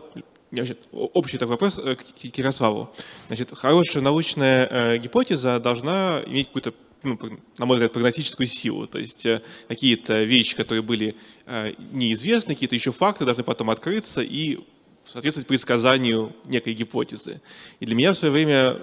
Значит, 0.51 0.87
общий 0.91 1.37
такой 1.37 1.53
вопрос 1.53 1.77
э, 1.77 1.95
к 1.95 2.37
Ярославу. 2.37 2.89
Значит, 3.27 3.51
хорошая 3.53 4.01
научная 4.01 4.67
э, 4.69 4.97
гипотеза 4.99 5.59
должна 5.59 6.21
иметь 6.27 6.47
какую-то 6.47 6.73
ну, 7.05 7.19
на 7.57 7.65
мой 7.65 7.77
взгляд, 7.77 7.93
прогностическую 7.93 8.47
силу. 8.47 8.87
То 8.87 8.99
есть 8.99 9.25
э, 9.25 9.41
какие-то 9.67 10.23
вещи, 10.23 10.55
которые 10.55 10.81
были 10.81 11.15
э, 11.45 11.73
неизвестны, 11.91 12.53
какие-то 12.53 12.75
еще 12.75 12.91
факты 12.91 13.25
должны 13.25 13.43
потом 13.43 13.69
открыться 13.69 14.21
и 14.21 14.59
соответствовать 15.03 15.47
предсказанию 15.47 16.35
некой 16.45 16.73
гипотезы. 16.73 17.41
И 17.79 17.85
для 17.85 17.95
меня 17.95 18.11
в 18.11 18.15
свое 18.15 18.33
время, 18.33 18.81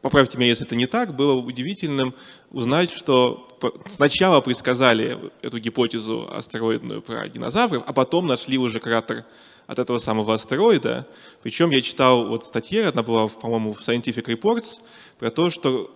поправьте 0.00 0.38
меня, 0.38 0.48
если 0.48 0.66
это 0.66 0.74
не 0.74 0.86
так, 0.86 1.14
было 1.14 1.34
удивительным 1.34 2.14
узнать, 2.50 2.90
что 2.90 3.48
сначала 3.88 4.40
предсказали 4.40 5.18
эту 5.42 5.58
гипотезу 5.58 6.28
астероидную 6.32 7.02
про 7.02 7.28
динозавров, 7.28 7.82
а 7.86 7.92
потом 7.92 8.26
нашли 8.26 8.58
уже 8.58 8.80
кратер 8.80 9.24
от 9.66 9.78
этого 9.78 9.98
самого 9.98 10.34
астероида. 10.34 11.06
Причем 11.42 11.70
я 11.70 11.82
читал 11.82 12.26
вот 12.26 12.44
статья, 12.44 12.88
одна 12.88 13.02
была, 13.02 13.28
по-моему, 13.28 13.74
в 13.74 13.86
Scientific 13.86 14.24
Reports, 14.24 14.78
про 15.18 15.30
то, 15.30 15.50
что 15.50 15.94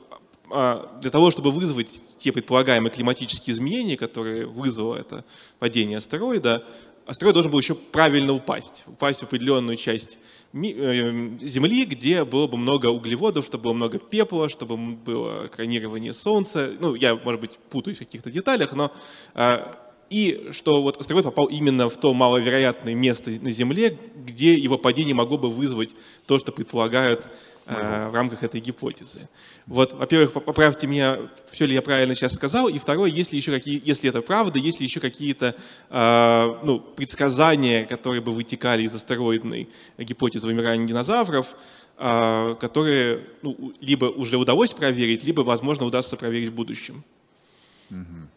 для 1.00 1.10
того, 1.10 1.30
чтобы 1.30 1.50
вызвать 1.50 1.88
те 2.18 2.32
предполагаемые 2.32 2.90
климатические 2.90 3.54
изменения, 3.54 3.96
которые 3.96 4.46
вызвало 4.46 4.96
это 4.96 5.24
падение 5.58 5.98
астероида, 5.98 6.64
астероид 7.06 7.34
должен 7.34 7.50
был 7.50 7.58
еще 7.58 7.74
правильно 7.74 8.32
упасть, 8.32 8.84
упасть 8.86 9.20
в 9.20 9.22
определенную 9.24 9.76
часть 9.76 10.18
э, 10.52 10.58
Земли, 11.40 11.84
где 11.84 12.24
было 12.24 12.46
бы 12.46 12.56
много 12.56 12.88
углеводов, 12.88 13.46
чтобы 13.46 13.64
было 13.64 13.72
много 13.72 13.98
пепла, 13.98 14.48
чтобы 14.48 14.76
было 14.76 15.46
экранирование 15.46 16.12
Солнца. 16.12 16.72
Ну, 16.78 16.94
я, 16.94 17.14
может 17.16 17.40
быть, 17.40 17.58
путаюсь 17.70 17.96
в 17.96 18.00
каких-то 18.00 18.30
деталях, 18.30 18.72
но 18.72 18.92
а, 19.34 19.78
и 20.12 20.50
что 20.52 20.82
вот 20.82 21.00
астероид 21.00 21.24
попал 21.24 21.46
именно 21.46 21.88
в 21.88 21.96
то 21.96 22.12
маловероятное 22.12 22.94
место 22.94 23.30
на 23.40 23.50
Земле, 23.50 23.98
где 24.14 24.52
его 24.54 24.76
падение 24.76 25.14
могло 25.14 25.38
бы 25.38 25.48
вызвать 25.48 25.94
то, 26.26 26.38
что 26.38 26.52
предполагают 26.52 27.28
Э, 27.64 28.08
в 28.08 28.14
рамках 28.14 28.42
этой 28.42 28.60
гипотезы. 28.60 29.28
Вот, 29.66 29.92
во-первых, 29.92 30.32
поправьте 30.32 30.88
меня, 30.88 31.18
все 31.52 31.64
ли 31.64 31.74
я 31.74 31.82
правильно 31.82 32.12
сейчас 32.16 32.32
сказал, 32.32 32.68
и 32.68 32.78
второе, 32.80 33.08
если 33.08 33.36
еще 33.36 33.52
какие, 33.52 33.80
если 33.84 34.08
это 34.08 34.20
правда, 34.20 34.58
есть 34.58 34.80
ли 34.80 34.86
еще 34.86 34.98
какие-то 34.98 35.54
э, 35.88 36.54
ну, 36.64 36.80
предсказания, 36.80 37.84
которые 37.86 38.20
бы 38.20 38.32
вытекали 38.32 38.82
из 38.82 38.92
астероидной 38.92 39.68
гипотезы 39.96 40.48
вымирания 40.48 40.88
динозавров, 40.88 41.54
э, 41.98 42.56
которые 42.58 43.20
ну, 43.42 43.72
либо 43.80 44.06
уже 44.06 44.38
удалось 44.38 44.72
проверить, 44.72 45.22
либо, 45.22 45.42
возможно, 45.42 45.86
удастся 45.86 46.16
проверить 46.16 46.48
в 46.48 46.54
будущем. 46.54 47.04
Угу. 47.90 48.28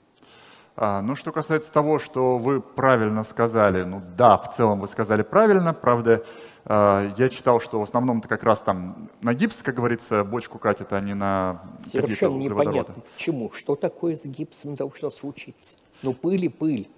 А, 0.78 1.02
ну, 1.02 1.16
что 1.16 1.32
касается 1.32 1.72
того, 1.72 1.98
что 1.98 2.38
вы 2.38 2.62
правильно 2.62 3.24
сказали, 3.24 3.84
ну 3.84 4.04
да, 4.16 4.38
в 4.38 4.56
целом 4.56 4.82
вы 4.82 4.88
сказали 4.88 5.24
правильно, 5.24 5.74
правда, 5.74 6.24
я 6.68 7.30
читал, 7.30 7.60
что 7.60 7.80
в 7.80 7.84
основном 7.84 8.20
это 8.20 8.28
как 8.28 8.44
раз 8.44 8.60
там 8.60 9.10
на 9.22 9.34
гипс, 9.34 9.56
как 9.62 9.76
говорится, 9.76 10.24
бочку 10.24 10.58
катят, 10.58 10.94
а 10.94 11.00
не 11.00 11.14
на 11.14 11.62
Совершенно 11.86 12.38
непонятно, 12.38 12.96
почему, 13.16 13.52
что 13.52 13.76
такое 13.76 14.16
с 14.16 14.26
гипсом 14.26 14.76
должно 14.76 15.12
случиться. 15.12 15.78
Ну, 16.02 16.14
пыль 16.14 16.46
и 16.46 16.50
пыль. 16.50 16.90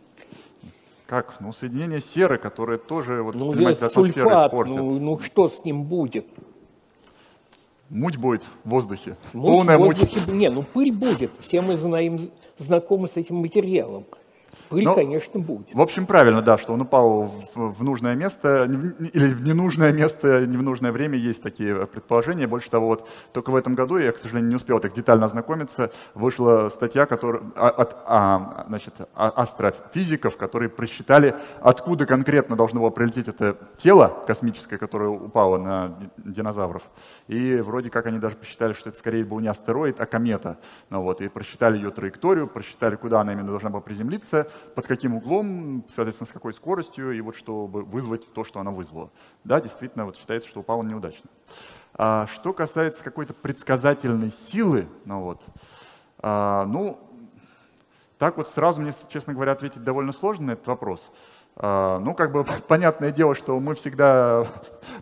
Как? 1.05 1.37
Ну, 1.39 1.53
соединение 1.53 2.01
серы, 2.01 2.37
которое 2.37 2.77
тоже, 2.77 3.21
вот, 3.21 3.35
ну, 3.35 3.53
понимаете, 3.53 3.87
сульфат, 3.89 4.51
ну, 4.51 4.99
ну 4.99 5.19
что 5.19 5.47
с 5.47 5.63
ним 5.63 5.83
будет? 5.83 6.27
Муть 7.89 8.17
будет 8.17 8.43
в 8.63 8.69
воздухе. 8.69 9.15
Муть 9.33 9.45
Полная 9.45 9.77
в 9.77 9.81
воздухе, 9.81 10.19
муть. 10.27 10.35
Не, 10.35 10.49
ну 10.49 10.63
пыль 10.63 10.91
будет. 10.91 11.31
Все 11.39 11.61
мы 11.61 11.77
знаем, 11.77 12.19
знакомы 12.57 13.07
с 13.07 13.15
этим 13.15 13.37
материалом. 13.37 14.05
Пыль, 14.69 14.83
ну, 14.83 14.93
конечно, 14.93 15.39
будет. 15.39 15.73
В 15.73 15.81
общем, 15.81 16.05
правильно, 16.05 16.41
да, 16.41 16.57
что 16.57 16.73
он 16.73 16.81
упал 16.81 17.31
в, 17.53 17.73
в 17.73 17.83
нужное 17.83 18.15
место 18.15 18.63
или 18.65 19.27
в 19.33 19.43
ненужное 19.43 19.91
место, 19.91 20.45
не 20.45 20.57
в 20.57 20.63
нужное 20.63 20.91
время, 20.91 21.17
есть 21.17 21.41
такие 21.41 21.87
предположения. 21.87 22.47
Больше 22.47 22.69
того, 22.69 22.87
вот 22.87 23.07
только 23.33 23.51
в 23.51 23.55
этом 23.55 23.75
году, 23.75 23.97
я, 23.97 24.11
к 24.11 24.17
сожалению, 24.17 24.49
не 24.49 24.55
успел 24.55 24.79
так 24.79 24.93
детально 24.93 25.25
ознакомиться, 25.25 25.91
вышла 26.13 26.69
статья 26.69 27.05
которая, 27.05 27.41
от 27.55 27.97
а, 28.05 28.65
значит, 28.67 28.93
а, 29.15 29.29
астрофизиков, 29.29 30.37
которые 30.37 30.69
просчитали, 30.69 31.35
откуда 31.61 32.05
конкретно 32.05 32.55
должно 32.55 32.81
было 32.81 32.89
прилететь 32.89 33.27
это 33.27 33.57
тело 33.77 34.23
космическое, 34.27 34.77
которое 34.77 35.09
упало 35.09 35.57
на 35.57 35.97
динозавров. 36.17 36.83
И 37.27 37.55
вроде 37.57 37.89
как 37.89 38.05
они 38.05 38.19
даже 38.19 38.35
посчитали, 38.35 38.73
что 38.73 38.89
это 38.89 38.99
скорее 38.99 39.23
был 39.23 39.39
не 39.39 39.47
астероид, 39.47 39.99
а 39.99 40.05
комета. 40.05 40.57
Ну, 40.89 41.01
вот, 41.01 41.21
и 41.21 41.27
просчитали 41.27 41.77
ее 41.77 41.91
траекторию, 41.91 42.47
просчитали, 42.47 42.95
куда 42.95 43.21
она 43.21 43.33
именно 43.33 43.49
должна 43.49 43.69
была 43.69 43.81
приземлиться, 43.81 44.46
под 44.75 44.87
каким 44.87 45.15
углом, 45.15 45.83
соответственно, 45.87 46.27
с 46.27 46.31
какой 46.31 46.53
скоростью, 46.53 47.11
и 47.11 47.21
вот 47.21 47.35
чтобы 47.35 47.83
вызвать 47.83 48.31
то, 48.33 48.43
что 48.43 48.59
она 48.59 48.71
вызвала. 48.71 49.11
Да, 49.43 49.61
действительно, 49.61 50.05
вот 50.05 50.17
считается, 50.17 50.47
что 50.49 50.59
упала 50.59 50.83
неудачно. 50.83 51.29
А 51.93 52.27
что 52.27 52.53
касается 52.53 53.03
какой-то 53.03 53.33
предсказательной 53.33 54.31
силы, 54.51 54.87
ну 55.05 55.21
вот, 55.21 55.43
а, 56.19 56.65
ну, 56.65 56.99
так 58.17 58.37
вот 58.37 58.47
сразу 58.47 58.81
мне, 58.81 58.93
честно 59.09 59.33
говоря, 59.33 59.51
ответить 59.51 59.83
довольно 59.83 60.11
сложно 60.11 60.47
на 60.47 60.51
этот 60.51 60.67
вопрос. 60.67 61.11
А, 61.59 61.99
ну, 61.99 62.13
как 62.13 62.31
бы 62.31 62.43
понятное 62.67 63.11
дело, 63.11 63.33
что 63.33 63.59
мы 63.59 63.75
всегда 63.75 64.45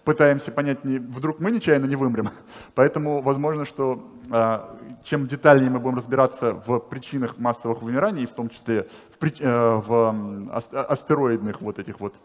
пытаемся 0.03 0.51
понять, 0.51 0.79
вдруг 0.83 1.39
мы 1.39 1.51
нечаянно 1.51 1.85
не 1.85 1.95
вымрем. 1.95 2.29
Поэтому 2.75 3.21
возможно, 3.21 3.65
что 3.65 4.07
а, 4.31 4.77
чем 5.03 5.27
детальнее 5.27 5.69
мы 5.69 5.79
будем 5.79 5.97
разбираться 5.97 6.53
в 6.53 6.79
причинах 6.79 7.37
массовых 7.37 7.81
вымираний, 7.81 8.25
в 8.25 8.31
том 8.31 8.49
числе 8.49 8.87
в, 9.19 9.25
э, 9.25 9.75
в 9.85 10.89
астероидных 10.89 11.61
вот 11.61 11.79
этих 11.79 11.99
вот 11.99 12.15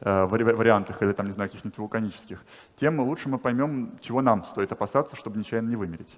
э, 0.00 0.24
вариантах 0.26 1.02
или 1.02 1.12
там, 1.12 1.26
не 1.26 1.32
знаю, 1.32 1.50
каких-нибудь 1.50 1.78
вулканических, 1.78 2.42
тем 2.76 3.00
лучше 3.00 3.28
мы 3.28 3.38
поймем, 3.38 3.98
чего 4.00 4.22
нам 4.22 4.44
стоит 4.44 4.72
опасаться, 4.72 5.16
чтобы 5.16 5.38
нечаянно 5.38 5.68
не 5.68 5.76
вымереть. 5.76 6.16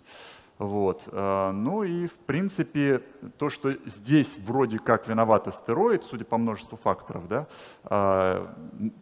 Вот. 0.59 1.03
Э, 1.09 1.51
ну 1.53 1.83
и, 1.83 2.07
в 2.07 2.15
принципе, 2.15 3.03
то, 3.39 3.51
что 3.51 3.73
здесь 3.85 4.31
вроде 4.39 4.79
как 4.79 5.07
виноват 5.07 5.49
астероид, 5.49 6.05
судя 6.05 6.25
по 6.25 6.39
множеству 6.39 6.79
факторов, 6.79 7.29
да, 7.29 7.47
э, 7.85 8.47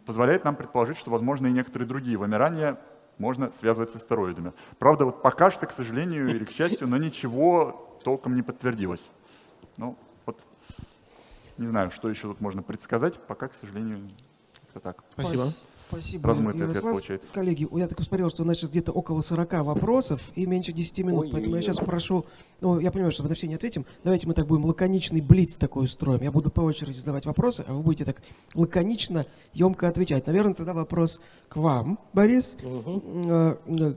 позволяет 0.05 0.43
нам 0.43 0.55
предположить, 0.55 0.97
что, 0.97 1.11
возможно, 1.11 1.47
и 1.47 1.51
некоторые 1.51 1.87
другие 1.87 2.17
вымирания 2.17 2.77
можно 3.17 3.51
связывать 3.59 3.91
с 3.91 3.95
астероидами. 3.95 4.51
Правда, 4.79 5.05
вот 5.05 5.21
пока 5.21 5.49
что, 5.49 5.65
к 5.65 5.71
сожалению 5.71 6.27
или 6.29 6.43
к 6.43 6.51
счастью, 6.51 6.87
но 6.89 6.97
ничего 6.97 7.97
толком 8.03 8.35
не 8.35 8.41
подтвердилось. 8.41 9.03
Ну, 9.77 9.97
вот, 10.25 10.43
не 11.57 11.67
знаю, 11.67 11.89
что 11.91 12.09
еще 12.09 12.23
тут 12.23 12.41
можно 12.41 12.63
предсказать, 12.63 13.15
пока, 13.27 13.47
к 13.47 13.53
сожалению, 13.61 14.09
Как-то 14.61 14.79
так. 14.81 15.03
Спасибо. 15.13 15.43
Спасибо, 15.87 16.27
Размытый 16.27 16.61
ответ 16.61 16.69
Ярослав. 16.69 16.91
получается. 16.93 17.27
Коллеги, 17.33 17.67
я 17.77 17.87
так 17.87 17.97
посмотрел, 17.97 18.29
что 18.29 18.43
у 18.43 18.45
нас 18.45 18.57
сейчас 18.57 18.71
где-то 18.71 18.91
около 18.91 19.21
40 19.21 19.53
вопросов 19.65 20.31
и 20.35 20.45
меньше 20.45 20.71
10 20.71 20.99
минут, 20.99 21.13
Ой-ой-ой. 21.21 21.31
поэтому 21.33 21.55
я 21.55 21.61
сейчас 21.61 21.77
прошу, 21.77 22.25
ну, 22.61 22.79
я 22.79 22.91
понимаю, 22.91 23.11
что 23.11 23.23
мы 23.23 23.29
на 23.29 23.35
все 23.35 23.47
не 23.47 23.55
ответим, 23.55 23.85
давайте 24.03 24.27
мы 24.27 24.33
так 24.33 24.47
будем 24.47 24.65
лаконичный 24.65 25.21
блиц 25.21 25.55
такой 25.55 25.85
устроим. 25.85 26.21
Я 26.21 26.31
буду 26.31 26.49
по 26.51 26.61
очереди 26.61 26.97
задавать 26.97 27.25
вопросы, 27.25 27.63
а 27.67 27.73
вы 27.73 27.81
будете 27.81 28.05
так 28.05 28.21
лаконично, 28.53 29.25
емко 29.53 29.87
отвечать. 29.87 30.25
Наверное, 30.27 30.53
тогда 30.53 30.73
вопрос 30.73 31.19
к 31.49 31.57
вам, 31.57 31.99
Борис. 32.13 32.57
Э, 32.63 33.55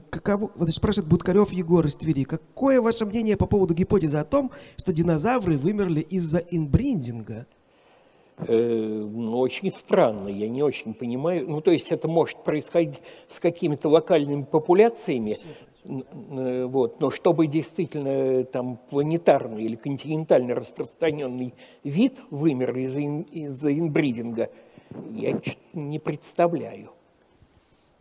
Каково, 0.09 0.51
вот 0.55 0.69
спрашивает 0.69 1.09
Будкарев 1.09 1.51
Егор 1.51 1.85
из 1.85 1.95
Твери. 1.95 2.23
Какое 2.23 2.81
ваше 2.81 3.05
мнение 3.05 3.37
по 3.37 3.45
поводу 3.47 3.73
гипотезы 3.73 4.17
о 4.17 4.25
том, 4.25 4.51
что 4.77 4.93
динозавры 4.93 5.57
вымерли 5.57 6.01
из-за 6.01 6.37
инбриндинга? 6.39 7.47
Э, 8.47 8.53
ну, 8.53 9.37
очень 9.39 9.69
странно, 9.71 10.29
я 10.29 10.47
не 10.47 10.63
очень 10.63 10.93
понимаю. 10.93 11.49
Ну, 11.49 11.61
то 11.61 11.71
есть 11.71 11.89
это 11.89 12.07
может 12.07 12.43
происходить 12.43 13.01
с 13.27 13.39
какими-то 13.39 13.89
локальными 13.89 14.43
популяциями, 14.43 15.35
э, 15.83 16.65
вот, 16.65 17.01
но 17.01 17.11
чтобы 17.11 17.47
действительно 17.47 18.07
э, 18.07 18.43
там 18.45 18.79
планетарный 18.89 19.63
или 19.63 19.75
континентально 19.75 20.55
распространенный 20.55 21.53
вид 21.83 22.19
вымер 22.29 22.77
из-за, 22.77 23.01
ин- 23.01 23.27
из-за 23.31 23.77
инбридинга, 23.77 24.49
я 25.11 25.39
не 25.73 25.99
представляю. 25.99 26.91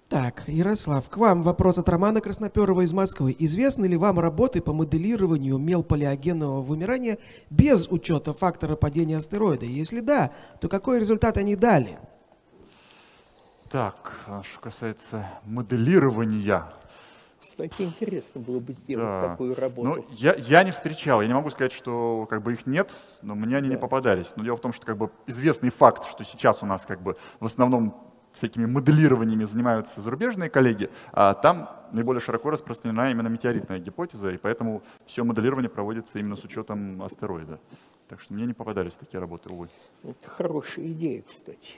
Так, 0.09 0.45
Ярослав, 0.47 1.07
к 1.11 1.17
вам 1.19 1.43
вопрос 1.43 1.77
от 1.77 1.89
Романа 1.91 2.23
Красноперова 2.23 2.81
из 2.81 2.95
Москвы. 2.95 3.37
Известны 3.39 3.85
ли 3.85 3.97
вам 3.97 4.19
работы 4.19 4.63
по 4.63 4.73
моделированию 4.73 5.59
мелполиогенного 5.59 6.63
вымирания 6.63 7.19
без 7.51 7.87
учета 7.89 8.33
фактора 8.33 8.75
падения 8.77 9.19
астероида? 9.19 9.67
Если 9.67 10.01
да, 10.01 10.31
то 10.63 10.69
какой 10.69 10.99
результат 11.01 11.37
они 11.37 11.57
дали? 11.57 11.99
Так, 13.71 14.15
а 14.27 14.43
что 14.43 14.61
касается 14.61 15.29
моделирования. 15.45 16.65
Кстати, 17.43 17.83
интересно 17.83 18.41
было 18.41 18.61
бы 18.61 18.73
сделать 18.73 19.21
Да. 19.21 19.29
такую 19.29 19.55
работу. 19.57 19.89
Ну, 19.89 20.07
я, 20.13 20.35
я 20.37 20.65
не 20.65 20.71
встречал, 20.71 21.21
я 21.21 21.29
не 21.29 21.35
могу 21.35 21.51
сказать, 21.51 21.73
что 21.73 22.27
как 22.31 22.43
бы 22.43 22.55
их 22.55 22.67
нет, 22.67 22.95
но 23.21 23.35
мне 23.35 23.59
они 23.59 23.69
не 23.69 23.75
Да. 23.75 23.81
попадались. 23.81 24.27
Но 24.37 24.45
дело 24.45 24.57
в 24.57 24.61
том, 24.61 24.73
что 24.73 24.87
как 24.87 24.97
бы 24.97 25.11
известный 25.27 25.69
факт, 25.71 26.09
что 26.09 26.25
сейчас 26.25 26.63
у 26.63 26.67
нас 26.67 26.83
как 26.87 27.03
бы 27.03 27.17
в 27.41 27.45
основном 27.47 28.08
всякими 28.39 28.67
моделированиями 28.67 29.45
занимаются 29.45 30.01
зарубежные 30.01 30.49
коллеги, 30.51 30.91
а 31.13 31.35
там 31.35 31.71
наиболее 31.93 32.21
широко 32.21 32.51
распространена 32.51 33.11
именно 33.11 33.29
метеоритная 33.29 33.79
гипотеза, 33.79 34.31
и 34.31 34.37
поэтому 34.39 34.83
все 35.07 35.25
моделирование 35.25 35.69
проводится 35.71 36.19
именно 36.19 36.37
с 36.37 36.45
учетом 36.45 37.03
астероида. 37.03 37.59
Так 38.09 38.21
что 38.21 38.33
мне 38.33 38.47
не 38.47 38.55
попадались 38.55 38.95
такие 38.95 39.21
работы, 39.21 39.51
увы. 39.51 39.69
Это 40.03 40.29
хорошая 40.29 40.87
идея, 40.87 41.23
кстати. 41.23 41.75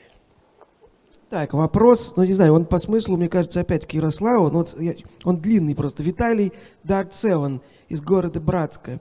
Так, 1.28 1.54
вопрос, 1.54 2.14
ну 2.16 2.24
не 2.24 2.32
знаю, 2.32 2.54
он 2.54 2.66
по 2.66 2.78
смыслу, 2.78 3.16
мне 3.16 3.28
кажется, 3.28 3.60
опять 3.60 3.86
к 3.86 3.92
Ярославу, 3.92 4.48
но 4.50 4.58
вот 4.58 4.80
я- 4.80 4.94
он 5.24 5.38
длинный 5.40 5.74
просто. 5.76 6.02
Виталий 6.02 6.52
Дарт 6.82 7.14
Севен 7.14 7.60
из 7.88 8.00
города 8.00 8.40
Братска 8.40 9.00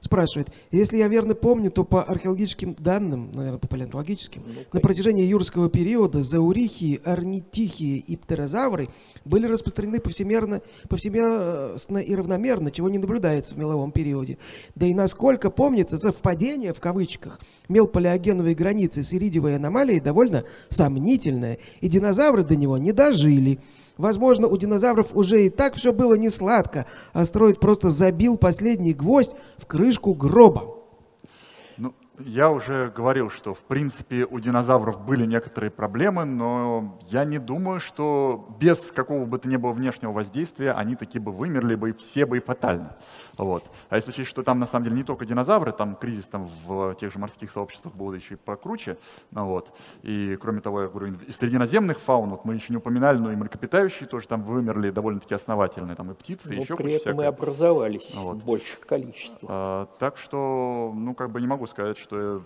спрашивает, 0.00 0.48
если 0.70 0.96
я 0.96 1.08
верно 1.08 1.34
помню, 1.34 1.70
то 1.70 1.84
по 1.84 2.02
археологическим 2.02 2.74
данным, 2.78 3.30
наверное, 3.32 3.58
по 3.58 3.68
палеонтологическим, 3.68 4.42
на 4.72 4.80
протяжении 4.80 5.24
юрского 5.24 5.68
периода 5.68 6.22
заурихии, 6.22 7.00
орнитихии 7.04 7.98
и 7.98 8.16
птерозавры 8.16 8.88
были 9.24 9.46
распространены 9.46 10.00
повсемерно, 10.00 10.62
повсеместно 10.88 11.98
и 11.98 12.14
равномерно, 12.14 12.70
чего 12.70 12.88
не 12.88 12.98
наблюдается 12.98 13.54
в 13.54 13.58
меловом 13.58 13.92
периоде. 13.92 14.38
Да 14.74 14.86
и 14.86 14.94
насколько 14.94 15.50
помнится, 15.50 15.98
совпадение, 15.98 16.72
в 16.72 16.80
кавычках, 16.80 17.40
мелполиогеновой 17.68 18.54
границы 18.54 19.04
с 19.04 19.12
иридиевой 19.12 19.56
аномалией 19.56 20.00
довольно 20.00 20.44
сомнительное, 20.68 21.58
и 21.80 21.88
динозавры 21.88 22.42
до 22.42 22.56
него 22.56 22.78
не 22.78 22.92
дожили. 22.92 23.60
Возможно, 24.00 24.48
у 24.48 24.56
динозавров 24.56 25.14
уже 25.14 25.44
и 25.44 25.50
так 25.50 25.74
все 25.74 25.92
было 25.92 26.14
не 26.14 26.30
сладко, 26.30 26.86
астероид 27.12 27.60
просто 27.60 27.90
забил 27.90 28.38
последний 28.38 28.94
гвоздь 28.94 29.36
в 29.58 29.66
крышку 29.66 30.14
гроба. 30.14 30.79
Ну, 32.20 32.26
я 32.26 32.50
уже 32.50 32.92
говорил, 32.94 33.30
что 33.30 33.54
в 33.54 33.60
принципе 33.60 34.24
у 34.24 34.38
динозавров 34.38 35.04
были 35.04 35.24
некоторые 35.24 35.70
проблемы, 35.70 36.24
но 36.24 36.98
я 37.08 37.24
не 37.24 37.38
думаю, 37.38 37.80
что 37.80 38.48
без 38.60 38.78
какого 38.78 39.24
бы 39.24 39.38
то 39.38 39.48
ни 39.48 39.56
было 39.56 39.72
внешнего 39.72 40.12
воздействия 40.12 40.72
они 40.72 40.96
такие 40.96 41.20
бы 41.20 41.32
вымерли 41.32 41.74
бы 41.74 41.90
и 41.90 41.92
все 41.92 42.26
бы 42.26 42.38
и 42.38 42.40
фатально. 42.40 42.96
Вот. 43.36 43.70
А 43.88 43.96
если 43.96 44.10
учесть, 44.10 44.28
что 44.28 44.42
там 44.42 44.58
на 44.58 44.66
самом 44.66 44.84
деле 44.84 44.96
не 44.96 45.02
только 45.02 45.24
динозавры, 45.24 45.72
там 45.72 45.94
кризис 45.96 46.26
там 46.26 46.48
в 46.66 46.94
тех 46.94 47.12
же 47.12 47.18
морских 47.18 47.50
сообществах 47.50 47.94
был 47.94 48.12
еще 48.12 48.34
и 48.34 48.36
покруче. 48.36 48.98
Ну, 49.30 49.46
вот. 49.46 49.74
И 50.02 50.36
кроме 50.40 50.60
того, 50.60 50.82
я 50.82 50.88
говорю, 50.88 51.14
из 51.26 51.36
срединоземных 51.36 52.00
фаун, 52.00 52.30
вот 52.30 52.44
мы 52.44 52.54
еще 52.54 52.66
не 52.70 52.76
упоминали, 52.76 53.18
но 53.18 53.32
и 53.32 53.36
млекопитающие 53.36 54.06
тоже 54.06 54.28
там 54.28 54.42
вымерли 54.42 54.90
довольно-таки 54.90 55.34
основательные, 55.34 55.96
там 55.96 56.10
и 56.10 56.14
птицы, 56.14 56.52
и 56.52 56.56
Но 56.56 56.62
еще 56.62 56.76
при 56.76 56.92
этом 56.92 57.12
и 57.12 57.14
всякого. 57.16 57.28
образовались 57.28 58.14
Вот. 58.14 58.38
в 58.38 58.44
больших 58.44 58.80
количествах. 58.80 59.50
А, 59.52 59.86
так 59.98 60.16
что, 60.18 60.92
ну, 60.94 61.14
как 61.14 61.30
бы 61.30 61.40
не 61.40 61.46
могу 61.46 61.66
сказать, 61.66 61.96
что 61.98 62.09
э, 62.10 62.40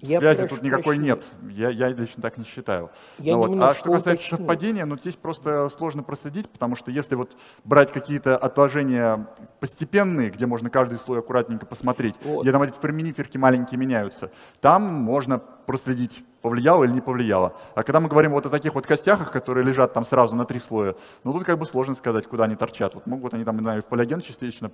Я 0.00 0.18
связи 0.20 0.46
тут 0.46 0.62
никакой 0.62 0.96
прощения. 0.96 1.06
нет. 1.06 1.24
Я, 1.50 1.70
я 1.70 1.88
лично 1.88 2.22
так 2.22 2.38
не 2.38 2.44
считаю. 2.44 2.90
Я 3.18 3.34
Ну 3.34 3.46
вот. 3.46 3.60
А 3.62 3.74
что 3.74 3.92
касается 3.92 4.10
уточню. 4.26 4.36
совпадения, 4.38 4.84
ну, 4.86 4.96
здесь 4.98 5.16
просто 5.16 5.68
сложно 5.70 6.02
проследить, 6.02 6.48
потому 6.50 6.76
что 6.76 6.90
если 6.90 7.14
вот 7.14 7.36
брать 7.64 7.92
какие-то 7.92 8.36
отложения 8.36 9.26
постепенные, 9.60 10.30
где 10.30 10.46
можно 10.46 10.70
каждый 10.70 10.98
слой 10.98 11.18
аккуратненько 11.20 11.66
посмотреть, 11.66 12.14
Вот. 12.24 12.42
где 12.42 12.52
там 12.52 12.62
эти 12.62 12.74
ферминиферки 12.80 13.36
маленькие 13.38 13.78
меняются, 13.78 14.30
там 14.60 14.82
можно 14.82 15.38
проследить, 15.38 16.24
повлияло 16.48 16.84
или 16.84 16.92
не 16.92 17.00
повлияло. 17.00 17.54
А 17.74 17.82
когда 17.82 18.00
мы 18.00 18.08
говорим 18.10 18.32
вот 18.32 18.44
о 18.44 18.50
таких 18.50 18.74
вот 18.74 18.86
костях, 18.86 19.30
которые 19.32 19.64
лежат 19.64 19.94
там 19.94 20.04
сразу 20.04 20.36
на 20.36 20.44
три 20.44 20.58
слоя, 20.58 20.94
ну 21.24 21.32
тут 21.32 21.44
как 21.44 21.58
бы 21.58 21.64
сложно 21.64 21.94
сказать, 21.94 22.26
куда 22.26 22.44
они 22.44 22.54
торчат. 22.54 22.94
Вот 22.94 23.06
могут 23.06 23.32
они 23.32 23.44
там, 23.44 23.56
не 23.56 23.62
знаю, 23.62 23.80
в 23.80 23.86
полиоген 23.86 24.20
частично 24.20 24.70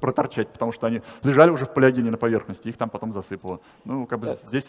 проторчать, 0.00 0.48
потому 0.48 0.72
что 0.72 0.86
они 0.86 1.02
лежали 1.22 1.50
уже 1.50 1.66
в 1.66 1.74
полиогене 1.74 2.10
на 2.10 2.16
поверхности, 2.16 2.68
их 2.68 2.78
там 2.78 2.88
потом 2.88 3.12
засыпало. 3.12 3.60
Ну, 3.84 4.06
как 4.06 4.18
бы 4.20 4.28
Так. 4.28 4.38
здесь 4.48 4.66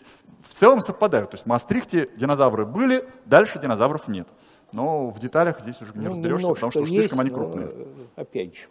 в 0.50 0.60
целом 0.60 0.82
совпадают. 0.82 1.32
То 1.32 1.36
есть 1.36 1.46
в 1.46 1.48
Мастрихте 1.48 2.10
динозавры 2.18 2.66
были, 2.66 3.08
дальше 3.26 3.58
динозавров 3.60 4.10
нет. 4.10 4.28
Но 4.74 5.10
в 5.10 5.20
деталях 5.20 5.62
здесь 5.62 5.80
уже 5.82 5.94
не 5.94 6.06
Ну, 6.06 6.10
разберешься, 6.12 6.48
потому 6.54 6.72
что 6.72 6.82
уж 6.82 6.90
есть, 6.90 7.00
слишком 7.10 7.20
они 7.22 7.30
крупные. 7.30 7.68
э, 7.72 7.86
Опять 8.18 8.56
же. 8.58 8.64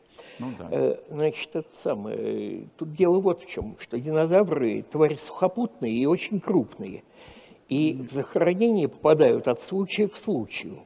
Ну 0.42 0.52
да. 0.58 0.68
Э, 0.70 0.96
Значит, 1.08 1.50
это 1.54 1.68
самое, 1.72 2.16
э, 2.18 2.64
тут 2.76 2.92
дело 2.92 3.20
вот 3.20 3.42
в 3.42 3.46
чем, 3.46 3.76
что 3.78 3.98
динозавры 3.98 4.82
твари 4.90 5.14
сухопутные 5.14 5.92
и 5.92 6.06
очень 6.06 6.40
крупные. 6.40 7.04
И 7.68 7.94
в 7.94 8.12
захоронение 8.12 8.88
попадают 8.88 9.46
от 9.46 9.60
случая 9.60 10.08
к 10.08 10.16
случаю. 10.16 10.80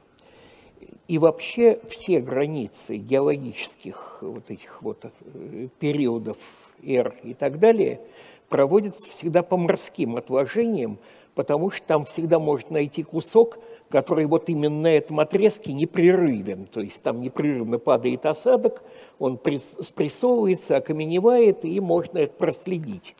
И 1.08 1.18
вообще 1.18 1.80
все 1.88 2.20
границы 2.20 2.96
геологических 2.96 4.18
вот 4.20 4.50
этих 4.50 4.82
вот 4.82 5.04
э, 5.04 5.68
периодов 5.78 6.36
эр 6.82 7.14
и 7.22 7.32
так 7.32 7.58
далее 7.58 8.00
проводятся 8.48 9.08
всегда 9.10 9.42
по 9.42 9.56
морским 9.56 10.16
отложениям, 10.16 10.98
потому 11.34 11.70
что 11.70 11.86
там 11.86 12.04
всегда 12.04 12.38
можно 12.38 12.74
найти 12.74 13.02
кусок, 13.02 13.58
который 13.88 14.26
вот 14.26 14.48
именно 14.48 14.80
на 14.82 14.96
этом 14.96 15.20
отрезке 15.20 15.72
непрерывен. 15.72 16.66
То 16.66 16.80
есть 16.80 17.02
там 17.02 17.20
непрерывно 17.20 17.78
падает 17.78 18.26
осадок, 18.26 18.82
он 19.18 19.38
спрессовывается, 19.80 20.76
окаменевает, 20.76 21.64
и 21.64 21.80
можно 21.80 22.18
это 22.18 22.34
проследить. 22.34 23.14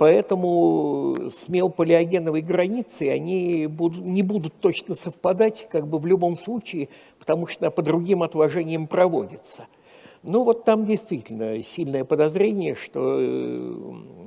Поэтому 0.00 1.28
с 1.28 1.46
мелполиогеновой 1.48 2.40
границей 2.40 3.12
они 3.12 3.66
будут, 3.66 4.02
не 4.02 4.22
будут 4.22 4.54
точно 4.58 4.94
совпадать 4.94 5.68
как 5.70 5.86
бы 5.86 5.98
в 5.98 6.06
любом 6.06 6.38
случае, 6.38 6.88
потому 7.18 7.46
что 7.46 7.70
по 7.70 7.82
другим 7.82 8.22
отложениям 8.22 8.86
проводится. 8.86 9.66
Ну 10.22 10.44
вот 10.44 10.64
там 10.64 10.86
действительно 10.86 11.62
сильное 11.62 12.04
подозрение, 12.04 12.74
что 12.74 13.18
э, 13.20 13.74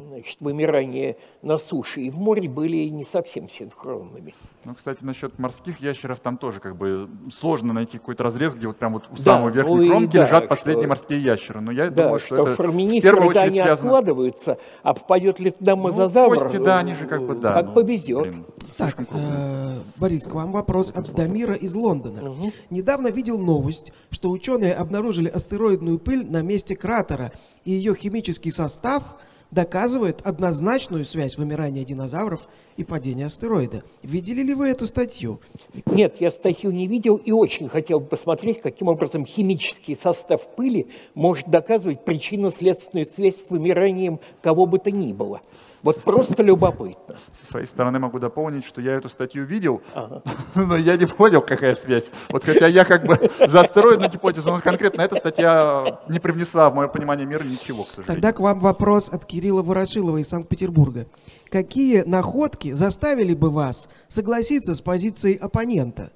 значит, 0.10 0.38
вымирание 0.42 1.18
на 1.42 1.58
суше 1.58 2.02
и 2.02 2.10
в 2.12 2.20
море 2.20 2.48
были 2.48 2.88
не 2.90 3.04
совсем 3.04 3.50
синхронными. 3.50 4.36
Ну, 4.66 4.76
кстати, 4.76 5.00
насчет 5.04 5.38
морских 5.40 5.82
ящеров 5.82 6.20
там 6.22 6.38
тоже 6.38 6.62
как 6.62 6.78
бы 6.78 7.10
сложно 7.38 7.74
найти 7.74 7.98
какой-то 7.98 8.24
разрез, 8.24 8.54
где 8.54 8.68
вот 8.68 8.78
прям 8.78 8.94
вот 8.94 9.04
у 9.12 9.16
Да, 9.18 9.36
самой 9.36 9.52
верхней 9.52 9.76
ну 9.76 9.88
кромки 9.90 10.16
да, 10.16 10.24
лежат 10.24 10.40
что- 10.46 10.48
последние 10.48 10.88
морские 10.88 11.22
ящеры. 11.22 11.60
Но 11.60 11.72
я 11.72 11.90
Да, 11.90 12.04
думаю, 12.04 12.20
что, 12.20 12.28
что, 12.28 12.36
это 12.36 12.44
в 12.54 12.58
первую 12.58 12.72
форминиферы, 12.72 13.18
да, 13.20 13.26
очередь 13.26 13.44
они 13.44 13.62
связано... 13.62 13.74
откладываются, 13.90 14.58
а 14.84 14.94
попадет 14.94 15.40
ли 15.40 15.52
туда 15.52 15.76
мозазавр, 15.76 16.38
кости, 16.40 16.58
да, 16.58 16.78
они 16.80 16.96
же 16.96 17.08
как 17.08 17.26
бы, 17.28 17.36
да, 17.36 17.52
как 17.54 17.66
ну, 17.68 17.74
повезет. 17.74 18.22
блин, 18.24 18.46
Так, 18.78 18.96
э, 19.00 19.78
Борис, 19.98 20.26
к 20.28 20.34
вам 20.34 20.54
вопрос 20.54 20.92
от 20.96 21.14
Дамира 21.14 21.56
из 21.56 21.76
Лондона. 21.76 22.34
Недавно 22.70 23.10
видел 23.10 23.38
новость, 23.40 23.92
что 24.12 24.32
ученые 24.32 24.74
обнаружили 24.76 25.28
астероидную 25.28 26.00
пыль 26.00 26.26
на 26.30 26.42
месте 26.42 26.76
кратера, 26.78 27.34
и 27.66 27.72
ее 27.72 27.96
химический 27.96 28.52
состав 28.52 29.18
доказывает 29.52 30.22
однозначную 30.26 31.06
связь 31.06 31.38
вымирания 31.38 31.84
динозавров 31.84 32.48
и 32.78 32.84
падения 32.84 33.26
астероида. 33.26 33.84
Видели 34.02 34.42
ли 34.42 34.54
вы 34.54 34.70
эту 34.70 34.88
статью? 34.88 35.40
Нет, 35.86 36.16
я 36.20 36.32
статью 36.32 36.72
не 36.72 36.88
видел 36.88 37.16
и 37.18 37.32
очень 37.32 37.70
хотел 37.70 38.00
бы 38.00 38.08
посмотреть, 38.08 38.62
каким 38.62 38.88
образом 38.88 39.26
химический 39.26 39.96
состав 39.96 40.48
пыли 40.56 40.88
может 41.14 41.48
доказывать 41.50 42.06
причинно-следственную 42.06 43.06
связь 43.06 43.44
с 43.44 43.50
вымиранием 43.50 44.20
кого 44.42 44.66
бы 44.66 44.80
то 44.80 44.92
ни 44.92 45.14
было. 45.14 45.42
Вот 45.84 46.02
просто 46.02 46.42
любопытно. 46.42 47.18
Со 47.42 47.46
своей 47.46 47.66
стороны 47.66 48.00
могу 48.00 48.18
дополнить, 48.18 48.66
что 48.66 48.80
я 48.80 48.94
эту 48.94 49.10
статью 49.10 49.44
видел, 49.44 49.82
но 50.56 50.78
я 50.78 50.96
не 50.96 51.06
понял, 51.06 51.42
какая 51.42 51.76
связь. 51.76 52.06
Вот 52.30 52.46
хотя 52.46 52.68
я 52.68 52.86
как 52.86 53.06
бы 53.06 53.20
за 53.48 53.62
астероидную 53.62 54.10
гипотезу, 54.10 54.50
но 54.50 54.60
конкретно 54.60 55.02
эта 55.02 55.16
статья 55.16 56.00
не 56.08 56.20
привнесла 56.20 56.70
в 56.70 56.76
мое 56.76 56.88
понимание 56.88 57.26
мира 57.26 57.44
ничего, 57.44 57.84
к 57.84 57.90
сожалению. 57.90 58.16
Тогда 58.16 58.32
к 58.32 58.40
вам 58.40 58.60
вопрос 58.60 59.10
от 59.10 59.26
Кирилла 59.26 59.62
Ворошилова 59.62 60.18
из 60.18 60.30
Санкт-Петербурга. 60.30 61.06
Какие 61.54 62.02
находки 62.02 62.72
заставили 62.72 63.36
бы 63.36 63.52
вас 63.52 63.88
согласиться 64.08 64.74
с 64.74 64.82
позицией 64.82 65.36
оппонента? 65.36 66.12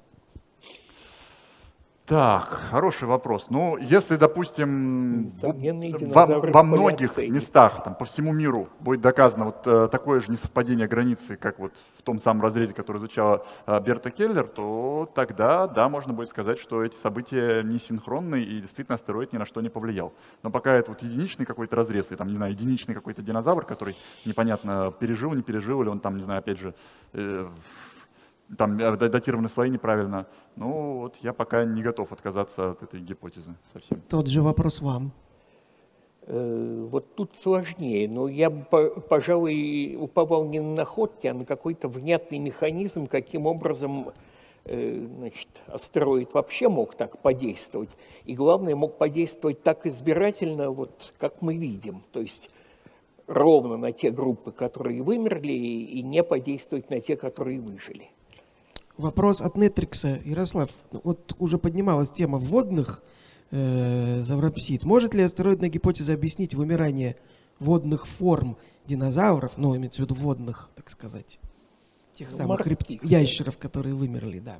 Так, 2.08 2.48
хороший 2.70 3.06
вопрос. 3.06 3.48
Ну, 3.50 3.76
если, 3.76 4.16
допустим, 4.16 5.28
во, 5.42 6.24
во 6.26 6.62
многих 6.62 7.14
местах, 7.18 7.84
там, 7.84 7.94
по 7.94 8.06
всему 8.06 8.32
миру 8.32 8.70
будет 8.80 9.02
доказано 9.02 9.44
вот 9.44 9.66
э, 9.66 9.88
такое 9.92 10.22
же 10.22 10.32
несовпадение 10.32 10.88
границы, 10.88 11.36
как 11.36 11.58
вот 11.58 11.74
в 11.98 12.02
том 12.02 12.18
самом 12.18 12.40
разрезе, 12.40 12.72
который 12.72 12.96
изучала 12.96 13.44
э, 13.66 13.78
Берта 13.80 14.10
Келлер, 14.10 14.48
то 14.48 15.10
тогда, 15.14 15.66
да, 15.66 15.90
можно 15.90 16.14
будет 16.14 16.30
сказать, 16.30 16.58
что 16.58 16.82
эти 16.82 16.96
события 17.02 17.62
не 17.62 17.78
синхронны 17.78 18.42
и 18.42 18.58
действительно 18.58 18.94
астероид 18.94 19.34
ни 19.34 19.36
на 19.36 19.44
что 19.44 19.60
не 19.60 19.68
повлиял. 19.68 20.14
Но 20.42 20.50
пока 20.50 20.72
это 20.76 20.92
вот 20.92 21.02
единичный 21.02 21.44
какой-то 21.44 21.76
разрез, 21.76 22.06
или 22.08 22.16
там, 22.16 22.28
не 22.28 22.36
знаю, 22.36 22.52
единичный 22.52 22.94
какой-то 22.94 23.20
динозавр, 23.20 23.66
который 23.66 23.98
непонятно 24.24 24.94
пережил, 24.98 25.34
не 25.34 25.42
пережил, 25.42 25.82
или 25.82 25.90
он 25.90 26.00
там, 26.00 26.16
не 26.16 26.22
знаю, 26.22 26.38
опять 26.38 26.58
же, 26.58 26.74
э, 27.12 27.46
там 28.56 28.78
э, 28.78 28.96
датированы 28.96 29.48
слои 29.48 29.70
неправильно. 29.70 30.26
Ну, 30.56 30.98
вот 31.00 31.16
я 31.22 31.32
пока 31.32 31.64
не 31.64 31.82
готов 31.82 32.12
отказаться 32.12 32.70
от 32.70 32.82
этой 32.82 33.00
гипотезы 33.00 33.54
совсем. 33.72 34.00
Тот 34.08 34.26
же 34.26 34.42
вопрос 34.42 34.80
вам. 34.80 35.12
Э, 36.22 36.86
Вот 36.90 37.14
тут 37.14 37.34
сложнее, 37.36 38.08
но 38.08 38.28
я 38.28 38.50
бы, 38.50 38.64
по- 38.64 39.00
пожалуй, 39.00 39.96
уповал 40.00 40.44
не 40.46 40.60
на 40.60 40.74
находки, 40.74 41.26
а 41.26 41.34
на 41.34 41.44
какой-то 41.44 41.88
внятный 41.88 42.38
механизм, 42.38 43.06
каким 43.06 43.46
образом 43.46 44.12
э, 44.64 45.06
значит, 45.18 45.48
астероид 45.66 46.32
вообще 46.34 46.68
мог 46.68 46.94
так 46.94 47.18
подействовать. 47.18 47.90
И 48.24 48.34
главное, 48.34 48.74
мог 48.76 48.98
подействовать 48.98 49.62
так 49.62 49.86
избирательно, 49.86 50.70
вот 50.70 51.12
как 51.18 51.40
мы 51.42 51.56
видим. 51.56 52.02
То 52.12 52.20
есть 52.20 52.50
ровно 53.26 53.76
на 53.76 53.92
те 53.92 54.10
группы, 54.10 54.52
которые 54.52 55.02
вымерли, 55.02 55.52
и 55.52 56.02
не 56.02 56.22
подействовать 56.22 56.90
на 56.90 57.00
те, 57.00 57.16
которые 57.16 57.60
выжили. 57.60 58.10
Вопрос 58.98 59.40
от 59.40 59.56
Нетрикса. 59.56 60.18
Ярослав, 60.24 60.70
вот 60.90 61.34
уже 61.38 61.56
поднималась 61.56 62.10
тема 62.10 62.38
водных 62.38 63.00
э, 63.52 64.18
заврапсид. 64.22 64.82
Может 64.84 65.14
ли 65.14 65.22
астероидная 65.22 65.68
гипотеза 65.68 66.14
объяснить 66.14 66.54
вымирание 66.54 67.16
водных 67.60 68.06
форм 68.08 68.56
динозавров, 68.86 69.52
ну, 69.56 69.76
имеется 69.76 70.02
в 70.02 70.04
виду 70.04 70.16
водных, 70.16 70.68
так 70.74 70.90
сказать, 70.90 71.38
тех 72.16 72.30
Ну, 72.32 72.36
самых 72.36 72.66
репти- 72.66 72.98
ящеров, 73.04 73.56
которые 73.56 73.94
вымерли, 73.94 74.40
да. 74.40 74.56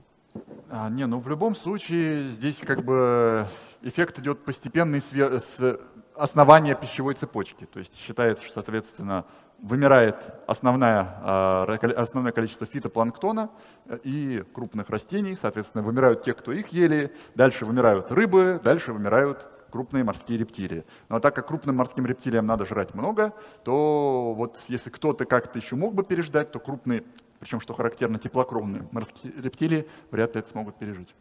А, 0.71 0.89
не, 0.89 1.05
ну 1.07 1.19
в 1.19 1.27
любом 1.29 1.57
случае 1.57 2.31
здесь 2.31 2.57
как 2.59 2.85
бы 2.85 3.45
эффект 3.83 4.21
идет 4.21 4.45
постепенный 4.45 5.01
с 5.01 5.81
основания 6.15 6.77
пищевой 6.77 7.15
цепочки. 7.15 7.65
То 7.73 7.81
есть 7.81 7.93
считается, 7.97 8.45
что, 8.45 8.55
соответственно, 8.55 9.25
вымирает 9.59 10.17
основная, 10.47 11.19
а, 11.23 11.79
основное 11.97 12.33
количество 12.33 12.67
фитопланктона 12.67 13.51
э, 13.87 13.99
и 14.05 14.45
крупных 14.53 14.89
растений. 14.89 15.37
Соответственно, 15.41 15.83
вымирают 15.83 16.23
те, 16.23 16.33
кто 16.33 16.53
их 16.53 16.69
ели, 16.69 17.13
дальше 17.35 17.65
вымирают 17.65 18.11
рыбы, 18.13 18.61
дальше 18.63 18.93
вымирают 18.93 19.47
крупные 19.71 20.05
морские 20.05 20.39
рептилии. 20.39 20.85
Но 21.09 21.21
так 21.21 21.35
как 21.35 21.49
крупным 21.49 21.77
морским 21.77 22.07
рептилиям 22.07 22.47
надо 22.47 22.65
жрать 22.65 22.95
много, 22.95 23.35
то 23.65 24.33
вот 24.35 24.61
если 24.69 24.91
кто-то 24.91 25.25
как-то 25.25 25.59
еще 25.59 25.77
мог 25.77 25.95
бы 25.95 26.05
переждать, 26.05 26.53
то 26.53 26.59
крупные, 26.59 27.05
причем 27.41 27.61
что 27.61 27.75
характерно, 27.75 28.19
теплокровные 28.19 28.89
морские 28.93 29.33
рептилии 29.37 29.87
вряд 30.11 30.35
ли 30.35 30.41
это 30.41 30.51
смогут 30.51 30.77
пережить. 30.79 31.15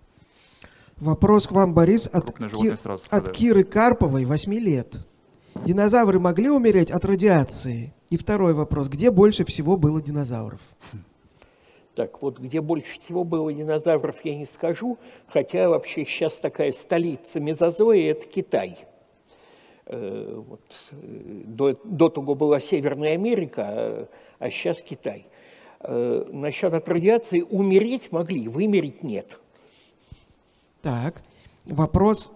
Вопрос 0.97 1.47
к 1.47 1.51
вам, 1.51 1.73
Борис, 1.73 2.07
от, 2.07 2.35
Ки- 2.35 2.75
от. 3.11 3.31
Киры 3.31 3.63
Карповой, 3.63 4.25
8 4.25 4.53
лет. 4.53 5.05
Динозавры 5.63 6.19
могли 6.19 6.49
умереть 6.49 6.89
от 6.89 7.05
радиации? 7.05 7.93
И 8.09 8.17
второй 8.17 8.53
вопрос. 8.53 8.87
Где 8.87 9.11
больше 9.11 9.43
всего 9.45 9.77
было 9.77 10.01
динозавров? 10.01 10.61
Так, 11.95 12.21
вот 12.21 12.39
где 12.39 12.61
больше 12.61 12.99
всего 12.99 13.23
было 13.23 13.51
динозавров, 13.51 14.23
я 14.23 14.35
не 14.35 14.45
скажу, 14.45 14.99
хотя 15.27 15.67
вообще 15.67 16.05
сейчас 16.05 16.35
такая 16.35 16.71
столица 16.71 17.39
мезозоя– 17.39 18.11
это 18.11 18.27
Китай. 18.27 18.77
Э, 19.87 20.43
Вот, 20.47 20.61
э, 20.91 20.95
до, 21.45 21.75
до 21.83 22.09
того 22.09 22.35
была 22.35 22.59
Северная 22.59 23.13
Америка, 23.13 23.63
а, 23.67 24.07
а 24.37 24.49
сейчас 24.51 24.81
Китай. 24.83 25.25
Э, 25.79 26.25
Насчет 26.31 26.73
от 26.73 26.87
радиации 26.87 27.41
умереть 27.41 28.11
могли, 28.11 28.47
вымереть 28.47 29.01
нет. 29.01 29.39
Так, 30.83 31.23
вопрос 31.65 32.31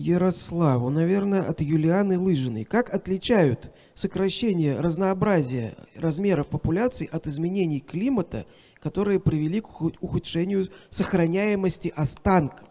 Ярославу, 0.00 0.88
наверное, 0.88 1.42
от 1.42 1.60
Юлианы 1.60 2.18
Лыжиной. 2.18 2.64
Как 2.64 2.92
отличают 2.94 3.70
сокращение 3.94 4.80
разнообразия 4.80 5.74
размеров 5.94 6.48
популяций 6.48 7.06
от 7.06 7.26
изменений 7.26 7.80
климата, 7.80 8.46
которые 8.80 9.20
привели 9.20 9.60
к 9.60 9.68
уху- 9.68 9.94
ухудшению 10.00 10.68
сохраняемости 10.88 11.92
останков? 11.94 12.69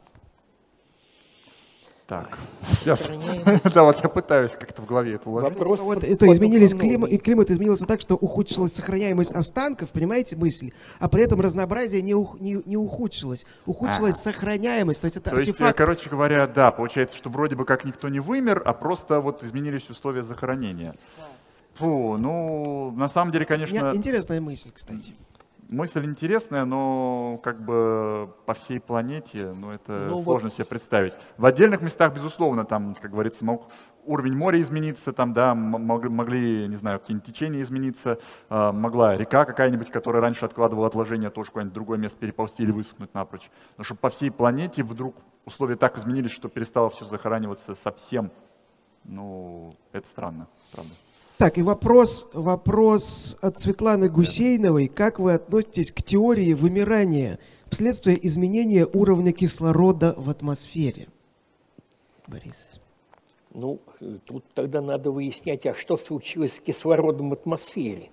Так, 2.09 2.39
сейчас. 2.71 3.01
Да, 3.73 3.83
вот 3.83 4.01
я 4.01 4.09
пытаюсь 4.09 4.51
как-то 4.51 4.81
в 4.81 4.87
голове 4.87 5.13
это 5.13 5.29
уложить. 5.29 5.53
Вопрос 5.59 5.79
Вот 5.81 6.03
это 6.03 6.31
изменились 6.31 6.73
климат, 6.73 7.11
и 7.11 7.17
климат 7.19 7.51
изменился 7.51 7.85
так, 7.85 8.01
что 8.01 8.15
ухудшилась 8.15 8.73
сохраняемость 8.73 9.33
останков, 9.33 9.91
понимаете 9.91 10.35
мысль? 10.35 10.71
А 10.99 11.07
при 11.07 11.23
этом 11.23 11.39
разнообразие 11.39 12.01
не, 12.01 12.15
ух- 12.15 12.39
не, 12.39 12.59
не 12.65 12.77
ухудшилось. 12.77 13.45
Ухудшилась 13.67 14.15
сохраняемость, 14.15 15.01
то 15.01 15.05
есть 15.05 15.17
это 15.17 15.29
То 15.29 15.37
есть, 15.37 15.49
э, 15.49 15.51
артефакт. 15.51 15.77
короче 15.77 16.09
говоря, 16.09 16.47
да, 16.47 16.71
получается, 16.71 17.15
что 17.15 17.29
вроде 17.29 17.55
бы 17.55 17.63
как 17.63 17.85
никто 17.85 18.09
не 18.09 18.19
вымер, 18.19 18.59
а 18.65 18.73
просто 18.73 19.19
вот 19.19 19.43
изменились 19.43 19.87
условия 19.87 20.23
захоронения. 20.23 20.95
Фу, 21.75 22.17
ну, 22.17 22.91
на 22.97 23.07
самом 23.07 23.31
деле, 23.31 23.45
У 23.47 23.53
меня 23.53 23.67
конечно, 23.67 23.95
интересная 23.95 24.41
мысль, 24.41 24.71
кстати. 24.73 25.13
Мысль 25.69 26.03
интересная, 26.05 26.65
но 26.65 27.39
как 27.43 27.63
бы 27.63 28.29
по 28.45 28.53
всей 28.53 28.79
планете, 28.79 29.53
ну, 29.55 29.71
это 29.71 30.07
Ну, 30.09 30.23
сложно 30.23 30.49
вот- 30.49 30.53
себе 30.55 30.65
представить. 30.65 31.13
В 31.37 31.45
отдельных 31.45 31.81
местах, 31.81 32.13
безусловно, 32.13 32.65
там, 32.65 32.95
как 32.95 33.11
говорится, 33.11 33.45
мог 33.45 33.67
уровень 34.05 34.35
моря 34.35 34.59
измениться, 34.61 35.13
там, 35.13 35.33
да, 35.33 35.53
могли, 35.53 36.09
могли, 36.09 36.67
не 36.67 36.75
знаю, 36.75 36.99
какие-нибудь 36.99 37.27
течения 37.27 37.61
измениться, 37.61 38.17
а, 38.49 38.71
могла 38.71 39.15
река 39.15 39.45
какая-нибудь, 39.45 39.91
которая 39.91 40.21
раньше 40.21 40.45
откладывала 40.45 40.87
отложения, 40.87 41.29
тоже 41.29 41.51
куда-нибудь 41.51 41.73
другое 41.73 41.97
место 41.99 42.17
переползти 42.17 42.63
или 42.63 42.71
высохнуть 42.71 43.13
напрочь. 43.13 43.49
Но 43.77 43.83
чтобы 43.83 43.99
по 43.99 44.09
всей 44.09 44.31
планете 44.31 44.83
вдруг 44.83 45.15
условия 45.45 45.75
так 45.75 45.97
изменились, 45.97 46.31
что 46.31 46.49
перестало 46.49 46.89
все 46.89 47.05
захораниваться 47.05 47.75
совсем, 47.75 48.31
ну, 49.03 49.75
это 49.91 50.07
странно, 50.07 50.47
правда. 50.73 50.91
Так, 51.39 51.57
и 51.57 51.61
вопрос, 51.61 52.27
вопрос 52.33 53.37
от 53.39 53.57
Светланы 53.57 54.09
Гусейновой. 54.09 54.89
Как 54.89 55.19
вы 55.19 55.35
относитесь 55.35 55.89
к 55.89 56.03
теории 56.03 56.51
вымирания 56.51 57.39
вследствие 57.69 58.27
изменения 58.27 58.85
уровня 58.85 59.31
кислорода 59.31 60.13
в 60.17 60.29
атмосфере? 60.29 61.07
Борис. 62.27 62.81
Ну, 63.53 63.79
тут 64.25 64.43
тогда 64.53 64.81
надо 64.81 65.11
выяснять, 65.11 65.65
а 65.65 65.73
что 65.73 65.95
случилось 65.97 66.55
с 66.55 66.59
кислородом 66.59 67.29
в 67.29 67.33
атмосфере. 67.33 68.09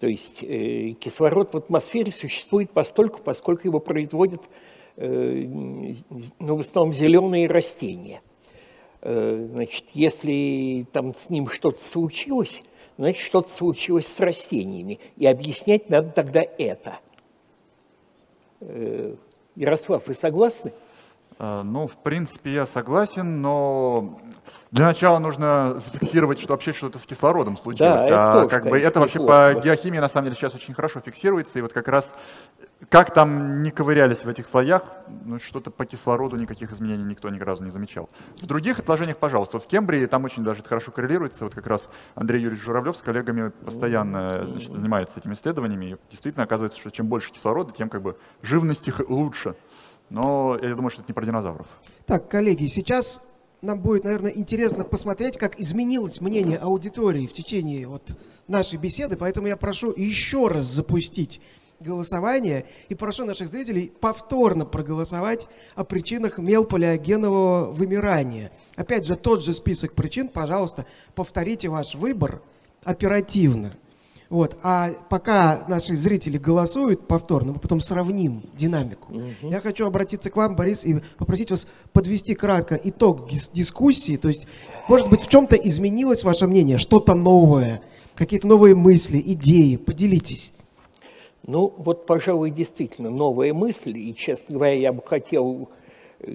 То 0.00 0.06
есть 0.06 0.42
э, 0.42 0.94
кислород 0.98 1.52
в 1.52 1.58
атмосфере 1.58 2.10
существует 2.12 2.70
постольку, 2.70 3.20
поскольку 3.22 3.68
его 3.68 3.78
производят 3.78 4.40
э, 4.96 5.44
ну, 6.38 6.56
в 6.56 6.60
основном 6.60 6.94
зеленые 6.94 7.46
растения. 7.46 8.22
Э, 9.02 9.46
значит, 9.52 9.84
если 9.94 10.86
там 10.92 11.14
с 11.14 11.30
ним 11.30 11.48
что-то 11.48 11.82
случилось, 11.82 12.62
значит, 12.96 13.24
что-то 13.24 13.48
случилось 13.48 14.06
с 14.06 14.20
растениями. 14.20 14.98
И 15.16 15.26
объяснять 15.26 15.88
надо 15.88 16.10
тогда 16.10 16.42
это. 16.58 16.98
Э, 18.60 19.14
Ярослав, 19.54 20.06
вы 20.06 20.14
согласны? 20.14 20.72
Э, 21.38 21.62
Ну, 21.62 21.86
в 21.86 21.96
принципе, 22.02 22.52
я 22.52 22.66
согласен, 22.66 23.40
но 23.40 24.20
для 24.70 24.86
начала 24.86 25.18
нужно 25.18 25.78
зафиксировать, 25.78 26.40
что 26.40 26.52
вообще 26.52 26.72
что-то 26.72 26.98
с 26.98 27.02
кислородом 27.02 27.56
случилось. 27.56 28.02
Да, 28.02 28.06
это 28.06 28.30
а 28.30 28.32
тоже, 28.32 28.48
как 28.48 28.64
бы 28.64 28.70
конечно, 28.70 28.88
это 28.88 29.00
вообще 29.00 29.18
неплохо. 29.18 29.54
по 29.54 29.60
геохимии 29.60 29.98
на 29.98 30.08
самом 30.08 30.24
деле 30.26 30.36
сейчас 30.36 30.54
очень 30.54 30.74
хорошо 30.74 31.00
фиксируется. 31.00 31.58
И 31.58 31.62
вот 31.62 31.72
как 31.72 31.88
раз 31.88 32.08
как 32.90 33.12
там 33.12 33.62
не 33.62 33.70
ковырялись 33.70 34.18
в 34.24 34.28
этих 34.28 34.46
слоях, 34.46 34.82
ну, 35.24 35.40
что-то 35.40 35.70
по 35.70 35.84
кислороду 35.84 36.36
никаких 36.36 36.70
изменений 36.72 37.04
никто 37.04 37.28
ни 37.28 37.38
разу 37.38 37.64
не 37.64 37.70
замечал. 37.70 38.08
В 38.40 38.46
других 38.46 38.78
отложениях, 38.78 39.16
пожалуйста, 39.16 39.56
вот 39.56 39.64
в 39.64 39.68
Кембрии 39.68 40.06
там 40.06 40.24
очень 40.24 40.44
даже 40.44 40.60
это 40.60 40.68
хорошо 40.68 40.92
коррелируется. 40.92 41.44
Вот 41.44 41.54
как 41.54 41.66
раз 41.66 41.84
Андрей 42.14 42.42
Юрьевич 42.42 42.64
Журавлев 42.64 42.96
с 42.96 43.00
коллегами 43.00 43.50
постоянно 43.64 44.44
значит, 44.44 44.70
занимается 44.70 45.18
этими 45.18 45.34
исследованиями. 45.34 45.86
И 45.86 45.96
действительно 46.10 46.44
оказывается, 46.44 46.78
что 46.78 46.90
чем 46.90 47.08
больше 47.08 47.32
кислорода, 47.32 47.72
тем 47.72 47.88
как 47.88 48.02
бы 48.02 48.16
живность 48.42 48.86
их 48.86 49.00
лучше. 49.08 49.56
Но 50.10 50.58
я 50.60 50.74
думаю, 50.74 50.90
что 50.90 51.02
это 51.02 51.10
не 51.10 51.14
про 51.14 51.24
динозавров. 51.24 51.66
Так, 52.06 52.28
коллеги, 52.28 52.66
сейчас 52.66 53.22
нам 53.60 53.80
будет, 53.80 54.04
наверное, 54.04 54.32
интересно 54.32 54.84
посмотреть, 54.84 55.36
как 55.36 55.58
изменилось 55.58 56.20
мнение 56.20 56.58
аудитории 56.58 57.26
в 57.26 57.32
течение 57.32 57.86
вот 57.86 58.16
нашей 58.46 58.78
беседы, 58.78 59.16
поэтому 59.16 59.46
я 59.46 59.56
прошу 59.56 59.92
еще 59.94 60.48
раз 60.48 60.64
запустить 60.64 61.40
голосование 61.80 62.66
и 62.88 62.94
прошу 62.94 63.24
наших 63.24 63.48
зрителей 63.48 63.92
повторно 64.00 64.64
проголосовать 64.64 65.48
о 65.74 65.84
причинах 65.84 66.38
мелполиогенового 66.38 67.70
вымирания. 67.70 68.50
Опять 68.76 69.06
же, 69.06 69.16
тот 69.16 69.44
же 69.44 69.52
список 69.52 69.94
причин, 69.94 70.28
пожалуйста, 70.28 70.86
повторите 71.14 71.68
ваш 71.68 71.94
выбор 71.94 72.42
оперативно. 72.84 73.74
Вот. 74.30 74.58
А 74.62 74.90
пока 75.08 75.64
наши 75.68 75.96
зрители 75.96 76.36
голосуют 76.36 77.06
повторно, 77.06 77.52
мы 77.52 77.58
потом 77.58 77.80
сравним 77.80 78.42
динамику. 78.54 79.12
Угу. 79.12 79.50
Я 79.50 79.60
хочу 79.60 79.86
обратиться 79.86 80.30
к 80.30 80.36
вам, 80.36 80.54
Борис, 80.54 80.84
и 80.84 81.00
попросить 81.16 81.50
вас 81.50 81.66
подвести 81.92 82.34
кратко 82.34 82.78
итог 82.82 83.28
дискуссии. 83.28 84.16
То 84.16 84.28
есть, 84.28 84.46
может 84.86 85.08
быть, 85.08 85.22
в 85.22 85.28
чем-то 85.28 85.56
изменилось 85.56 86.24
ваше 86.24 86.46
мнение, 86.46 86.78
что-то 86.78 87.14
новое, 87.14 87.80
какие-то 88.16 88.46
новые 88.46 88.74
мысли, 88.74 89.22
идеи. 89.24 89.76
Поделитесь. 89.76 90.52
Ну, 91.46 91.72
вот, 91.78 92.04
пожалуй, 92.04 92.50
действительно 92.50 93.08
новая 93.08 93.54
мысль. 93.54 93.96
И, 93.96 94.14
честно 94.14 94.56
говоря, 94.56 94.74
я 94.74 94.92
бы 94.92 95.02
хотел 95.02 95.70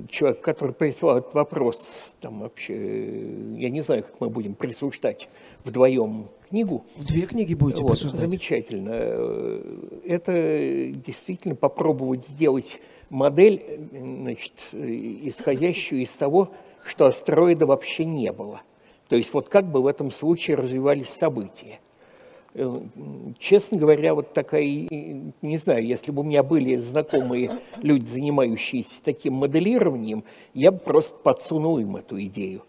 человек, 0.10 0.42
который 0.42 0.74
прислал 0.74 1.18
этот 1.18 1.34
вопрос, 1.34 2.16
там 2.22 2.40
вообще, 2.40 3.28
я 3.58 3.70
не 3.70 3.82
знаю, 3.82 4.04
как 4.04 4.20
мы 4.22 4.30
будем 4.30 4.56
присуждать 4.56 5.28
вдвоем 5.64 6.30
книгу. 6.50 6.86
Две 6.98 7.24
книги 7.24 7.54
будете 7.54 7.82
вот, 7.82 7.92
присуждать. 7.92 8.20
Замечательно. 8.20 9.62
Это 10.06 10.92
действительно 10.94 11.56
попробовать 11.56 12.26
сделать 12.26 12.80
модель, 13.10 13.62
значит, 13.92 14.54
исходящую 14.72 16.02
из 16.02 16.12
того, 16.12 16.52
что 16.86 17.06
астероида 17.06 17.66
вообще 17.66 18.06
не 18.06 18.32
было. 18.32 18.62
То 19.10 19.16
есть 19.16 19.34
вот 19.34 19.50
как 19.50 19.70
бы 19.70 19.82
в 19.82 19.88
этом 19.88 20.10
случае 20.12 20.58
развивались 20.58 21.10
события. 21.10 21.80
Э, 22.56 22.82
честно 23.40 23.78
говоря, 23.78 24.14
вот 24.14 24.34
такая, 24.34 24.64
не 24.64 25.58
знаю, 25.58 25.86
если 25.86 26.12
бы 26.12 26.22
у 26.22 26.24
меня 26.24 26.44
были 26.44 26.76
знакомые 26.76 27.50
люди, 27.82 28.06
занимающиеся 28.06 29.02
таким 29.04 29.34
моделированием, 29.34 30.24
я 30.54 30.72
бы 30.72 30.78
просто 30.78 31.16
подсунул 31.16 31.80
им 31.80 31.96
эту 31.96 32.22
идею. 32.24 32.64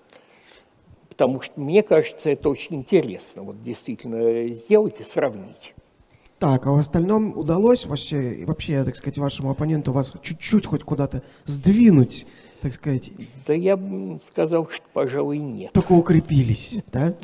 Потому 1.10 1.42
что 1.42 1.60
мне 1.60 1.82
кажется, 1.82 2.30
это 2.30 2.48
очень 2.48 2.76
интересно, 2.76 3.42
вот 3.42 3.60
действительно 3.60 4.48
сделать 4.54 5.00
и 5.00 5.02
сравнить. 5.02 5.74
Так, 6.38 6.66
а 6.66 6.72
в 6.72 6.76
остальном 6.76 7.36
удалось 7.36 7.86
вообще, 7.86 8.44
вообще, 8.46 8.84
так 8.84 8.96
сказать, 8.96 9.18
вашему 9.18 9.50
оппоненту 9.50 9.92
вас 9.92 10.12
чуть-чуть 10.22 10.66
хоть 10.66 10.82
куда-то 10.82 11.22
сдвинуть, 11.44 12.26
так 12.62 12.72
сказать? 12.72 13.12
Да 13.46 13.52
я 13.54 13.76
бы 13.76 14.18
сказал, 14.18 14.68
что, 14.68 14.82
пожалуй, 14.92 15.38
нет. 15.38 15.72
Только 15.72 15.92
укрепились, 15.92 16.82
да? 16.90 17.14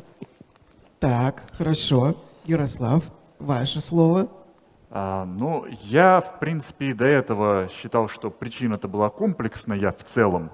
Так, 0.99 1.49
хорошо. 1.53 2.15
Ярослав, 2.45 3.11
ваше 3.39 3.81
слово. 3.81 4.27
А, 4.89 5.25
ну, 5.25 5.65
я, 5.83 6.19
в 6.19 6.39
принципе, 6.39 6.87
и 6.87 6.93
до 6.93 7.05
этого 7.05 7.69
считал, 7.69 8.09
что 8.09 8.29
причина-то 8.29 8.87
была 8.87 9.09
комплексная 9.09 9.91
в 9.91 10.03
целом, 10.03 10.51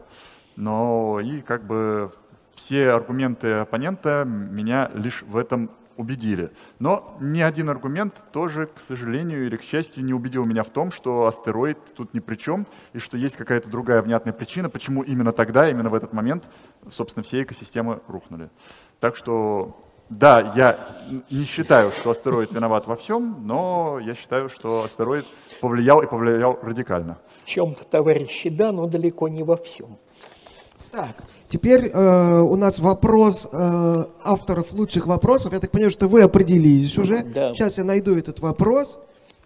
но 0.56 1.20
и 1.20 1.42
как 1.42 1.66
бы 1.66 2.12
все 2.56 2.92
аргументы 2.92 3.54
оппонента 3.54 4.26
меня 4.26 4.92
лишь 4.94 5.24
в 5.24 5.38
этом 5.38 5.72
убедили. 5.96 6.52
Но 6.80 7.18
ни 7.20 7.42
один 7.42 7.70
аргумент 7.70 8.14
тоже, 8.32 8.68
к 8.68 8.80
сожалению 8.88 9.48
или 9.48 9.58
к 9.58 9.64
счастью, 9.64 10.06
не 10.06 10.14
убедил 10.14 10.46
меня 10.46 10.64
в 10.64 10.70
том, 10.70 10.92
что 10.92 11.26
астероид 11.26 11.80
тут 11.96 12.14
ни 12.14 12.20
при 12.20 12.36
чем, 12.36 12.68
и 12.94 13.00
что 13.00 13.18
есть 13.18 13.36
какая-то 13.36 13.70
другая 13.70 14.02
внятная 14.02 14.34
причина, 14.34 14.70
почему 14.70 15.02
именно 15.02 15.32
тогда, 15.32 15.70
именно 15.70 15.90
в 15.90 15.96
этот 15.96 16.14
момент, 16.14 16.48
собственно, 16.92 17.24
все 17.24 17.42
экосистемы 17.42 18.02
рухнули. 18.08 18.50
Так 19.00 19.16
что 19.16 19.82
да, 20.10 20.54
я 20.56 20.98
не 21.30 21.44
считаю, 21.44 21.92
что 21.92 22.12
астероид 22.12 22.52
виноват 22.52 22.88
во 22.88 22.96
всем, 22.96 23.38
но 23.42 24.00
я 24.00 24.16
считаю, 24.16 24.50
что 24.50 24.84
астероид 24.84 25.26
повлиял 25.62 26.02
и 26.02 26.08
повлиял 26.08 26.58
радикально. 26.62 27.18
В 27.44 27.46
чем-то, 27.46 27.84
товарищи, 27.86 28.50
да, 28.50 28.72
но 28.72 28.88
далеко 28.88 29.28
не 29.28 29.44
во 29.44 29.58
всем. 29.58 29.98
Так, 30.92 31.24
теперь 31.50 31.88
э, 31.88 32.40
у 32.40 32.56
нас 32.56 32.80
вопрос 32.80 33.48
э, 33.52 34.04
авторов 34.24 34.72
лучших 34.72 35.08
вопросов. 35.08 35.54
Я 35.54 35.60
так 35.60 35.72
понимаю, 35.72 35.92
что 35.92 36.08
вы 36.08 36.22
определились 36.22 36.98
уже. 36.98 37.24
Да. 37.24 37.54
Сейчас 37.54 37.78
я 37.78 37.84
найду 37.84 38.16
этот 38.16 38.40
вопрос. 38.40 38.98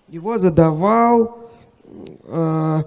Его 0.07 0.37
задавал 0.37 1.39
э, 2.25 2.83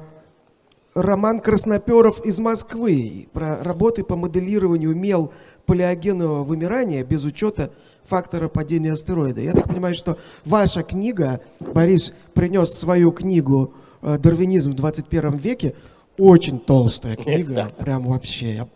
Роман 0.94 1.40
Красноперов 1.40 2.24
из 2.24 2.38
Москвы 2.38 3.28
про 3.32 3.62
работы 3.64 4.04
по 4.04 4.16
моделированию 4.16 4.94
мел 4.94 5.32
палеогенного 5.66 6.42
вымирания 6.44 7.04
без 7.04 7.24
учета 7.24 7.70
фактора 8.04 8.48
падения 8.48 8.92
астероида. 8.92 9.40
Я 9.40 9.52
так 9.52 9.68
понимаю, 9.68 9.94
что 9.94 10.18
ваша 10.44 10.82
книга, 10.82 11.40
Борис 11.60 12.12
принес 12.34 12.72
свою 12.72 13.12
книгу 13.12 13.74
э, 14.02 14.18
«Дарвинизм 14.18 14.72
в 14.72 14.74
21 14.74 15.36
веке», 15.36 15.74
очень 16.18 16.60
толстая 16.60 17.16
книга, 17.16 17.72
прям 17.78 18.06
вообще, 18.06 18.54
я 18.54 18.68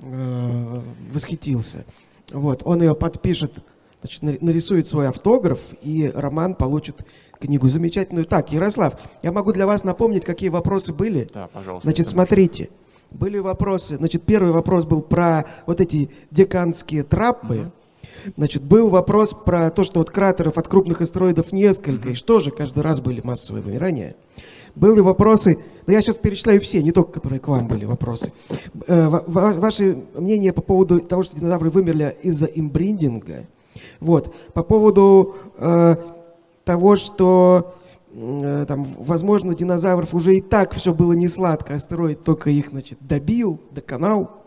э, 0.00 0.80
восхитился. 1.12 1.84
Вот, 2.30 2.62
он 2.64 2.82
ее 2.82 2.94
подпишет, 2.94 3.52
значит, 4.02 4.42
нарисует 4.42 4.86
свой 4.86 5.08
автограф, 5.08 5.72
и 5.80 6.10
Роман 6.14 6.54
получит 6.54 7.06
книгу 7.38 7.68
замечательную. 7.68 8.26
Так, 8.26 8.52
Ярослав, 8.52 8.94
я 9.22 9.32
могу 9.32 9.52
для 9.52 9.66
вас 9.66 9.84
напомнить, 9.84 10.24
какие 10.24 10.48
вопросы 10.48 10.92
были? 10.92 11.30
Да, 11.32 11.48
пожалуйста. 11.48 11.88
Значит, 11.88 12.08
смотрите. 12.08 12.70
Были 13.18 13.38
вопросы. 13.38 13.96
Значит, 13.96 14.24
первый 14.24 14.52
вопрос 14.52 14.84
был 14.84 15.00
про 15.00 15.46
вот 15.64 15.80
эти 15.80 16.10
деканские 16.30 17.02
трапы. 17.02 17.60
Угу. 18.26 18.32
Значит, 18.36 18.62
был 18.62 18.90
вопрос 18.90 19.32
про 19.32 19.70
то, 19.70 19.84
что 19.84 20.00
вот 20.00 20.10
кратеров 20.10 20.58
от 20.58 20.68
крупных 20.68 21.00
астероидов 21.00 21.52
несколько, 21.52 22.10
и 22.10 22.14
что 22.14 22.40
же 22.40 22.50
каждый 22.50 22.80
раз 22.80 23.00
были 23.00 23.22
массовые 23.22 23.62
вымирания. 23.62 24.16
Были 24.74 25.00
вопросы, 25.00 25.58
но 25.86 25.94
я 25.94 26.02
сейчас 26.02 26.16
перечисляю 26.16 26.60
все, 26.60 26.82
не 26.82 26.92
только 26.92 27.12
которые 27.12 27.40
к 27.40 27.48
вам 27.48 27.68
были 27.68 27.86
вопросы. 27.86 28.32
Э, 28.86 29.08
ваше 29.08 30.04
мнение 30.14 30.52
по 30.52 30.60
поводу 30.60 31.00
того, 31.00 31.22
что 31.22 31.36
динозавры 31.36 31.70
вымерли 31.70 32.18
из-за 32.22 32.44
имбриндинга. 32.46 33.46
Вот. 34.00 34.34
По 34.52 34.62
поводу 34.62 35.36
э, 35.56 35.96
того, 36.64 36.96
что 36.96 37.75
там, 38.66 38.82
возможно, 38.82 39.54
динозавров 39.54 40.14
уже 40.14 40.36
и 40.36 40.40
так 40.40 40.72
все 40.74 40.94
было 40.94 41.12
не 41.12 41.28
сладко, 41.28 41.74
астероид 41.74 42.24
только 42.24 42.48
их, 42.48 42.70
значит, 42.70 42.98
добил, 43.00 43.60
доконал. 43.72 44.46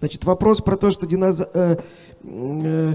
Значит, 0.00 0.24
вопрос 0.24 0.60
про 0.60 0.76
то, 0.76 0.90
что, 0.90 1.06
диноз... 1.06 1.40
э, 1.40 1.76
э, 2.24 2.94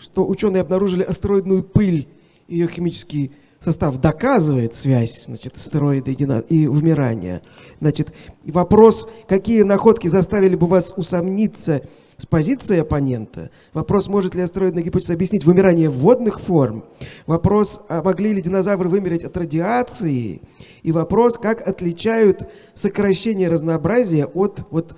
что 0.00 0.26
ученые 0.26 0.62
обнаружили 0.62 1.04
астероидную 1.04 1.62
пыль, 1.62 2.08
ее 2.48 2.66
химический 2.66 3.32
состав 3.62 3.98
доказывает 3.98 4.74
связь, 4.74 5.26
значит, 5.26 5.56
астероида 5.56 6.10
и, 6.10 6.14
дино... 6.14 6.38
и 6.40 6.66
вымирания. 6.66 7.42
Значит, 7.80 8.12
вопрос, 8.44 9.08
какие 9.28 9.62
находки 9.62 10.08
заставили 10.08 10.56
бы 10.56 10.66
вас 10.66 10.92
усомниться 10.96 11.82
с 12.16 12.26
позиции 12.26 12.78
оппонента. 12.78 13.50
Вопрос, 13.72 14.08
может 14.08 14.34
ли 14.34 14.42
астероидная 14.42 14.82
гипотеза 14.82 15.14
объяснить 15.14 15.44
вымирание 15.44 15.88
водных 15.88 16.40
форм. 16.40 16.84
Вопрос, 17.26 17.80
а 17.88 18.02
могли 18.02 18.32
ли 18.32 18.42
динозавры 18.42 18.88
вымереть 18.88 19.24
от 19.24 19.36
радиации. 19.36 20.42
И 20.82 20.92
вопрос, 20.92 21.36
как 21.36 21.66
отличают 21.66 22.48
сокращение 22.74 23.48
разнообразия 23.48 24.26
от 24.26 24.64
вот, 24.70 24.96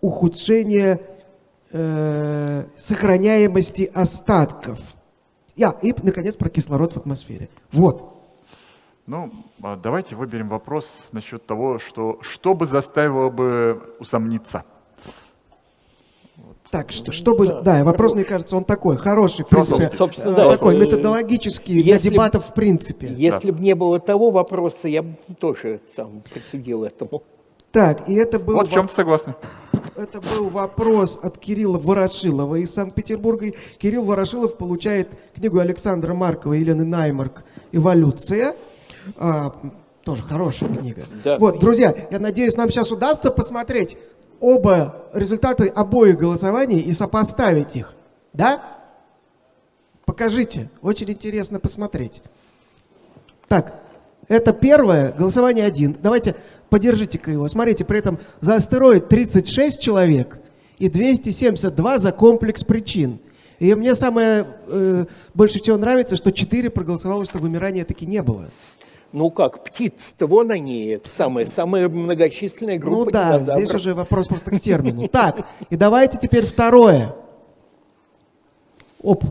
ухудшения 0.00 1.00
э, 1.72 2.64
сохраняемости 2.76 3.90
остатков. 3.94 4.78
Я, 5.56 5.70
и, 5.82 5.94
наконец, 6.02 6.36
про 6.36 6.48
кислород 6.50 6.92
в 6.92 6.96
атмосфере. 6.98 7.48
Вот. 7.72 8.12
Ну, 9.06 9.32
а 9.62 9.76
давайте 9.76 10.16
выберем 10.16 10.48
вопрос 10.48 10.88
насчет 11.12 11.46
того, 11.46 11.78
что, 11.78 12.18
что 12.22 12.54
бы 12.54 12.66
заставило 12.66 13.30
бы 13.30 13.96
усомниться– 13.98 14.64
так 16.70 16.90
что, 16.90 17.12
чтобы, 17.12 17.46
да, 17.46 17.60
да 17.62 17.84
вопрос, 17.84 18.14
мне 18.14 18.24
кажется, 18.24 18.56
он 18.56 18.64
такой, 18.64 18.96
хороший, 18.96 19.44
в 19.44 19.48
принципе, 19.48 19.90
Собственно, 19.96 20.34
да, 20.34 20.50
такой 20.50 20.76
методологический 20.76 21.74
если, 21.74 21.90
для 21.90 21.98
дебатов 21.98 22.46
в 22.46 22.54
принципе. 22.54 23.06
Если 23.16 23.50
бы 23.50 23.60
не 23.60 23.74
было 23.74 24.00
того 24.00 24.30
вопроса, 24.30 24.88
я 24.88 25.02
бы 25.02 25.16
тоже 25.40 25.80
сам 25.94 26.22
присудил 26.32 26.84
этому. 26.84 27.22
Так, 27.76 28.08
и 28.08 28.14
это 28.14 28.38
был... 28.38 28.54
Вот 28.54 28.68
в 28.68 28.72
чем 28.72 28.88
согласны. 28.88 29.34
Это 29.96 30.22
был 30.22 30.48
вопрос 30.48 31.18
от 31.22 31.36
Кирилла 31.36 31.76
Ворошилова 31.76 32.54
из 32.54 32.72
Санкт-Петербурга. 32.72 33.50
Кирилл 33.76 34.06
Ворошилов 34.06 34.56
получает 34.56 35.10
книгу 35.34 35.58
Александра 35.58 36.14
Маркова 36.14 36.54
и 36.54 36.60
Елены 36.60 36.84
Наймарк 36.84 37.44
«Эволюция». 37.72 38.56
А, 39.18 39.54
тоже 40.04 40.22
хорошая 40.22 40.70
книга. 40.70 41.02
Да. 41.22 41.36
Вот, 41.36 41.58
друзья, 41.58 41.94
я 42.10 42.18
надеюсь, 42.18 42.56
нам 42.56 42.70
сейчас 42.70 42.90
удастся 42.92 43.30
посмотреть 43.30 43.98
оба 44.40 45.10
результаты 45.12 45.68
обоих 45.68 46.16
голосований 46.16 46.80
и 46.80 46.94
сопоставить 46.94 47.76
их. 47.76 47.94
Да? 48.32 48.62
Покажите. 50.06 50.70
Очень 50.80 51.10
интересно 51.10 51.60
посмотреть. 51.60 52.22
Так, 53.48 53.82
это 54.28 54.52
первое, 54.52 55.12
голосование 55.12 55.66
один. 55.66 55.94
Давайте 56.02 56.36
подержите-ка 56.70 57.30
его. 57.30 57.48
Смотрите, 57.48 57.84
при 57.84 57.98
этом 57.98 58.18
за 58.40 58.56
астероид 58.56 59.08
36 59.08 59.80
человек 59.80 60.40
и 60.78 60.88
272 60.88 61.98
за 61.98 62.12
комплекс 62.12 62.64
причин. 62.64 63.18
И 63.58 63.74
мне 63.74 63.94
самое 63.94 64.46
э, 64.68 65.06
больше 65.32 65.60
всего 65.62 65.78
нравится, 65.78 66.16
что 66.16 66.30
4 66.30 66.68
проголосовало, 66.70 67.24
что 67.24 67.38
вымирания 67.38 67.84
таки 67.84 68.04
не 68.04 68.22
было. 68.22 68.48
Ну 69.12 69.30
как, 69.30 69.64
птиц-то 69.64 70.26
вон 70.26 70.50
они, 70.50 70.98
самая, 71.16 71.46
самая 71.46 71.88
многочисленная 71.88 72.78
группа 72.78 73.04
Ну 73.06 73.10
да, 73.10 73.24
динозавров. 73.34 73.64
здесь 73.64 73.74
уже 73.74 73.94
вопрос 73.94 74.26
просто 74.26 74.50
к 74.50 74.60
термину. 74.60 75.08
Так, 75.08 75.46
и 75.70 75.76
давайте 75.76 76.18
теперь 76.18 76.44
второе. 76.44 77.14
Оп. 79.00 79.24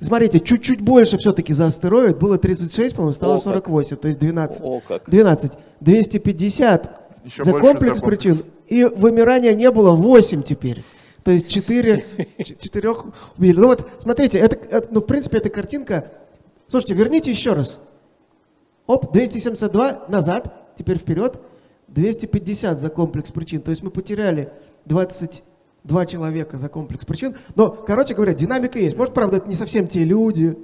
Смотрите, 0.00 0.40
чуть-чуть 0.40 0.80
больше 0.80 1.16
все-таки 1.16 1.54
за 1.54 1.66
астероид. 1.66 2.18
Было 2.18 2.36
36, 2.38 2.94
по-моему, 2.94 3.12
стало 3.12 3.34
О, 3.34 3.36
как. 3.36 3.44
48, 3.44 3.96
то 3.96 4.08
есть 4.08 4.20
12. 4.20 4.60
О, 4.62 4.80
как. 4.86 5.08
12. 5.08 5.52
250 5.80 7.00
Еще 7.24 7.42
за 7.42 7.52
комплекс 7.52 8.00
причин. 8.00 8.44
И 8.66 8.84
вымирания 8.84 9.54
не 9.54 9.70
было 9.70 9.92
8 9.92 10.42
теперь. 10.42 10.82
То 11.24 11.30
есть 11.30 11.48
4, 11.48 12.04
4 12.44 12.94
убили. 13.38 13.56
Ну 13.58 13.66
вот, 13.68 13.88
смотрите, 13.98 14.38
это, 14.38 14.56
это, 14.70 14.88
ну, 14.90 15.00
в 15.00 15.06
принципе, 15.06 15.38
эта 15.38 15.48
картинка... 15.48 16.12
Слушайте, 16.68 16.94
верните 16.94 17.30
еще 17.30 17.54
раз. 17.54 17.80
Оп, 18.86 19.12
272 19.12 20.04
назад, 20.08 20.74
теперь 20.78 20.98
вперед. 20.98 21.40
250 21.88 22.80
за 22.80 22.90
комплекс 22.90 23.30
причин. 23.30 23.62
То 23.62 23.70
есть 23.70 23.82
мы 23.82 23.90
потеряли 23.90 24.52
22 25.86 26.06
человека 26.06 26.56
за 26.56 26.68
комплекс 26.68 27.04
причин. 27.04 27.36
Но, 27.54 27.70
короче 27.70 28.14
говоря, 28.14 28.34
динамика 28.34 28.78
есть. 28.78 28.96
Может, 28.96 29.14
правда, 29.14 29.38
это 29.38 29.48
не 29.48 29.54
совсем 29.54 29.88
те 29.88 30.04
люди. 30.04 30.56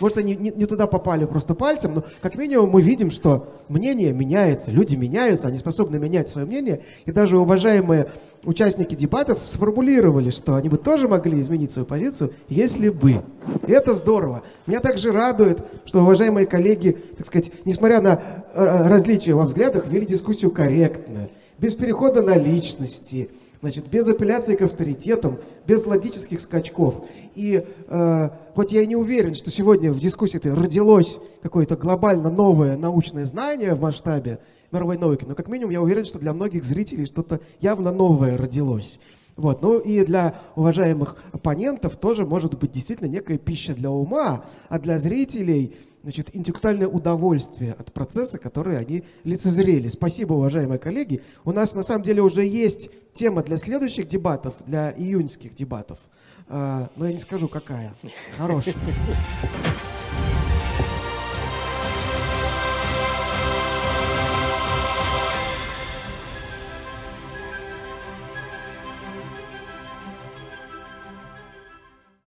Может, 0.00 0.18
они 0.18 0.36
не, 0.36 0.50
не 0.50 0.66
туда 0.66 0.86
попали 0.86 1.24
просто 1.24 1.54
пальцем, 1.54 1.94
но 1.94 2.04
как 2.20 2.34
минимум 2.36 2.68
мы 2.68 2.82
видим, 2.82 3.10
что 3.10 3.54
мнение 3.68 4.12
меняется, 4.12 4.70
люди 4.70 4.94
меняются, 4.94 5.48
они 5.48 5.56
способны 5.56 5.98
менять 5.98 6.28
свое 6.28 6.46
мнение. 6.46 6.82
И 7.06 7.12
даже 7.12 7.38
уважаемые 7.38 8.10
участники 8.44 8.94
дебатов 8.94 9.40
сформулировали, 9.46 10.28
что 10.28 10.56
они 10.56 10.68
бы 10.68 10.76
тоже 10.76 11.08
могли 11.08 11.40
изменить 11.40 11.70
свою 11.70 11.86
позицию, 11.86 12.34
если 12.48 12.90
бы. 12.90 13.22
И 13.66 13.72
это 13.72 13.94
здорово. 13.94 14.42
Меня 14.66 14.80
также 14.80 15.12
радует, 15.12 15.64
что 15.86 16.02
уважаемые 16.02 16.46
коллеги, 16.46 16.98
так 17.16 17.26
сказать, 17.26 17.50
несмотря 17.64 18.02
на 18.02 18.20
э, 18.52 18.88
различия 18.88 19.32
во 19.32 19.44
взглядах, 19.44 19.88
вели 19.88 20.04
дискуссию 20.04 20.50
корректно, 20.50 21.30
без 21.58 21.74
перехода 21.74 22.20
на 22.20 22.36
личности, 22.36 23.30
Значит, 23.60 23.88
без 23.88 24.06
апелляции 24.08 24.54
к 24.54 24.62
авторитетам, 24.62 25.38
без 25.66 25.86
логических 25.86 26.40
скачков. 26.40 27.04
И 27.34 27.64
э, 27.88 28.28
хоть 28.54 28.72
я 28.72 28.82
и 28.82 28.86
не 28.86 28.96
уверен, 28.96 29.34
что 29.34 29.50
сегодня 29.50 29.92
в 29.92 29.98
дискуссии 29.98 30.40
родилось 30.44 31.18
какое-то 31.42 31.76
глобально 31.76 32.30
новое 32.30 32.76
научное 32.76 33.24
знание 33.24 33.74
в 33.74 33.80
масштабе 33.80 34.40
мировой 34.72 34.98
науки, 34.98 35.24
но 35.26 35.34
как 35.34 35.48
минимум 35.48 35.70
я 35.70 35.80
уверен, 35.80 36.04
что 36.04 36.18
для 36.18 36.32
многих 36.32 36.64
зрителей 36.64 37.06
что-то 37.06 37.40
явно 37.60 37.92
новое 37.92 38.36
родилось. 38.36 38.98
Вот. 39.36 39.62
Ну 39.62 39.78
и 39.78 40.04
для 40.04 40.40
уважаемых 40.54 41.16
оппонентов 41.32 41.96
тоже 41.96 42.24
может 42.24 42.58
быть 42.58 42.72
действительно 42.72 43.08
некая 43.08 43.38
пища 43.38 43.74
для 43.74 43.90
ума, 43.90 44.44
а 44.68 44.78
для 44.78 44.98
зрителей 44.98 45.76
значит, 46.06 46.30
интеллектуальное 46.36 46.86
удовольствие 46.86 47.72
от 47.72 47.92
процесса, 47.92 48.38
который 48.38 48.78
они 48.78 49.02
лицезрели. 49.24 49.88
Спасибо, 49.88 50.34
уважаемые 50.34 50.78
коллеги. 50.78 51.20
У 51.44 51.50
нас 51.50 51.74
на 51.74 51.82
самом 51.82 52.04
деле 52.04 52.22
уже 52.22 52.44
есть 52.44 52.90
тема 53.12 53.42
для 53.42 53.58
следующих 53.58 54.06
дебатов, 54.06 54.54
для 54.64 54.92
июньских 54.96 55.56
дебатов. 55.56 55.98
А, 56.46 56.90
но 56.94 57.06
я 57.08 57.12
не 57.12 57.18
скажу, 57.18 57.48
какая. 57.48 57.92
Хорошая. 58.38 58.76